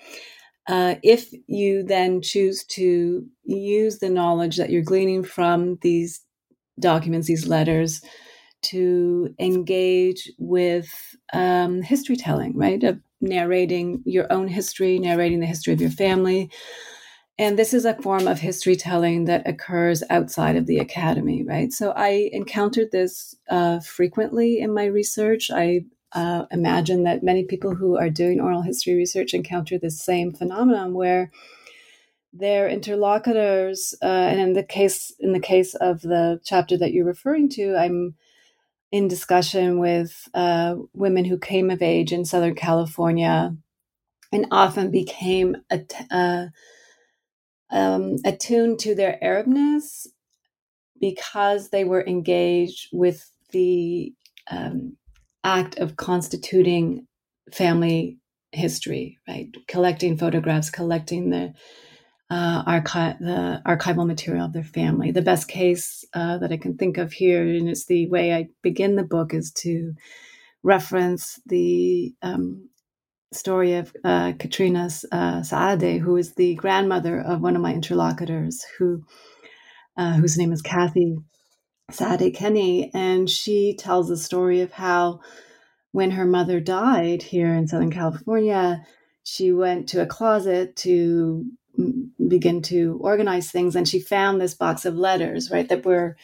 Uh, 0.69 0.97
if 1.03 1.33
you 1.47 1.83
then 1.83 2.21
choose 2.21 2.65
to 2.65 3.27
use 3.45 3.99
the 3.99 4.11
knowledge 4.11 4.57
that 4.57 4.71
you're 4.71 4.83
gleaning 4.83 5.23
from 5.23 5.79
these 5.83 6.23
documents, 6.79 7.29
these 7.29 7.47
letters, 7.47 8.03
to 8.63 9.35
engage 9.39 10.31
with 10.39 10.89
um, 11.33 11.83
history 11.83 12.17
telling, 12.17 12.57
right? 12.57 12.83
Of 12.83 13.01
narrating 13.21 14.03
your 14.05 14.31
own 14.33 14.49
history, 14.49 14.99
narrating 14.99 15.41
the 15.41 15.47
history 15.47 15.73
of 15.73 15.81
your 15.81 15.91
family. 15.91 16.51
And 17.39 17.59
this 17.59 17.75
is 17.75 17.85
a 17.85 18.01
form 18.01 18.27
of 18.27 18.41
history 18.41 18.77
telling 18.77 19.27
that 19.27 19.47
occurs 19.47 20.03
outside 20.09 20.57
of 20.57 20.67
the 20.67 20.79
academy, 20.79 21.43
right? 21.43 21.71
So 21.73 21.91
I 21.91 22.31
encountered 22.33 22.93
this 22.93 23.35
uh, 23.51 23.81
frequently 23.81 24.59
in 24.59 24.73
my 24.73 24.87
research. 24.87 25.51
I 25.51 25.83
uh, 26.13 26.47
imagine 26.51 27.03
that 27.03 27.23
many 27.23 27.45
people 27.45 27.75
who 27.75 27.99
are 27.99 28.09
doing 28.09 28.41
oral 28.41 28.63
history 28.63 28.95
research 28.95 29.35
encounter 29.35 29.79
this 29.79 30.01
same 30.01 30.33
phenomenon 30.33 30.95
where 30.95 31.31
their 32.33 32.69
interlocutors, 32.69 33.95
uh, 34.03 34.07
and 34.07 34.41
in 34.41 34.53
the 34.55 34.63
case 34.63 35.13
in 35.21 35.33
the 35.33 35.41
case 35.41 35.75
of 35.75 36.01
the 36.01 36.41
chapter 36.45 36.77
that 36.77 36.93
you're 36.93 37.05
referring 37.05 37.49
to, 37.51 37.77
I'm 37.77 38.15
in 38.93 39.09
discussion 39.09 39.79
with 39.79 40.29
uh, 40.35 40.77
women 40.95 41.25
who 41.25 41.39
came 41.39 41.71
of 41.71 41.83
age 41.83 42.13
in 42.13 42.25
Southern 42.25 42.55
California 42.55 43.57
and 44.33 44.47
often 44.53 44.91
became 44.91 45.57
att- 45.71 46.07
uh, 46.11 46.47
um, 47.71 48.17
attuned 48.25 48.81
to 48.81 48.95
their 48.95 49.19
Arabness 49.23 50.07
because 51.01 51.71
they 51.71 51.85
were 51.85 52.07
engaged 52.07 52.89
with 52.93 53.31
the 53.53 54.15
um, 54.51 54.97
act 55.45 55.79
of 55.79 55.97
constituting 55.97 57.07
family 57.53 58.19
history, 58.53 59.19
right? 59.29 59.51
Collecting 59.69 60.19
photographs, 60.19 60.71
collecting 60.71 61.31
the 61.31 61.55
uh, 62.31 62.63
archi- 62.67 63.19
the 63.21 63.63
archival 63.67 64.07
material 64.07 64.47
of 64.47 64.53
their 64.53 64.65
family. 64.65 65.11
The 65.11 65.23
best 65.23 65.49
case 65.49 66.05
uh, 66.15 66.39
that 66.39 66.53
I 66.53 66.57
can 66.57 66.77
think 66.77 66.99
of 66.99 67.13
here, 67.13 67.43
and 67.43 67.69
it's 67.69 67.87
the 67.87 68.09
way 68.09 68.35
I 68.35 68.49
begin 68.63 68.97
the 68.97 69.05
book, 69.05 69.33
is 69.33 69.53
to 69.59 69.95
reference 70.63 71.41
the 71.47 72.15
um, 72.23 72.69
story 73.33 73.75
of 73.75 73.95
uh, 74.05 74.33
Katrina 74.39 74.87
uh, 75.13 75.41
Saade, 75.41 76.01
who 76.01 76.17
is 76.17 76.35
the 76.35 76.55
grandmother 76.57 77.21
of 77.21 77.41
one 77.41 77.57
of 77.57 77.63
my 77.63 77.73
interlocutors, 77.73 78.65
who 78.79 79.05
uh, 79.97 80.15
whose 80.15 80.37
name 80.37 80.53
is 80.53 80.63
Kathy 80.63 81.17
Saade 81.93 82.35
Kenny, 82.35 82.91
and 82.93 83.31
she 83.31 83.75
tells 83.79 84.09
the 84.09 84.17
story 84.17 84.61
of 84.61 84.73
how 84.73 85.21
when 85.93 86.11
her 86.11 86.27
mother 86.27 86.61
died 86.61 87.23
here 87.23 87.55
in 87.55 87.69
Southern 87.69 87.93
California, 87.93 88.85
she 89.23 89.53
went 89.53 89.89
to 89.89 90.03
a 90.03 90.07
closet 90.07 90.77
to 90.77 91.47
begin 92.29 92.63
to 92.63 92.99
organize 93.01 93.51
things, 93.51 93.77
and 93.77 93.89
she 93.89 94.01
found 94.01 94.41
this 94.41 94.55
box 94.55 94.85
of 94.85 94.95
letters, 94.95 95.51
right, 95.51 95.69
that 95.69 95.85
were 95.85 96.17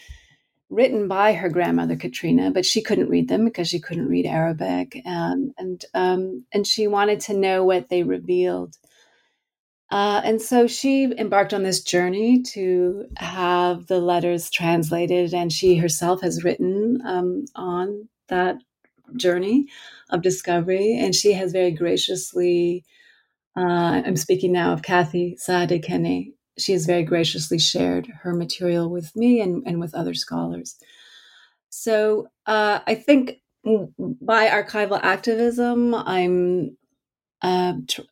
written 0.71 1.07
by 1.07 1.35
her 1.35 1.49
grandmother 1.51 1.97
Katrina, 1.97 2.51
but 2.51 2.65
she 2.65 2.83
couldn't 2.83 3.11
read 3.11 3.29
them 3.29 3.45
because 3.45 3.69
she 3.69 3.81
couldn't 3.81 4.09
read 4.09 4.27
Arabic, 4.27 5.01
and 5.05 5.53
and 5.59 5.85
um, 5.95 6.45
and 6.53 6.67
she 6.67 6.87
wanted 6.87 7.21
to 7.21 7.35
know 7.35 7.65
what 7.65 7.89
they 7.89 8.03
revealed. 8.03 8.77
Uh, 9.91 10.23
and 10.25 10.41
so 10.41 10.67
she 10.67 11.13
embarked 11.19 11.53
on 11.53 11.65
this 11.65 11.83
journey 11.83 12.41
to 12.41 13.05
have 13.19 13.89
the 13.89 14.01
letters 14.01 14.51
translated, 14.51 15.35
and 15.35 15.53
she 15.53 15.77
herself 15.77 16.23
has 16.23 16.43
written 16.43 16.99
um, 17.05 17.45
on 17.55 18.09
that 18.29 18.57
journey 19.17 19.67
of 20.09 20.23
discovery. 20.23 20.99
And 20.99 21.15
she 21.15 21.35
has 21.35 21.53
very 21.53 21.73
graciously, 21.73 22.85
uh, 23.57 24.03
I'm 24.07 24.17
speaking 24.17 24.53
now 24.53 24.73
of 24.73 24.83
Kathy 24.83 25.37
Saade 25.41 25.83
Kenny, 25.83 26.35
she 26.59 26.73
has 26.73 26.87
very 26.87 27.03
graciously 27.03 27.59
shared 27.59 28.07
her 28.23 28.35
material 28.35 28.91
with 28.91 29.15
me 29.17 29.41
and, 29.41 29.63
and 29.67 29.81
with 29.81 29.95
other 29.95 30.15
scholars. 30.15 30.77
So 31.71 32.29
uh, 32.47 32.81
I 32.87 32.95
think 32.95 33.39
by 33.65 34.49
archival 34.49 35.01
activism, 35.03 35.95
I'm 35.95 36.77
uh, 37.43 37.75
tr- 37.89 38.03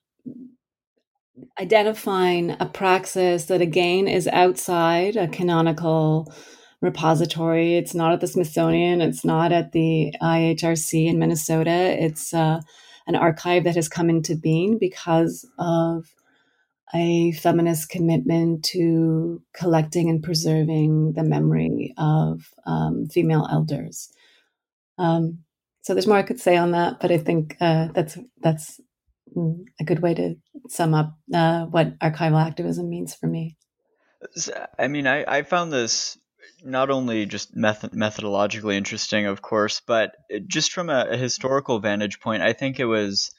identifying 1.61 2.57
a 2.61 2.67
praxis 2.67 3.47
that 3.47 3.61
again 3.61 4.09
is 4.09 4.29
outside 4.29 5.17
a 5.17 5.29
canonical 5.29 6.33
repository. 6.81 7.77
It's 7.77 7.95
not 7.95 8.13
at 8.13 8.21
the 8.21 8.27
Smithsonian. 8.27 9.01
It's 9.01 9.25
not 9.25 9.53
at 9.53 9.73
the 9.73 10.15
IHRC 10.23 11.07
in 11.07 11.19
Minnesota. 11.19 11.71
It's 11.71 12.33
uh, 12.33 12.61
an 13.11 13.17
archive 13.17 13.65
that 13.65 13.75
has 13.75 13.89
come 13.89 14.09
into 14.09 14.37
being 14.37 14.79
because 14.79 15.45
of 15.59 16.07
a 16.95 17.33
feminist 17.33 17.89
commitment 17.89 18.65
to 18.65 19.43
collecting 19.53 20.09
and 20.09 20.23
preserving 20.23 21.15
the 21.15 21.25
memory 21.25 21.93
of 21.99 22.49
um, 22.67 23.07
female 23.07 23.49
elders. 23.51 24.13
Um, 24.97 25.41
so 25.83 25.93
there's 25.93 26.07
more 26.07 26.19
I 26.19 26.23
could 26.23 26.41
say 26.41 26.57
on 26.57 26.71
that, 26.71 27.01
but 27.01 27.11
I 27.11 27.19
think 27.19 27.57
uh, 27.61 27.89
that's 27.93 28.17
that's 28.41 28.81
a 29.81 29.85
good 29.85 30.01
way 30.01 30.15
to 30.15 30.37
sum 30.69 30.95
up 30.95 31.17
uh, 31.35 31.65
what 31.67 31.99
archival 31.99 32.45
activism 32.45 32.89
means 32.89 33.15
for 33.15 33.27
me. 33.27 33.57
I 34.79 34.87
mean, 34.87 35.07
I, 35.09 35.25
I 35.27 35.43
found 35.43 35.73
this 35.73 36.17
not 36.63 36.91
only 36.91 37.27
just 37.27 37.55
method- 37.57 37.93
methodologically 37.93 38.75
interesting, 38.75 39.27
of 39.27 39.43
course, 39.43 39.81
but 39.87 40.15
just 40.47 40.73
from 40.73 40.91
a, 40.91 41.07
a 41.11 41.17
historical 41.17 41.79
vantage 41.81 42.21
point, 42.21 42.43
I 42.43 42.53
think 42.53 42.81
it 42.81 42.87
was 42.87 43.33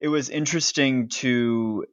it 0.00 0.08
was 0.08 0.28
interesting 0.28 1.08
to 1.08 1.84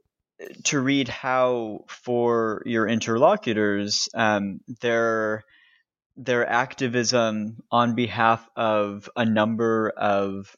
to 0.65 0.79
read 0.79 1.07
how 1.07 1.85
for 1.87 2.61
your 2.65 2.87
interlocutors 2.87 4.09
um, 4.13 4.59
their 4.81 5.43
their 6.17 6.47
activism 6.47 7.57
on 7.71 7.95
behalf 7.95 8.47
of 8.55 9.09
a 9.15 9.25
number 9.25 9.91
of 9.97 10.55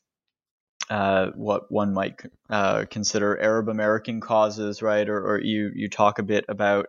uh, 0.89 1.31
what 1.35 1.71
one 1.71 1.93
might 1.93 2.21
uh, 2.49 2.85
consider 2.89 3.39
Arab 3.39 3.67
American 3.67 4.21
causes, 4.21 4.81
right? 4.81 5.07
Or, 5.09 5.33
or, 5.33 5.41
you 5.41 5.71
you 5.75 5.89
talk 5.89 6.19
a 6.19 6.23
bit 6.23 6.45
about 6.47 6.87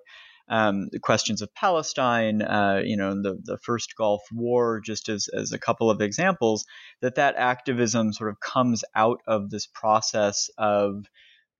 um, 0.48 0.88
the 0.90 0.98
questions 0.98 1.42
of 1.42 1.54
Palestine, 1.54 2.42
uh, 2.42 2.80
you 2.84 2.96
know, 2.96 3.14
the 3.22 3.38
the 3.42 3.58
first 3.58 3.94
Gulf 3.96 4.22
War, 4.32 4.80
just 4.80 5.08
as 5.08 5.28
as 5.28 5.52
a 5.52 5.58
couple 5.58 5.90
of 5.90 6.00
examples, 6.00 6.64
that 7.02 7.16
that 7.16 7.36
activism 7.36 8.12
sort 8.12 8.30
of 8.30 8.40
comes 8.40 8.84
out 8.94 9.20
of 9.26 9.50
this 9.50 9.66
process 9.66 10.48
of 10.56 11.04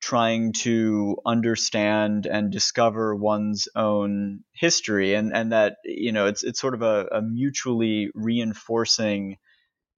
trying 0.01 0.53
to 0.53 1.17
understand 1.27 2.27
and 2.27 2.53
discover 2.53 3.15
one's 3.15 3.69
own 3.75 4.41
history. 4.55 5.15
And 5.15 5.35
and 5.35 5.53
that 5.53 5.77
you 5.85 6.13
know 6.13 6.27
it's 6.27 6.43
it's 6.43 6.61
sort 6.61 6.75
of 6.75 6.83
a, 6.83 7.09
a 7.13 7.23
mutually 7.23 8.11
reinforcing 8.15 9.37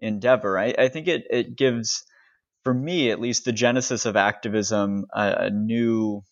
endeavor. 0.00 0.58
I, 0.58 0.74
I 0.76 0.88
think 0.88 1.06
it 1.06 1.24
it 1.30 1.56
gives 1.56 2.04
for 2.64 2.74
me 2.74 3.10
at 3.10 3.20
least 3.20 3.44
the 3.44 3.52
genesis 3.52 4.04
of 4.04 4.16
activism 4.16 5.06
a, 5.14 5.46
a 5.46 5.50
new 5.50 6.22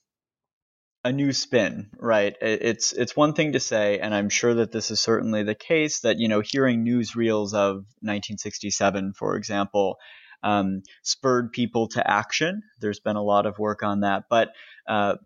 a 1.04 1.12
new 1.12 1.32
spin 1.32 1.88
right 1.98 2.36
it's 2.40 2.92
it's 2.92 3.16
one 3.16 3.32
thing 3.32 3.52
to 3.52 3.60
say 3.60 3.98
and 3.98 4.14
i'm 4.14 4.28
sure 4.28 4.54
that 4.54 4.72
this 4.72 4.90
is 4.90 5.00
certainly 5.00 5.42
the 5.42 5.54
case 5.54 6.00
that 6.00 6.18
you 6.18 6.28
know 6.28 6.40
hearing 6.40 6.84
newsreels 6.84 7.54
of 7.54 7.76
1967 8.02 9.12
for 9.14 9.36
example 9.36 9.98
um, 10.42 10.82
spurred 11.02 11.52
people 11.52 11.88
to 11.88 12.10
action. 12.10 12.62
There's 12.80 13.00
been 13.00 13.16
a 13.16 13.22
lot 13.22 13.46
of 13.46 13.58
work 13.58 13.82
on 13.82 14.00
that, 14.00 14.24
but 14.30 14.50
uh, 14.86 15.16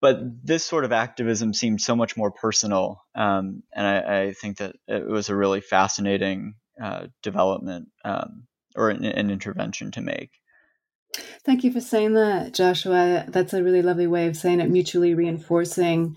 but 0.00 0.18
this 0.44 0.64
sort 0.64 0.84
of 0.84 0.92
activism 0.92 1.52
seemed 1.52 1.80
so 1.80 1.94
much 1.94 2.16
more 2.16 2.30
personal, 2.30 3.02
um, 3.14 3.62
and 3.74 3.86
I, 3.86 4.20
I, 4.20 4.32
think 4.32 4.58
that 4.58 4.76
it 4.88 5.06
was 5.06 5.28
a 5.28 5.36
really 5.36 5.60
fascinating 5.60 6.54
uh, 6.82 7.08
development 7.22 7.88
um, 8.04 8.46
or 8.74 8.88
an, 8.90 9.04
an 9.04 9.30
intervention 9.30 9.90
to 9.92 10.00
make. 10.00 10.30
Thank 11.44 11.64
you 11.64 11.72
for 11.72 11.80
saying 11.80 12.14
that, 12.14 12.54
Joshua. 12.54 13.24
That's 13.28 13.54
a 13.54 13.62
really 13.62 13.82
lovely 13.82 14.06
way 14.06 14.26
of 14.26 14.36
saying 14.36 14.60
it, 14.60 14.70
mutually 14.70 15.14
reinforcing. 15.14 16.16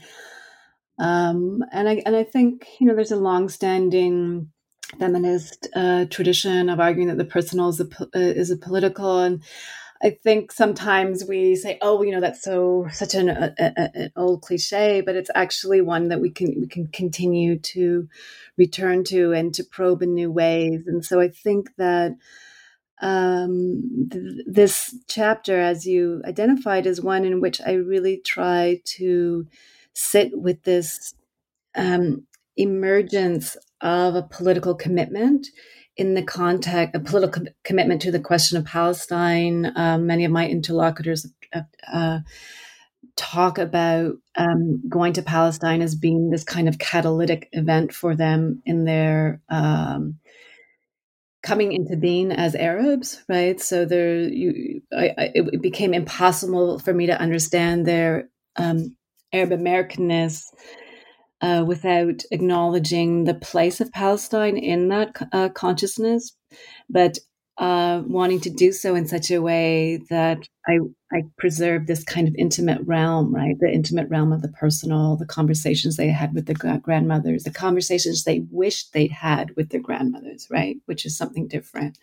Um, 0.99 1.63
and 1.71 1.89
I 1.89 2.03
and 2.05 2.15
I 2.15 2.23
think 2.23 2.67
you 2.79 2.87
know 2.87 2.95
there's 2.95 3.11
a 3.11 3.17
long-standing 3.17 4.51
feminist 4.99 5.67
uh, 5.75 6.05
tradition 6.05 6.69
of 6.69 6.79
arguing 6.79 7.07
that 7.09 7.17
the 7.17 7.25
personal 7.25 7.69
is 7.69 7.79
a, 7.81 7.87
uh, 8.01 8.07
is 8.13 8.51
a 8.51 8.57
political 8.57 9.19
and 9.19 9.41
I 10.03 10.11
think 10.11 10.51
sometimes 10.51 11.25
we 11.25 11.55
say, 11.55 11.77
"Oh, 11.81 12.03
you 12.03 12.11
know, 12.11 12.19
that's 12.19 12.43
so 12.43 12.87
such 12.91 13.15
an, 13.15 13.29
a, 13.29 13.53
a, 13.57 13.89
an, 13.95 14.11
old 14.17 14.41
cliche," 14.41 15.01
but 15.01 15.15
it's 15.15 15.31
actually 15.33 15.81
one 15.81 16.09
that 16.09 16.19
we 16.19 16.29
can 16.29 16.55
we 16.59 16.67
can 16.67 16.87
continue 16.87 17.57
to 17.59 18.07
return 18.57 19.05
to 19.05 19.31
and 19.31 19.53
to 19.55 19.63
probe 19.63 20.01
in 20.03 20.13
new 20.13 20.29
ways. 20.31 20.87
And 20.87 21.05
so 21.05 21.21
I 21.21 21.29
think 21.29 21.69
that 21.77 22.13
um, 23.03 24.07
th- 24.11 24.45
this 24.47 24.95
chapter, 25.09 25.59
as 25.59 25.85
you 25.85 26.21
identified, 26.25 26.87
is 26.87 27.01
one 27.01 27.25
in 27.25 27.41
which 27.41 27.59
I 27.61 27.73
really 27.73 28.21
try 28.25 28.79
to 28.95 29.45
sit 29.93 30.31
with 30.33 30.63
this 30.63 31.13
um, 31.75 32.25
emergence 32.55 33.57
of 33.81 34.15
a 34.15 34.23
political 34.23 34.73
commitment 34.73 35.47
in 35.97 36.13
the 36.13 36.23
context, 36.23 36.95
a 36.95 36.99
political 37.01 37.43
commitment 37.65 38.01
to 38.03 38.11
the 38.11 38.21
question 38.21 38.57
of 38.57 38.65
Palestine. 38.65 39.73
Um, 39.75 40.07
many 40.07 40.23
of 40.23 40.31
my 40.31 40.47
interlocutors 40.47 41.27
uh, 41.53 41.61
uh, 41.91 42.19
talk 43.17 43.57
about 43.57 44.13
um, 44.37 44.81
going 44.87 45.11
to 45.13 45.21
Palestine 45.21 45.81
as 45.81 45.93
being 45.93 46.29
this 46.29 46.45
kind 46.45 46.69
of 46.69 46.79
catalytic 46.79 47.49
event 47.51 47.93
for 47.93 48.15
them 48.15 48.63
in 48.65 48.85
their 48.85 49.41
um, 49.49 50.19
coming 51.43 51.73
into 51.73 51.97
being 51.97 52.31
as 52.31 52.55
Arabs, 52.55 53.21
right? 53.27 53.59
So 53.59 53.85
there, 53.85 54.17
you, 54.17 54.81
I, 54.97 55.13
I, 55.17 55.31
it 55.35 55.61
became 55.61 55.93
impossible 55.93 56.79
for 56.79 56.93
me 56.93 57.05
to 57.07 57.19
understand 57.19 57.85
their 57.85 58.29
um, 58.55 58.95
Arab 59.33 59.51
Americanness 59.51 60.45
uh, 61.41 61.63
without 61.67 62.23
acknowledging 62.31 63.25
the 63.25 63.33
place 63.33 63.81
of 63.81 63.91
Palestine 63.91 64.57
in 64.57 64.87
that 64.87 65.27
uh, 65.33 65.49
consciousness, 65.49 66.35
but 66.89 67.17
uh, 67.57 68.01
wanting 68.07 68.39
to 68.41 68.49
do 68.49 68.71
so 68.71 68.95
in 68.95 69.07
such 69.07 69.29
a 69.29 69.41
way 69.41 70.01
that 70.09 70.47
I, 70.67 70.79
I 71.11 71.23
preserve 71.37 71.85
this 71.85 72.03
kind 72.03 72.27
of 72.27 72.35
intimate 72.37 72.81
realm, 72.85 73.33
right? 73.33 73.55
The 73.59 73.71
intimate 73.71 74.09
realm 74.09 74.33
of 74.33 74.41
the 74.41 74.47
personal, 74.47 75.17
the 75.17 75.25
conversations 75.25 75.95
they 75.95 76.07
had 76.07 76.33
with 76.33 76.47
their 76.47 76.79
grandmothers, 76.79 77.43
the 77.43 77.51
conversations 77.51 78.23
they 78.23 78.45
wished 78.49 78.93
they'd 78.93 79.11
had 79.11 79.55
with 79.55 79.69
their 79.69 79.81
grandmothers, 79.81 80.47
right? 80.49 80.77
Which 80.85 81.05
is 81.05 81.15
something 81.15 81.47
different. 81.47 81.99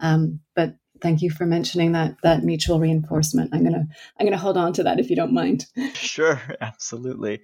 Um, 0.00 0.40
but 0.54 0.76
thank 1.00 1.22
you 1.22 1.30
for 1.30 1.44
mentioning 1.44 1.92
that 1.92 2.16
that 2.22 2.44
mutual 2.44 2.78
reinforcement. 2.78 3.50
I'm 3.52 3.64
gonna 3.64 3.86
I'm 4.18 4.26
gonna 4.26 4.38
hold 4.38 4.56
on 4.56 4.72
to 4.74 4.84
that 4.84 5.00
if 5.00 5.10
you 5.10 5.16
don't 5.16 5.32
mind. 5.32 5.66
Sure, 5.94 6.40
absolutely. 6.60 7.42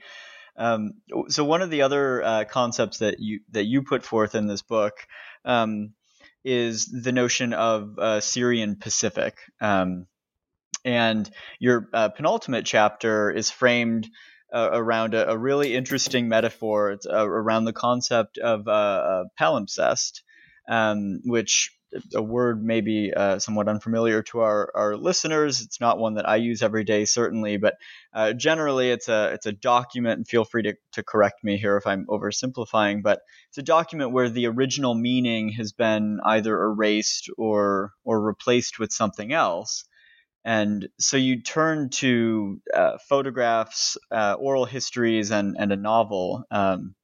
Um, 0.57 0.95
so 1.29 1.45
one 1.45 1.63
of 1.63 1.71
the 1.71 1.83
other 1.83 2.23
uh, 2.23 2.45
concepts 2.45 2.99
that 2.99 3.19
you 3.19 3.41
that 3.51 3.65
you 3.65 3.83
put 3.83 4.05
forth 4.05 4.37
in 4.37 4.47
this 4.47 4.63
book 4.63 4.95
um, 5.45 5.95
is 6.45 6.87
the 6.87 7.13
notion 7.13 7.53
of 7.53 7.99
uh, 7.99 8.21
Syrian 8.21 8.77
Pacific, 8.77 9.39
um, 9.61 10.07
and 10.85 11.29
your 11.59 11.89
uh, 11.93 12.11
penultimate 12.11 12.67
chapter 12.67 13.31
is 13.31 13.51
framed 13.51 14.09
uh, 14.53 14.71
around 14.73 15.15
a, 15.15 15.31
a, 15.31 15.37
really 15.37 15.75
interesting 15.75 16.29
metaphor. 16.29 16.97
Uh, 17.11 17.27
around 17.27 17.65
the 17.65 17.73
concept 17.73 18.39
of 18.39 18.69
uh, 18.69 19.25
palimpsest, 19.41 20.21
um, 20.69 21.21
which 21.25 21.73
a 22.15 22.23
word 22.23 22.65
maybe 22.65 23.13
uh, 23.15 23.39
somewhat 23.39 23.69
unfamiliar 23.69 24.23
to 24.23 24.41
our, 24.41 24.71
our 24.75 24.97
listeners. 24.97 25.61
It's 25.61 25.81
not 25.81 25.99
one 25.99 26.15
that 26.15 26.29
I 26.29 26.37
use 26.37 26.63
every 26.63 26.85
day, 26.85 27.05
certainly, 27.05 27.57
but 27.57 27.75
uh, 28.13 28.33
generally 28.33 28.91
it's 28.91 29.09
a 29.09 29.33
it's 29.35 29.47
a 29.47 29.53
document. 29.53 30.19
And 30.19 30.29
feel 30.29 30.45
free 30.45 30.63
to, 30.63 30.75
to 30.93 31.03
correct 31.03 31.45
me 31.45 31.57
here 31.57 31.77
if 31.77 31.87
I'm 31.87 32.07
oversimplifying, 32.07 33.03
but 33.03 33.21
it's 33.49 33.59
a 33.59 33.63
document 33.63 34.13
where 34.13 34.29
the 34.29 34.47
original 34.47 34.95
meaning 34.95 35.51
has 35.51 35.73
been 35.73 36.21
either 36.25 36.61
erased 36.61 37.31
or 37.39 37.93
or 38.05 38.21
replaced 38.21 38.79
with 38.79 38.93
something 38.93 39.33
else. 39.33 39.85
And 40.45 40.89
so 40.99 41.17
you 41.17 41.41
turn 41.43 41.89
to 41.91 42.61
uh, 42.75 42.99
photographs, 43.09 43.97
uh, 44.11 44.35
oral 44.39 44.67
histories, 44.67 45.31
and 45.31 45.57
and 45.59 45.73
a 45.73 45.77
novel 45.77 46.45
um, 46.51 46.95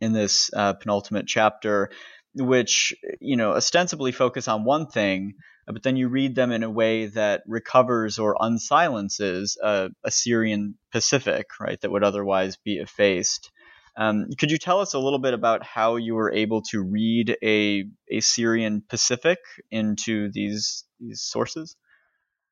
in 0.00 0.12
this 0.12 0.50
uh, 0.54 0.74
penultimate 0.74 1.26
chapter 1.26 1.90
which 2.36 2.94
you 3.20 3.36
know 3.36 3.52
ostensibly 3.52 4.12
focus 4.12 4.48
on 4.48 4.64
one 4.64 4.86
thing, 4.86 5.34
but 5.66 5.82
then 5.82 5.96
you 5.96 6.08
read 6.08 6.34
them 6.34 6.52
in 6.52 6.62
a 6.62 6.70
way 6.70 7.06
that 7.06 7.42
recovers 7.46 8.18
or 8.18 8.36
unsilences 8.36 9.56
a, 9.62 9.90
a 10.04 10.10
Syrian 10.10 10.76
Pacific, 10.92 11.46
right, 11.60 11.80
that 11.80 11.90
would 11.90 12.04
otherwise 12.04 12.56
be 12.56 12.76
effaced. 12.76 13.50
Um, 13.98 14.26
could 14.38 14.50
you 14.50 14.58
tell 14.58 14.80
us 14.80 14.92
a 14.92 14.98
little 14.98 15.18
bit 15.18 15.32
about 15.32 15.64
how 15.64 15.96
you 15.96 16.14
were 16.14 16.30
able 16.30 16.60
to 16.70 16.82
read 16.82 17.36
a, 17.42 17.84
a 18.10 18.20
Syrian 18.20 18.82
Pacific 18.88 19.38
into 19.70 20.30
these 20.30 20.84
these 21.00 21.22
sources? 21.22 21.76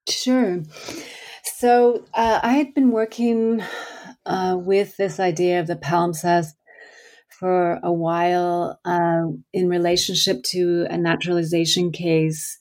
Sure. 0.08 0.62
So 1.42 2.04
uh, 2.14 2.40
I 2.42 2.52
had 2.52 2.74
been 2.74 2.90
working 2.90 3.62
uh, 4.26 4.56
with 4.58 4.96
this 4.96 5.20
idea 5.20 5.60
of 5.60 5.66
the 5.66 5.76
palimpsest 5.76 6.54
for 7.38 7.80
a 7.82 7.92
while 7.92 8.80
uh, 8.84 9.24
in 9.52 9.68
relationship 9.68 10.42
to 10.44 10.86
a 10.90 10.96
naturalization 10.96 11.92
case 11.92 12.58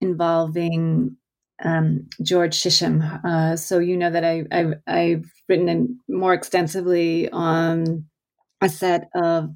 involving 0.00 1.16
um, 1.64 2.08
George 2.22 2.56
Shishim. 2.56 3.24
Uh, 3.24 3.56
so 3.56 3.78
you 3.78 3.96
know 3.96 4.10
that 4.10 4.24
I, 4.24 4.44
I've, 4.50 4.74
I've 4.86 5.32
written 5.48 6.00
more 6.08 6.32
extensively 6.32 7.28
on 7.30 8.06
a 8.60 8.68
set 8.68 9.08
of 9.14 9.50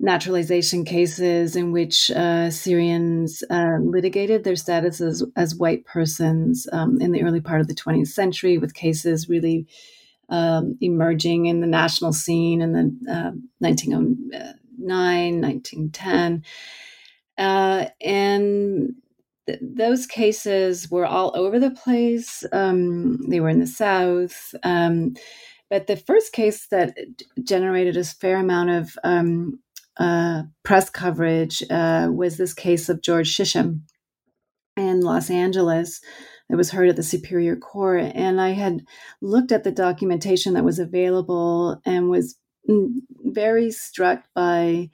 naturalization 0.00 0.84
cases 0.84 1.54
in 1.54 1.70
which 1.70 2.10
uh, 2.10 2.50
Syrians 2.50 3.44
uh, 3.48 3.78
litigated 3.80 4.42
their 4.42 4.56
status 4.56 5.00
as, 5.00 5.22
as 5.36 5.54
white 5.54 5.84
persons 5.84 6.66
um, 6.72 7.00
in 7.00 7.12
the 7.12 7.22
early 7.22 7.40
part 7.40 7.60
of 7.60 7.68
the 7.68 7.74
20th 7.74 8.08
century, 8.08 8.58
with 8.58 8.74
cases 8.74 9.28
really 9.28 9.68
um, 10.32 10.78
emerging 10.80 11.46
in 11.46 11.60
the 11.60 11.66
national 11.66 12.12
scene 12.14 12.62
in 12.62 12.72
the 12.72 13.12
uh, 13.12 13.32
1909, 13.58 15.40
1910. 15.40 16.42
Uh, 17.36 17.86
and 18.00 18.94
th- 19.46 19.58
those 19.60 20.06
cases 20.06 20.90
were 20.90 21.04
all 21.04 21.32
over 21.34 21.60
the 21.60 21.70
place. 21.70 22.44
Um, 22.50 23.18
they 23.28 23.40
were 23.40 23.50
in 23.50 23.60
the 23.60 23.66
South. 23.66 24.54
Um, 24.62 25.14
but 25.68 25.86
the 25.86 25.96
first 25.96 26.32
case 26.32 26.66
that 26.68 26.96
generated 27.44 27.98
a 27.98 28.04
fair 28.04 28.38
amount 28.38 28.70
of 28.70 28.96
um, 29.04 29.60
uh, 29.98 30.44
press 30.62 30.88
coverage 30.88 31.62
uh, 31.70 32.08
was 32.10 32.38
this 32.38 32.54
case 32.54 32.88
of 32.88 33.02
George 33.02 33.36
Shishim 33.36 33.80
in 34.78 35.02
Los 35.02 35.28
Angeles. 35.28 36.00
It 36.52 36.56
was 36.56 36.70
heard 36.70 36.90
at 36.90 36.96
the 36.96 37.02
Superior 37.02 37.56
Court. 37.56 38.12
And 38.14 38.38
I 38.38 38.50
had 38.50 38.84
looked 39.22 39.52
at 39.52 39.64
the 39.64 39.72
documentation 39.72 40.52
that 40.52 40.64
was 40.64 40.78
available 40.78 41.80
and 41.86 42.10
was 42.10 42.36
mm, 42.68 42.92
very 43.24 43.70
struck 43.70 44.24
by 44.34 44.90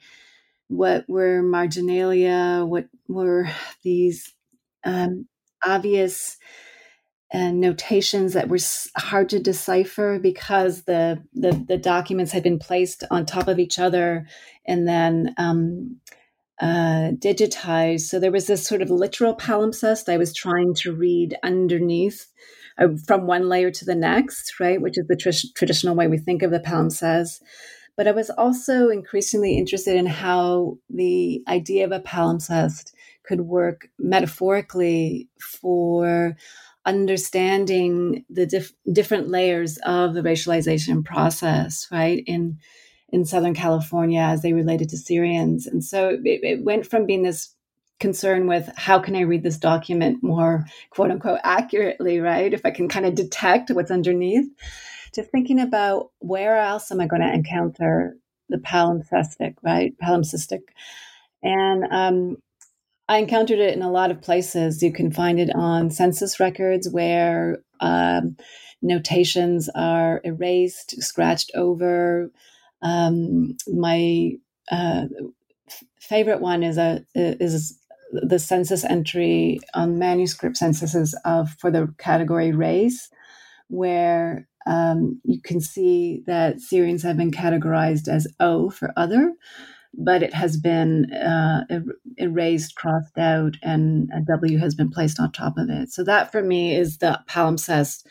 what 0.69 1.03
were 1.09 1.43
marginalia, 1.43 2.63
what 2.65 2.87
were 3.09 3.49
these 3.83 4.33
um, 4.85 5.27
obvious 5.65 6.37
uh, 7.33 7.51
notations 7.51 8.33
that 8.33 8.47
were 8.47 8.59
hard 8.95 9.27
to 9.29 9.39
decipher 9.39 10.17
because 10.17 10.83
the, 10.83 11.21
the, 11.33 11.51
the 11.67 11.77
documents 11.77 12.31
had 12.31 12.41
been 12.41 12.57
placed 12.57 13.03
on 13.11 13.25
top 13.25 13.49
of 13.49 13.59
each 13.59 13.77
other 13.77 14.25
and 14.65 14.87
then 14.87 15.35
um, 15.37 15.99
uh, 16.59 17.11
digitized. 17.17 18.01
So 18.01 18.19
there 18.19 18.31
was 18.31 18.47
this 18.47 18.65
sort 18.65 18.81
of 18.81 18.89
literal 18.89 19.35
palimpsest 19.35 20.11
I 20.11 20.17
was 20.17 20.33
trying 20.33 20.73
to 20.75 20.93
read 20.93 21.37
underneath 21.43 22.27
uh, 22.77 22.89
from 23.07 23.27
one 23.27 23.47
layer 23.47 23.71
to 23.71 23.85
the 23.85 23.95
next, 23.95 24.59
right, 24.59 24.81
which 24.81 24.97
is 24.97 25.05
the 25.07 25.15
tr- 25.15 25.47
traditional 25.55 25.95
way 25.95 26.07
we 26.07 26.17
think 26.17 26.41
of 26.41 26.51
the 26.51 26.59
palimpsest. 26.59 27.41
But 27.95 28.07
I 28.07 28.11
was 28.11 28.29
also 28.29 28.89
increasingly 28.89 29.57
interested 29.57 29.95
in 29.95 30.05
how 30.05 30.77
the 30.89 31.43
idea 31.47 31.85
of 31.85 31.91
a 31.91 31.99
palimpsest 31.99 32.93
could 33.23 33.41
work 33.41 33.89
metaphorically 33.99 35.27
for 35.39 36.35
understanding 36.85 38.25
the 38.29 38.45
dif- 38.45 38.73
different 38.91 39.27
layers 39.27 39.77
of 39.85 40.13
the 40.13 40.21
racialization 40.21 41.03
process, 41.03 41.87
right? 41.91 42.23
In 42.25 42.57
in 43.11 43.25
Southern 43.25 43.53
California 43.53 44.21
as 44.21 44.41
they 44.41 44.53
related 44.53 44.89
to 44.89 44.97
Syrians. 44.97 45.67
And 45.67 45.83
so 45.83 46.09
it, 46.23 46.39
it 46.43 46.63
went 46.63 46.85
from 46.85 47.05
being 47.05 47.23
this 47.23 47.53
concern 47.99 48.47
with 48.47 48.69
how 48.75 48.99
can 48.99 49.15
I 49.15 49.21
read 49.21 49.43
this 49.43 49.57
document 49.57 50.23
more 50.23 50.65
quote 50.89 51.11
unquote 51.11 51.39
accurately, 51.43 52.19
right? 52.19 52.53
If 52.53 52.65
I 52.65 52.71
can 52.71 52.87
kind 52.87 53.05
of 53.05 53.15
detect 53.15 53.71
what's 53.71 53.91
underneath, 53.91 54.47
to 55.13 55.23
thinking 55.23 55.59
about 55.59 56.11
where 56.19 56.57
else 56.57 56.91
am 56.91 57.01
I 57.01 57.07
going 57.07 57.21
to 57.21 57.33
encounter 57.33 58.15
the 58.47 58.57
palimpsestic, 58.57 59.55
right? 59.63 59.93
Palimpsestic. 60.01 60.61
And 61.43 61.85
um, 61.91 62.37
I 63.07 63.17
encountered 63.17 63.59
it 63.59 63.75
in 63.75 63.81
a 63.81 63.91
lot 63.91 64.11
of 64.11 64.21
places. 64.21 64.83
You 64.83 64.93
can 64.93 65.11
find 65.11 65.39
it 65.39 65.49
on 65.55 65.91
census 65.91 66.39
records 66.39 66.89
where 66.89 67.59
um, 67.79 68.37
notations 68.81 69.69
are 69.73 70.21
erased, 70.23 71.01
scratched 71.01 71.51
over, 71.55 72.31
um, 72.81 73.55
my 73.67 74.31
uh, 74.71 75.05
favorite 75.99 76.41
one 76.41 76.63
is 76.63 76.77
a 76.77 77.03
is 77.13 77.77
the 78.11 78.39
census 78.39 78.83
entry 78.83 79.59
on 79.73 79.99
manuscript 79.99 80.57
censuses 80.57 81.17
of 81.25 81.51
for 81.59 81.69
the 81.69 81.93
category 81.97 82.51
race, 82.51 83.09
where 83.67 84.47
um, 84.65 85.19
you 85.23 85.41
can 85.41 85.61
see 85.61 86.23
that 86.27 86.59
Syrians 86.59 87.03
have 87.03 87.17
been 87.17 87.31
categorized 87.31 88.07
as 88.07 88.27
O 88.39 88.69
for 88.69 88.93
other, 88.97 89.33
but 89.93 90.23
it 90.23 90.33
has 90.33 90.57
been 90.57 91.11
uh, 91.13 91.63
er, 91.71 91.83
erased, 92.17 92.75
crossed 92.75 93.17
out, 93.17 93.57
and 93.61 94.09
a 94.15 94.21
W 94.21 94.57
has 94.57 94.75
been 94.75 94.89
placed 94.89 95.19
on 95.19 95.31
top 95.31 95.57
of 95.57 95.69
it. 95.69 95.91
So 95.91 96.03
that 96.03 96.31
for 96.31 96.41
me 96.41 96.75
is 96.75 96.97
the 96.97 97.19
palimpsest 97.27 98.05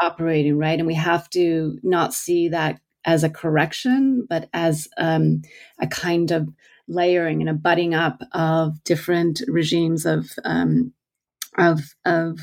operating 0.00 0.58
right, 0.58 0.78
and 0.78 0.86
we 0.86 0.94
have 0.94 1.28
to 1.30 1.78
not 1.82 2.14
see 2.14 2.48
that 2.48 2.80
as 3.04 3.24
a 3.24 3.30
correction, 3.30 4.26
but 4.28 4.48
as 4.52 4.88
um, 4.98 5.42
a 5.80 5.86
kind 5.86 6.30
of 6.30 6.48
layering 6.88 7.40
and 7.40 7.50
a 7.50 7.54
butting 7.54 7.94
up 7.94 8.22
of 8.32 8.82
different 8.84 9.42
regimes 9.48 10.06
of 10.06 10.30
um, 10.44 10.92
of 11.56 11.80
of 12.04 12.38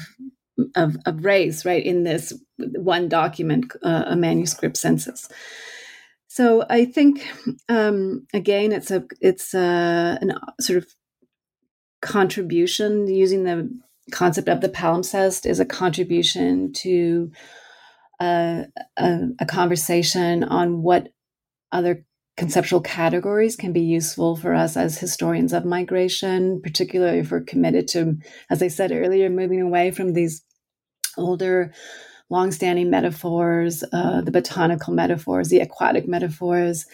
of, 0.75 0.97
of 1.05 1.25
race, 1.25 1.65
right? 1.65 1.85
In 1.85 2.03
this 2.03 2.33
one 2.57 3.09
document, 3.09 3.71
uh, 3.83 4.03
a 4.07 4.15
manuscript 4.15 4.77
census. 4.77 5.27
So 6.27 6.65
I 6.69 6.85
think 6.85 7.25
um, 7.69 8.27
again, 8.33 8.71
it's 8.71 8.91
a 8.91 9.05
it's 9.21 9.53
a 9.53 10.17
an 10.21 10.33
sort 10.59 10.77
of 10.77 10.87
contribution 12.01 13.07
using 13.07 13.43
the 13.43 13.69
concept 14.11 14.47
of 14.47 14.61
the 14.61 14.69
palimpsest 14.69 15.45
is 15.49 15.59
a 15.59 15.65
contribution 15.65 16.71
to 16.73 17.31
a, 18.19 18.65
a, 18.97 19.19
a 19.39 19.45
conversation 19.45 20.43
on 20.43 20.81
what 20.81 21.09
other 21.71 22.05
conceptual 22.37 22.81
categories 22.81 23.55
can 23.55 23.71
be 23.71 23.81
useful 23.81 24.35
for 24.35 24.53
us 24.53 24.75
as 24.75 24.97
historians 24.97 25.53
of 25.53 25.65
migration, 25.65 26.61
particularly 26.61 27.19
if 27.19 27.31
we're 27.31 27.41
committed 27.41 27.87
to, 27.87 28.17
as 28.49 28.61
I 28.61 28.67
said 28.67 28.91
earlier, 28.91 29.29
moving 29.29 29.61
away 29.61 29.91
from 29.91 30.13
these 30.13 30.43
older, 31.17 31.73
long-standing 32.29 32.89
metaphors, 32.89 33.83
uh, 33.93 34.21
the 34.21 34.31
botanical 34.31 34.93
metaphors, 34.93 35.49
the 35.49 35.59
aquatic 35.59 36.07
metaphors. 36.07 36.85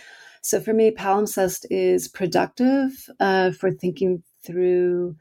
So 0.43 0.59
for 0.59 0.73
me, 0.73 0.91
palimpsest 0.91 1.65
is 1.69 2.07
productive 2.07 2.91
uh, 3.19 3.51
for 3.51 3.71
thinking 3.71 4.23
through 4.45 5.15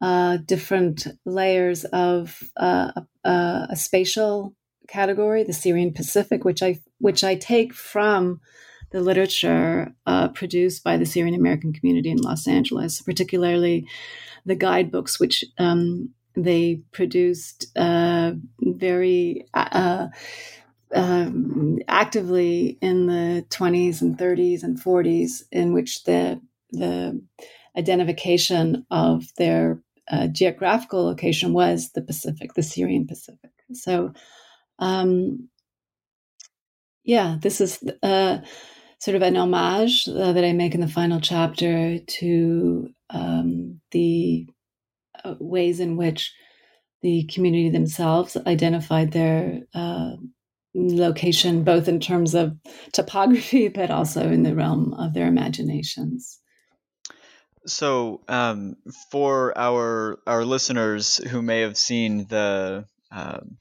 uh, 0.00 0.38
different 0.44 1.06
layers 1.24 1.84
of 1.86 2.38
uh, 2.56 2.92
a, 3.24 3.66
a 3.70 3.76
spatial 3.76 4.54
category, 4.88 5.42
the 5.42 5.52
Syrian 5.52 5.92
Pacific, 5.92 6.44
which 6.44 6.62
I 6.62 6.80
which 6.98 7.24
I 7.24 7.34
take 7.34 7.74
from 7.74 8.40
the 8.92 9.00
literature 9.00 9.92
uh, 10.06 10.28
produced 10.28 10.84
by 10.84 10.96
the 10.96 11.06
Syrian 11.06 11.34
American 11.34 11.72
community 11.72 12.10
in 12.10 12.18
Los 12.18 12.46
Angeles, 12.46 13.02
particularly 13.02 13.86
the 14.44 14.54
guidebooks, 14.54 15.18
which 15.18 15.44
um, 15.58 16.10
they 16.34 16.82
produced 16.92 17.66
uh, 17.76 18.32
very 18.60 19.46
uh, 19.54 20.08
um, 20.94 21.78
actively 21.88 22.78
in 22.80 23.06
the 23.06 23.44
20s 23.50 24.00
and 24.02 24.16
30s 24.16 24.62
and 24.62 24.80
40s, 24.80 25.42
in 25.50 25.72
which 25.72 26.04
the 26.04 26.40
the 26.70 27.20
identification 27.76 28.86
of 28.90 29.24
their 29.36 29.80
uh, 30.10 30.28
geographical 30.28 31.04
location 31.04 31.52
was 31.52 31.90
the 31.92 32.02
Pacific, 32.02 32.54
the 32.54 32.62
Syrian 32.62 33.06
Pacific. 33.06 33.50
So 33.72 34.12
um, 34.78 35.48
yeah, 37.04 37.36
this 37.40 37.60
is 37.60 37.82
uh, 38.02 38.38
sort 38.98 39.14
of 39.14 39.22
an 39.22 39.36
homage 39.36 40.08
uh, 40.08 40.32
that 40.32 40.44
I 40.44 40.52
make 40.52 40.74
in 40.74 40.80
the 40.80 40.88
final 40.88 41.20
chapter 41.20 41.98
to 41.98 42.88
um, 43.10 43.80
the 43.92 44.46
uh, 45.24 45.34
ways 45.38 45.80
in 45.80 45.96
which 45.96 46.34
the 47.02 47.24
community 47.32 47.70
themselves 47.70 48.36
identified 48.46 49.12
their 49.12 49.60
uh, 49.74 50.12
location, 50.74 51.62
both 51.62 51.88
in 51.88 52.00
terms 52.00 52.34
of 52.34 52.56
topography, 52.92 53.68
but 53.68 53.90
also 53.90 54.28
in 54.28 54.42
the 54.42 54.54
realm 54.54 54.92
of 54.94 55.14
their 55.14 55.28
imaginations. 55.28 56.40
So, 57.66 58.20
um, 58.28 58.76
for 59.10 59.56
our 59.58 60.18
our 60.26 60.44
listeners 60.44 61.16
who 61.16 61.42
may 61.42 61.60
have 61.62 61.76
seen 61.76 62.26
the 62.28 62.86
um, 63.10 63.58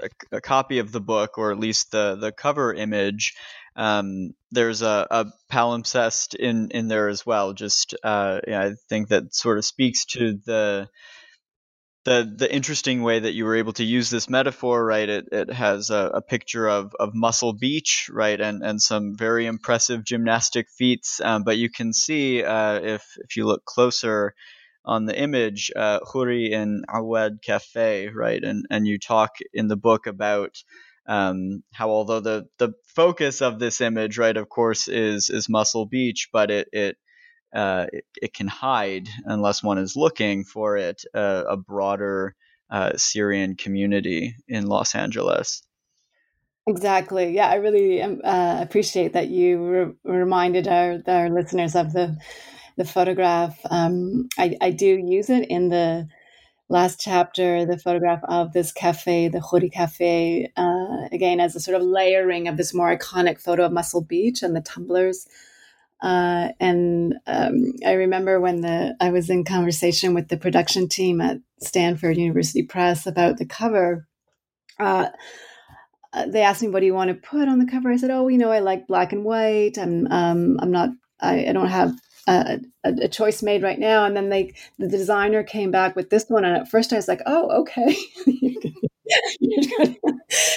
a, 0.00 0.36
a, 0.36 0.40
copy 0.40 0.78
of 0.78 0.92
the 0.92 1.00
book, 1.00 1.38
or 1.38 1.52
at 1.52 1.58
least 1.58 1.90
the 1.90 2.16
the 2.16 2.32
cover 2.32 2.72
image, 2.72 3.34
um, 3.76 4.32
there's 4.50 4.82
a, 4.82 5.06
a, 5.10 5.26
palimpsest 5.50 6.34
in 6.34 6.70
in 6.70 6.88
there 6.88 7.08
as 7.08 7.24
well. 7.24 7.52
Just 7.52 7.94
uh, 8.02 8.40
yeah, 8.46 8.62
I 8.62 8.72
think 8.88 9.08
that 9.08 9.34
sort 9.34 9.58
of 9.58 9.64
speaks 9.64 10.04
to 10.06 10.38
the 10.44 10.88
the 12.06 12.32
the 12.38 12.52
interesting 12.52 13.02
way 13.02 13.18
that 13.18 13.34
you 13.34 13.44
were 13.44 13.56
able 13.56 13.72
to 13.74 13.84
use 13.84 14.08
this 14.08 14.30
metaphor, 14.30 14.84
right? 14.84 15.08
It 15.08 15.28
it 15.32 15.52
has 15.52 15.90
a, 15.90 16.12
a 16.14 16.22
picture 16.22 16.68
of 16.68 16.94
of 16.98 17.10
Muscle 17.14 17.52
Beach, 17.52 18.08
right, 18.12 18.40
and 18.40 18.62
and 18.62 18.80
some 18.80 19.16
very 19.16 19.46
impressive 19.46 20.04
gymnastic 20.04 20.68
feats. 20.78 21.20
Um, 21.20 21.42
but 21.42 21.58
you 21.58 21.68
can 21.68 21.92
see 21.92 22.42
uh, 22.42 22.80
if 22.80 23.04
if 23.18 23.36
you 23.36 23.46
look 23.46 23.64
closer 23.64 24.34
on 24.86 25.04
the 25.04 25.18
image, 25.18 25.70
uh, 25.74 26.00
Khoury 26.00 26.50
in 26.50 26.84
Awad 26.88 27.42
Cafe, 27.42 28.08
right, 28.08 28.42
and 28.42 28.66
and 28.70 28.86
you 28.86 28.98
talk 28.98 29.36
in 29.52 29.68
the 29.68 29.76
book 29.76 30.06
about 30.06 30.62
um, 31.06 31.62
how 31.72 31.90
although 31.90 32.20
the 32.20 32.46
the 32.58 32.72
focus 32.94 33.42
of 33.42 33.58
this 33.58 33.80
image, 33.80 34.18
right, 34.18 34.36
of 34.36 34.48
course, 34.48 34.88
is 34.88 35.30
is 35.30 35.48
Muscle 35.48 35.86
Beach, 35.86 36.28
but 36.32 36.50
it 36.50 36.68
it 36.72 36.96
uh, 37.54 37.86
it, 37.92 38.04
it, 38.20 38.34
can 38.34 38.48
hide 38.48 39.08
unless 39.24 39.62
one 39.62 39.78
is 39.78 39.96
looking 39.96 40.44
for 40.44 40.76
it 40.76 41.02
uh, 41.14 41.44
a 41.48 41.56
broader 41.56 42.34
uh, 42.70 42.92
Syrian 42.96 43.54
community 43.54 44.34
in 44.48 44.66
Los 44.66 44.94
Angeles. 44.94 45.62
Exactly. 46.66 47.32
Yeah, 47.34 47.48
I 47.48 47.54
really 47.56 48.02
um, 48.02 48.20
uh, 48.24 48.58
appreciate 48.60 49.12
that 49.12 49.28
you 49.28 49.64
re- 49.64 49.94
reminded 50.04 50.66
our 50.66 51.00
our 51.06 51.30
listeners 51.30 51.76
of 51.76 51.92
the 51.92 52.16
the 52.76 52.84
photograph. 52.84 53.58
Um, 53.70 54.28
I, 54.38 54.56
I 54.60 54.70
do 54.70 54.86
use 54.86 55.30
it 55.30 55.48
in 55.48 55.68
the 55.70 56.08
last 56.68 57.00
chapter, 57.00 57.64
the 57.64 57.78
photograph 57.78 58.22
of 58.28 58.52
this 58.52 58.72
cafe, 58.72 59.28
the 59.28 59.38
Khoury 59.40 59.72
Cafe, 59.72 60.50
uh, 60.56 61.08
again 61.12 61.40
as 61.40 61.56
a 61.56 61.60
sort 61.60 61.76
of 61.80 61.86
layering 61.86 62.48
of 62.48 62.56
this 62.56 62.74
more 62.74 62.96
iconic 62.96 63.40
photo 63.40 63.64
of 63.64 63.72
Muscle 63.72 64.02
Beach 64.02 64.42
and 64.42 64.56
the 64.56 64.60
tumblers 64.60 65.26
uh, 66.02 66.48
and 66.60 67.14
um, 67.26 67.72
I 67.86 67.92
remember 67.92 68.40
when 68.40 68.60
the 68.60 68.96
I 69.00 69.10
was 69.10 69.30
in 69.30 69.44
conversation 69.44 70.14
with 70.14 70.28
the 70.28 70.36
production 70.36 70.88
team 70.88 71.20
at 71.20 71.38
Stanford 71.60 72.18
University 72.18 72.62
Press 72.62 73.06
about 73.06 73.38
the 73.38 73.46
cover. 73.46 74.06
Uh, 74.78 75.08
uh, 76.12 76.26
they 76.26 76.42
asked 76.42 76.62
me, 76.62 76.68
"What 76.68 76.80
do 76.80 76.86
you 76.86 76.94
want 76.94 77.08
to 77.08 77.28
put 77.28 77.48
on 77.48 77.58
the 77.58 77.66
cover?" 77.66 77.90
I 77.90 77.96
said, 77.96 78.10
"Oh, 78.10 78.28
you 78.28 78.38
know, 78.38 78.52
I 78.52 78.60
like 78.60 78.86
black 78.86 79.12
and 79.12 79.24
white. 79.24 79.78
I'm 79.78 80.06
um, 80.12 80.58
I'm 80.60 80.70
not. 80.70 80.90
I, 81.20 81.46
I 81.48 81.52
don't 81.52 81.68
have 81.68 81.94
a, 82.26 82.60
a, 82.84 83.08
choice 83.08 83.42
made 83.42 83.62
right 83.62 83.78
now." 83.78 84.04
And 84.04 84.16
then 84.16 84.28
they 84.28 84.54
the 84.78 84.88
designer 84.88 85.42
came 85.42 85.70
back 85.70 85.96
with 85.96 86.10
this 86.10 86.26
one, 86.28 86.44
and 86.44 86.56
at 86.56 86.68
first 86.68 86.92
I 86.92 86.96
was 86.96 87.08
like, 87.08 87.22
"Oh, 87.26 87.62
okay." 87.62 87.96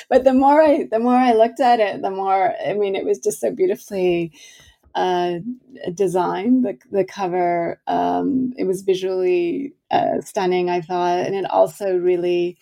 but 0.09 0.23
the 0.23 0.33
more 0.33 0.61
I 0.61 0.87
the 0.91 0.99
more 0.99 1.15
I 1.15 1.33
looked 1.33 1.59
at 1.59 1.79
it, 1.79 2.01
the 2.01 2.11
more 2.11 2.53
I 2.65 2.73
mean, 2.73 2.95
it 2.95 3.05
was 3.05 3.19
just 3.19 3.39
so 3.39 3.51
beautifully 3.51 4.31
uh, 4.95 5.39
design. 5.93 6.61
The 6.61 6.77
the 6.91 7.05
cover 7.05 7.81
um, 7.87 8.53
it 8.57 8.65
was 8.65 8.81
visually 8.81 9.73
uh, 9.91 10.21
stunning, 10.21 10.69
I 10.69 10.81
thought, 10.81 11.19
and 11.19 11.35
it 11.35 11.49
also 11.49 11.97
really 11.97 12.57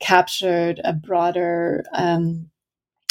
captured 0.00 0.80
a 0.84 0.92
broader 0.92 1.84
um, 1.92 2.50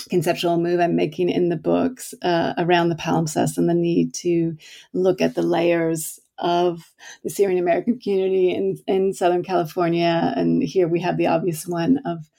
conceptual 0.09 0.57
move 0.57 0.79
I'm 0.79 0.95
making 0.95 1.29
in 1.29 1.49
the 1.49 1.55
books 1.55 2.13
uh, 2.21 2.53
around 2.57 2.89
the 2.89 2.95
palimpsest 2.95 3.57
and 3.57 3.69
the 3.69 3.73
need 3.73 4.13
to 4.15 4.55
look 4.93 5.21
at 5.21 5.35
the 5.35 5.41
layers 5.41 6.19
of 6.37 6.91
the 7.23 7.29
Syrian 7.29 7.59
American 7.59 7.99
community 7.99 8.51
in, 8.51 8.77
in 8.87 9.13
Southern 9.13 9.43
California. 9.43 10.33
And 10.35 10.63
here 10.63 10.87
we 10.87 11.01
have 11.01 11.17
the 11.17 11.27
obvious 11.27 11.67
one 11.67 11.99
of 12.05 12.29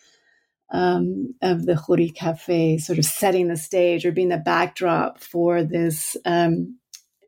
um, 0.71 1.35
of 1.41 1.67
the 1.67 1.75
Khoury 1.75 2.13
Cafe, 2.13 2.79
sort 2.79 2.99
of 2.99 3.05
setting 3.05 3.47
the 3.49 3.57
stage 3.57 4.05
or 4.05 4.11
being 4.11 4.31
the 4.31 4.39
backdrop 4.39 5.21
for 5.21 5.63
this, 5.63 6.17
um, 6.25 6.79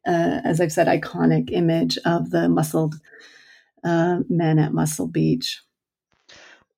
uh, 0.07 0.41
as 0.45 0.61
I've 0.61 0.73
said, 0.73 0.89
iconic 0.89 1.53
image 1.53 1.97
of 2.05 2.31
the 2.31 2.49
muscled 2.49 2.97
uh, 3.85 4.21
men 4.29 4.59
at 4.59 4.73
Muscle 4.73 5.07
Beach. 5.07 5.63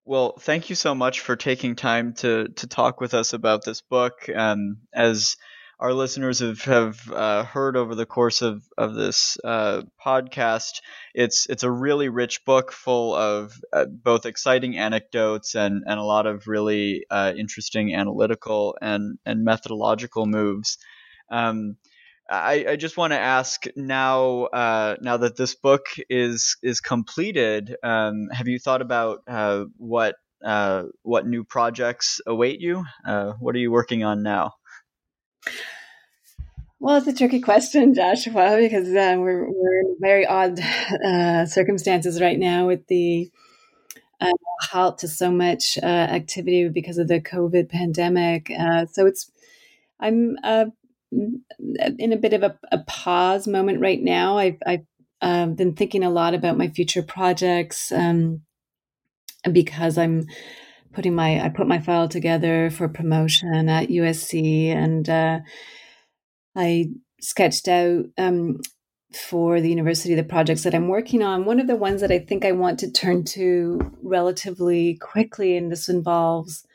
Well, 0.09 0.37
thank 0.41 0.71
you 0.71 0.75
so 0.75 0.95
much 0.95 1.21
for 1.21 1.37
taking 1.37 1.77
time 1.77 2.15
to 2.15 2.49
to 2.49 2.67
talk 2.67 2.99
with 2.99 3.13
us 3.13 3.35
about 3.35 3.63
this 3.65 3.83
book. 3.83 4.27
Um, 4.35 4.79
as 4.95 5.37
our 5.79 5.93
listeners 5.93 6.39
have, 6.41 6.63
have 6.63 7.13
uh, 7.13 7.45
heard 7.45 7.77
over 7.77 7.95
the 7.95 8.07
course 8.07 8.41
of, 8.41 8.65
of 8.79 8.95
this 8.95 9.37
uh, 9.45 9.83
podcast, 10.05 10.81
it's 11.15 11.47
it's 11.51 11.63
a 11.63 11.71
really 11.71 12.09
rich 12.09 12.43
book 12.47 12.73
full 12.73 13.15
of 13.15 13.53
uh, 13.71 13.85
both 13.85 14.25
exciting 14.25 14.79
anecdotes 14.79 15.55
and, 15.55 15.85
and 15.87 16.01
a 16.01 16.05
lot 16.15 16.27
of 16.27 16.49
really 16.49 17.05
uh, 17.11 17.35
interesting 17.37 17.95
analytical 17.95 18.79
and, 18.81 19.19
and 19.27 19.45
methodological 19.45 20.25
moves. 20.25 20.79
Um, 21.31 21.77
I, 22.31 22.67
I, 22.71 22.77
just 22.77 22.97
want 22.97 23.13
to 23.13 23.19
ask 23.19 23.65
now 23.75 24.45
uh, 24.45 24.97
now 25.01 25.17
that 25.19 25.37
this 25.37 25.55
book 25.55 25.87
is 26.11 26.57
is 26.63 26.81
completed, 26.81 27.77
um, 27.83 28.29
have 28.33 28.49
you 28.49 28.59
thought 28.59 28.83
about 28.83 29.23
uh, 29.27 29.65
what 29.77 30.17
what 31.03 31.27
new 31.27 31.45
projects 31.45 32.21
await 32.27 32.61
you? 32.61 32.85
what 33.39 33.55
are 33.55 33.59
you 33.59 33.71
working 33.71 34.05
on 34.05 34.23
now? 34.23 34.55
Well, 36.81 36.97
it's 36.97 37.09
a 37.09 37.13
tricky 37.13 37.41
question, 37.41 37.93
Joshua, 37.93 38.57
because 38.57 38.87
uh, 38.89 39.17
we're, 39.19 39.51
we're 39.51 39.81
in 39.81 39.97
very 40.01 40.25
odd 40.25 40.61
uh, 41.05 41.45
circumstances 41.47 42.21
right 42.21 42.39
now 42.39 42.69
with 42.69 42.87
the 42.87 43.33
uh, 44.21 44.31
halt 44.63 44.99
to 44.99 45.09
so 45.09 45.33
much 45.33 45.77
uh, 45.83 45.87
activity 45.87 46.69
because 46.69 46.99
of 46.99 47.09
the 47.09 47.21
COVID 47.21 47.69
pandemic. 47.69 48.53
Uh, 48.57 48.87
so 48.87 49.07
it's, 49.07 49.29
I'm 49.99 50.37
uh, 50.45 50.67
in 51.11 52.13
a 52.13 52.17
bit 52.17 52.33
of 52.35 52.43
a, 52.43 52.59
a, 52.71 52.79
pause 52.87 53.47
moment 53.47 53.81
right 53.81 54.01
now. 54.01 54.39
I've, 54.39 54.59
I've 54.67 54.87
um, 55.23 55.55
been 55.55 55.75
thinking 55.75 56.05
a 56.05 56.11
lot 56.11 56.35
about 56.35 56.59
my 56.59 56.69
future 56.69 57.03
projects 57.03 57.91
um, 57.93 58.43
because 59.51 59.97
I'm 59.97 60.27
putting 60.93 61.15
my, 61.15 61.43
I 61.43 61.49
put 61.49 61.67
my 61.67 61.79
file 61.79 62.09
together 62.09 62.71
for 62.71 62.89
promotion 62.89 63.69
at 63.69 63.89
USC 63.89 64.69
and 64.69 65.09
I 66.55 66.91
sketched 67.21 67.69
out 67.69 68.07
um, 68.19 68.61
for 69.15 69.61
the 69.61 69.71
university 69.71 70.15
the 70.15 70.25
projects 70.25 70.65
that 70.65 70.75
I'm 70.75 70.89
working 70.89 71.23
on. 71.23 71.45
One 71.45 71.61
of 71.61 71.67
the 71.67 71.77
ones 71.77 72.01
that 72.01 72.11
I 72.11 72.19
think 72.19 72.45
I 72.45 72.53
want 72.53 72.81
to 72.81 72.91
turn 72.91 73.25
to 73.25 73.95
relatively 74.03 74.97
quickly, 74.97 75.57
and 75.57 75.71
this 75.73 75.89
involves 75.89 76.67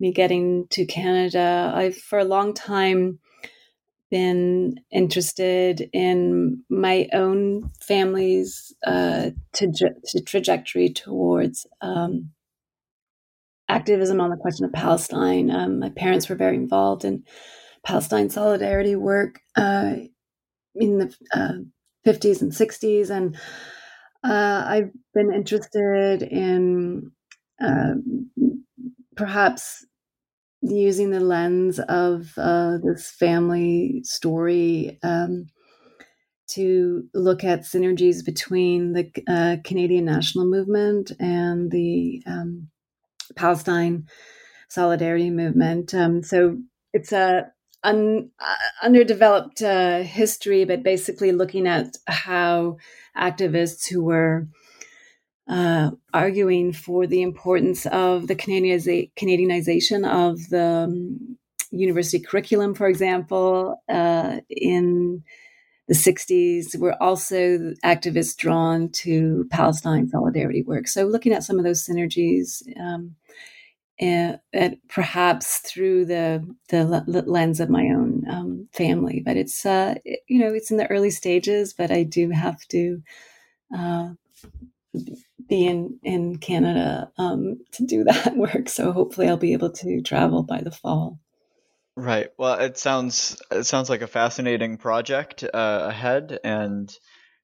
me 0.00 0.12
getting 0.12 0.66
to 0.70 0.84
Canada. 0.84 1.72
I've 1.74 1.96
for 1.96 2.18
a 2.18 2.24
long 2.24 2.52
time 2.52 3.20
been 4.10 4.76
interested 4.90 5.88
in 5.92 6.62
my 6.68 7.08
own 7.12 7.70
family's 7.80 8.74
uh, 8.86 9.30
to, 9.52 9.72
to 10.06 10.20
trajectory 10.22 10.88
towards 10.88 11.66
um, 11.80 12.30
activism 13.68 14.20
on 14.20 14.30
the 14.30 14.36
question 14.36 14.64
of 14.64 14.72
Palestine. 14.72 15.50
Um, 15.50 15.78
my 15.78 15.90
parents 15.90 16.28
were 16.28 16.36
very 16.36 16.56
involved 16.56 17.04
in 17.04 17.24
Palestine 17.84 18.30
solidarity 18.30 18.96
work 18.96 19.40
uh, 19.56 19.94
in 20.74 20.98
the 20.98 21.14
uh, 21.32 21.58
50s 22.06 22.42
and 22.42 22.52
60s. 22.52 23.10
And 23.10 23.36
uh, 24.24 24.64
I've 24.66 24.90
been 25.14 25.32
interested 25.32 26.22
in 26.22 27.12
um, 27.60 28.30
perhaps 29.16 29.84
using 30.60 31.10
the 31.10 31.20
lens 31.20 31.78
of 31.78 32.32
uh, 32.36 32.78
this 32.82 33.10
family 33.10 34.00
story 34.04 34.98
um, 35.02 35.46
to 36.48 37.04
look 37.14 37.44
at 37.44 37.60
synergies 37.60 38.24
between 38.24 38.92
the 38.92 39.10
uh, 39.28 39.56
Canadian 39.64 40.06
national 40.06 40.46
movement 40.46 41.12
and 41.20 41.70
the 41.70 42.22
um, 42.26 42.68
Palestine 43.36 44.06
solidarity 44.68 45.30
movement. 45.30 45.94
Um, 45.94 46.22
so 46.22 46.58
it's 46.92 47.12
a 47.12 47.52
un, 47.82 48.30
uh, 48.40 48.54
underdeveloped 48.82 49.62
uh, 49.62 50.02
history, 50.02 50.64
but 50.64 50.82
basically 50.82 51.32
looking 51.32 51.66
at 51.66 51.96
how 52.06 52.78
activists 53.16 53.88
who 53.88 54.02
were 54.02 54.48
uh, 55.48 55.90
arguing 56.12 56.72
for 56.72 57.06
the 57.06 57.22
importance 57.22 57.86
of 57.86 58.26
the 58.26 58.36
Canadianization 58.36 60.06
of 60.06 60.48
the 60.50 60.86
um, 60.88 61.38
university 61.70 62.22
curriculum, 62.22 62.74
for 62.74 62.86
example, 62.86 63.82
uh, 63.88 64.40
in 64.50 65.22
the 65.86 65.94
60s 65.94 66.78
were 66.78 67.02
also 67.02 67.72
activists 67.82 68.36
drawn 68.36 68.90
to 68.90 69.46
Palestine 69.50 70.08
solidarity 70.08 70.62
work. 70.62 70.86
So, 70.86 71.06
looking 71.06 71.32
at 71.32 71.44
some 71.44 71.58
of 71.58 71.64
those 71.64 71.86
synergies. 71.86 72.62
Um, 72.78 73.16
and, 74.00 74.38
and 74.52 74.76
perhaps 74.88 75.58
through 75.58 76.04
the 76.04 76.46
the 76.68 76.84
lens 77.26 77.58
of 77.58 77.68
my 77.68 77.86
own 77.86 78.22
um, 78.30 78.68
family. 78.72 79.20
But 79.24 79.36
it's 79.36 79.66
uh, 79.66 79.96
you 80.04 80.38
know 80.38 80.54
it's 80.54 80.70
in 80.70 80.76
the 80.76 80.86
early 80.86 81.10
stages, 81.10 81.74
but 81.74 81.90
I 81.90 82.04
do 82.04 82.30
have 82.30 82.60
to 82.68 83.02
uh, 83.76 84.10
be 85.48 85.66
in 85.66 85.98
in 86.02 86.36
Canada 86.38 87.10
um, 87.18 87.60
to 87.72 87.86
do 87.86 88.04
that 88.04 88.36
work. 88.36 88.68
So 88.68 88.92
hopefully, 88.92 89.28
I'll 89.28 89.36
be 89.36 89.52
able 89.52 89.70
to 89.70 90.00
travel 90.02 90.42
by 90.42 90.60
the 90.60 90.70
fall. 90.70 91.18
Right. 91.96 92.28
Well, 92.38 92.60
it 92.60 92.78
sounds 92.78 93.40
it 93.50 93.64
sounds 93.64 93.90
like 93.90 94.02
a 94.02 94.06
fascinating 94.06 94.76
project 94.76 95.42
uh, 95.42 95.86
ahead, 95.88 96.38
and 96.44 96.92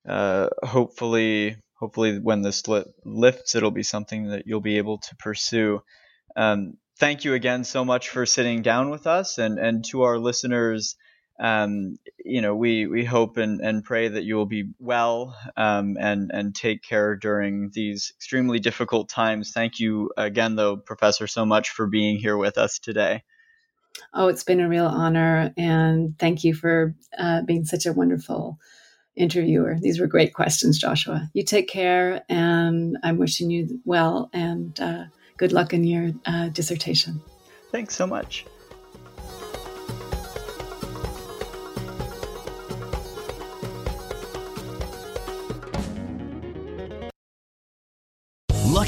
uh, 0.08 0.48
hopefully 0.62 1.56
hopefully, 1.74 2.18
when 2.18 2.42
this 2.42 2.68
li- 2.68 2.84
lifts, 3.04 3.54
it'll 3.54 3.70
be 3.70 3.82
something 3.82 4.28
that 4.28 4.46
you'll 4.46 4.60
be 4.60 4.78
able 4.78 4.98
to 4.98 5.16
pursue. 5.16 5.80
Um, 6.36 6.74
thank 6.98 7.24
you 7.24 7.34
again 7.34 7.64
so 7.64 7.84
much 7.84 8.10
for 8.10 8.26
sitting 8.26 8.62
down 8.62 8.90
with 8.90 9.06
us, 9.06 9.38
and 9.38 9.58
and 9.58 9.84
to 9.86 10.02
our 10.02 10.18
listeners. 10.18 10.96
Um, 11.40 11.98
you 12.24 12.40
know, 12.40 12.54
we, 12.54 12.86
we 12.86 13.04
hope 13.04 13.36
and, 13.36 13.60
and 13.60 13.84
pray 13.84 14.08
that 14.08 14.24
you 14.24 14.36
will 14.36 14.46
be 14.46 14.70
well 14.78 15.36
um, 15.56 15.96
and 15.98 16.30
and 16.32 16.54
take 16.54 16.82
care 16.82 17.16
during 17.16 17.70
these 17.72 18.12
extremely 18.16 18.60
difficult 18.60 19.08
times. 19.08 19.52
Thank 19.52 19.80
you 19.80 20.10
again, 20.16 20.54
though, 20.56 20.76
Professor, 20.76 21.26
so 21.26 21.44
much 21.44 21.70
for 21.70 21.86
being 21.86 22.18
here 22.18 22.36
with 22.36 22.56
us 22.56 22.78
today. 22.78 23.24
Oh, 24.12 24.28
it's 24.28 24.44
been 24.44 24.60
a 24.60 24.68
real 24.68 24.86
honor, 24.86 25.52
and 25.56 26.18
thank 26.18 26.44
you 26.44 26.54
for 26.54 26.94
uh, 27.18 27.42
being 27.42 27.64
such 27.64 27.86
a 27.86 27.92
wonderful 27.92 28.58
interviewer. 29.16 29.76
These 29.80 30.00
were 30.00 30.06
great 30.06 30.34
questions, 30.34 30.78
Joshua. 30.78 31.30
You 31.32 31.44
take 31.44 31.68
care, 31.68 32.22
and 32.28 32.96
I'm 33.02 33.18
wishing 33.18 33.50
you 33.50 33.80
well 33.84 34.30
and 34.32 34.78
uh, 34.80 35.04
good 35.36 35.52
luck 35.52 35.72
in 35.72 35.84
your 35.84 36.12
uh, 36.26 36.48
dissertation. 36.48 37.20
Thanks 37.70 37.94
so 37.96 38.06
much. 38.06 38.46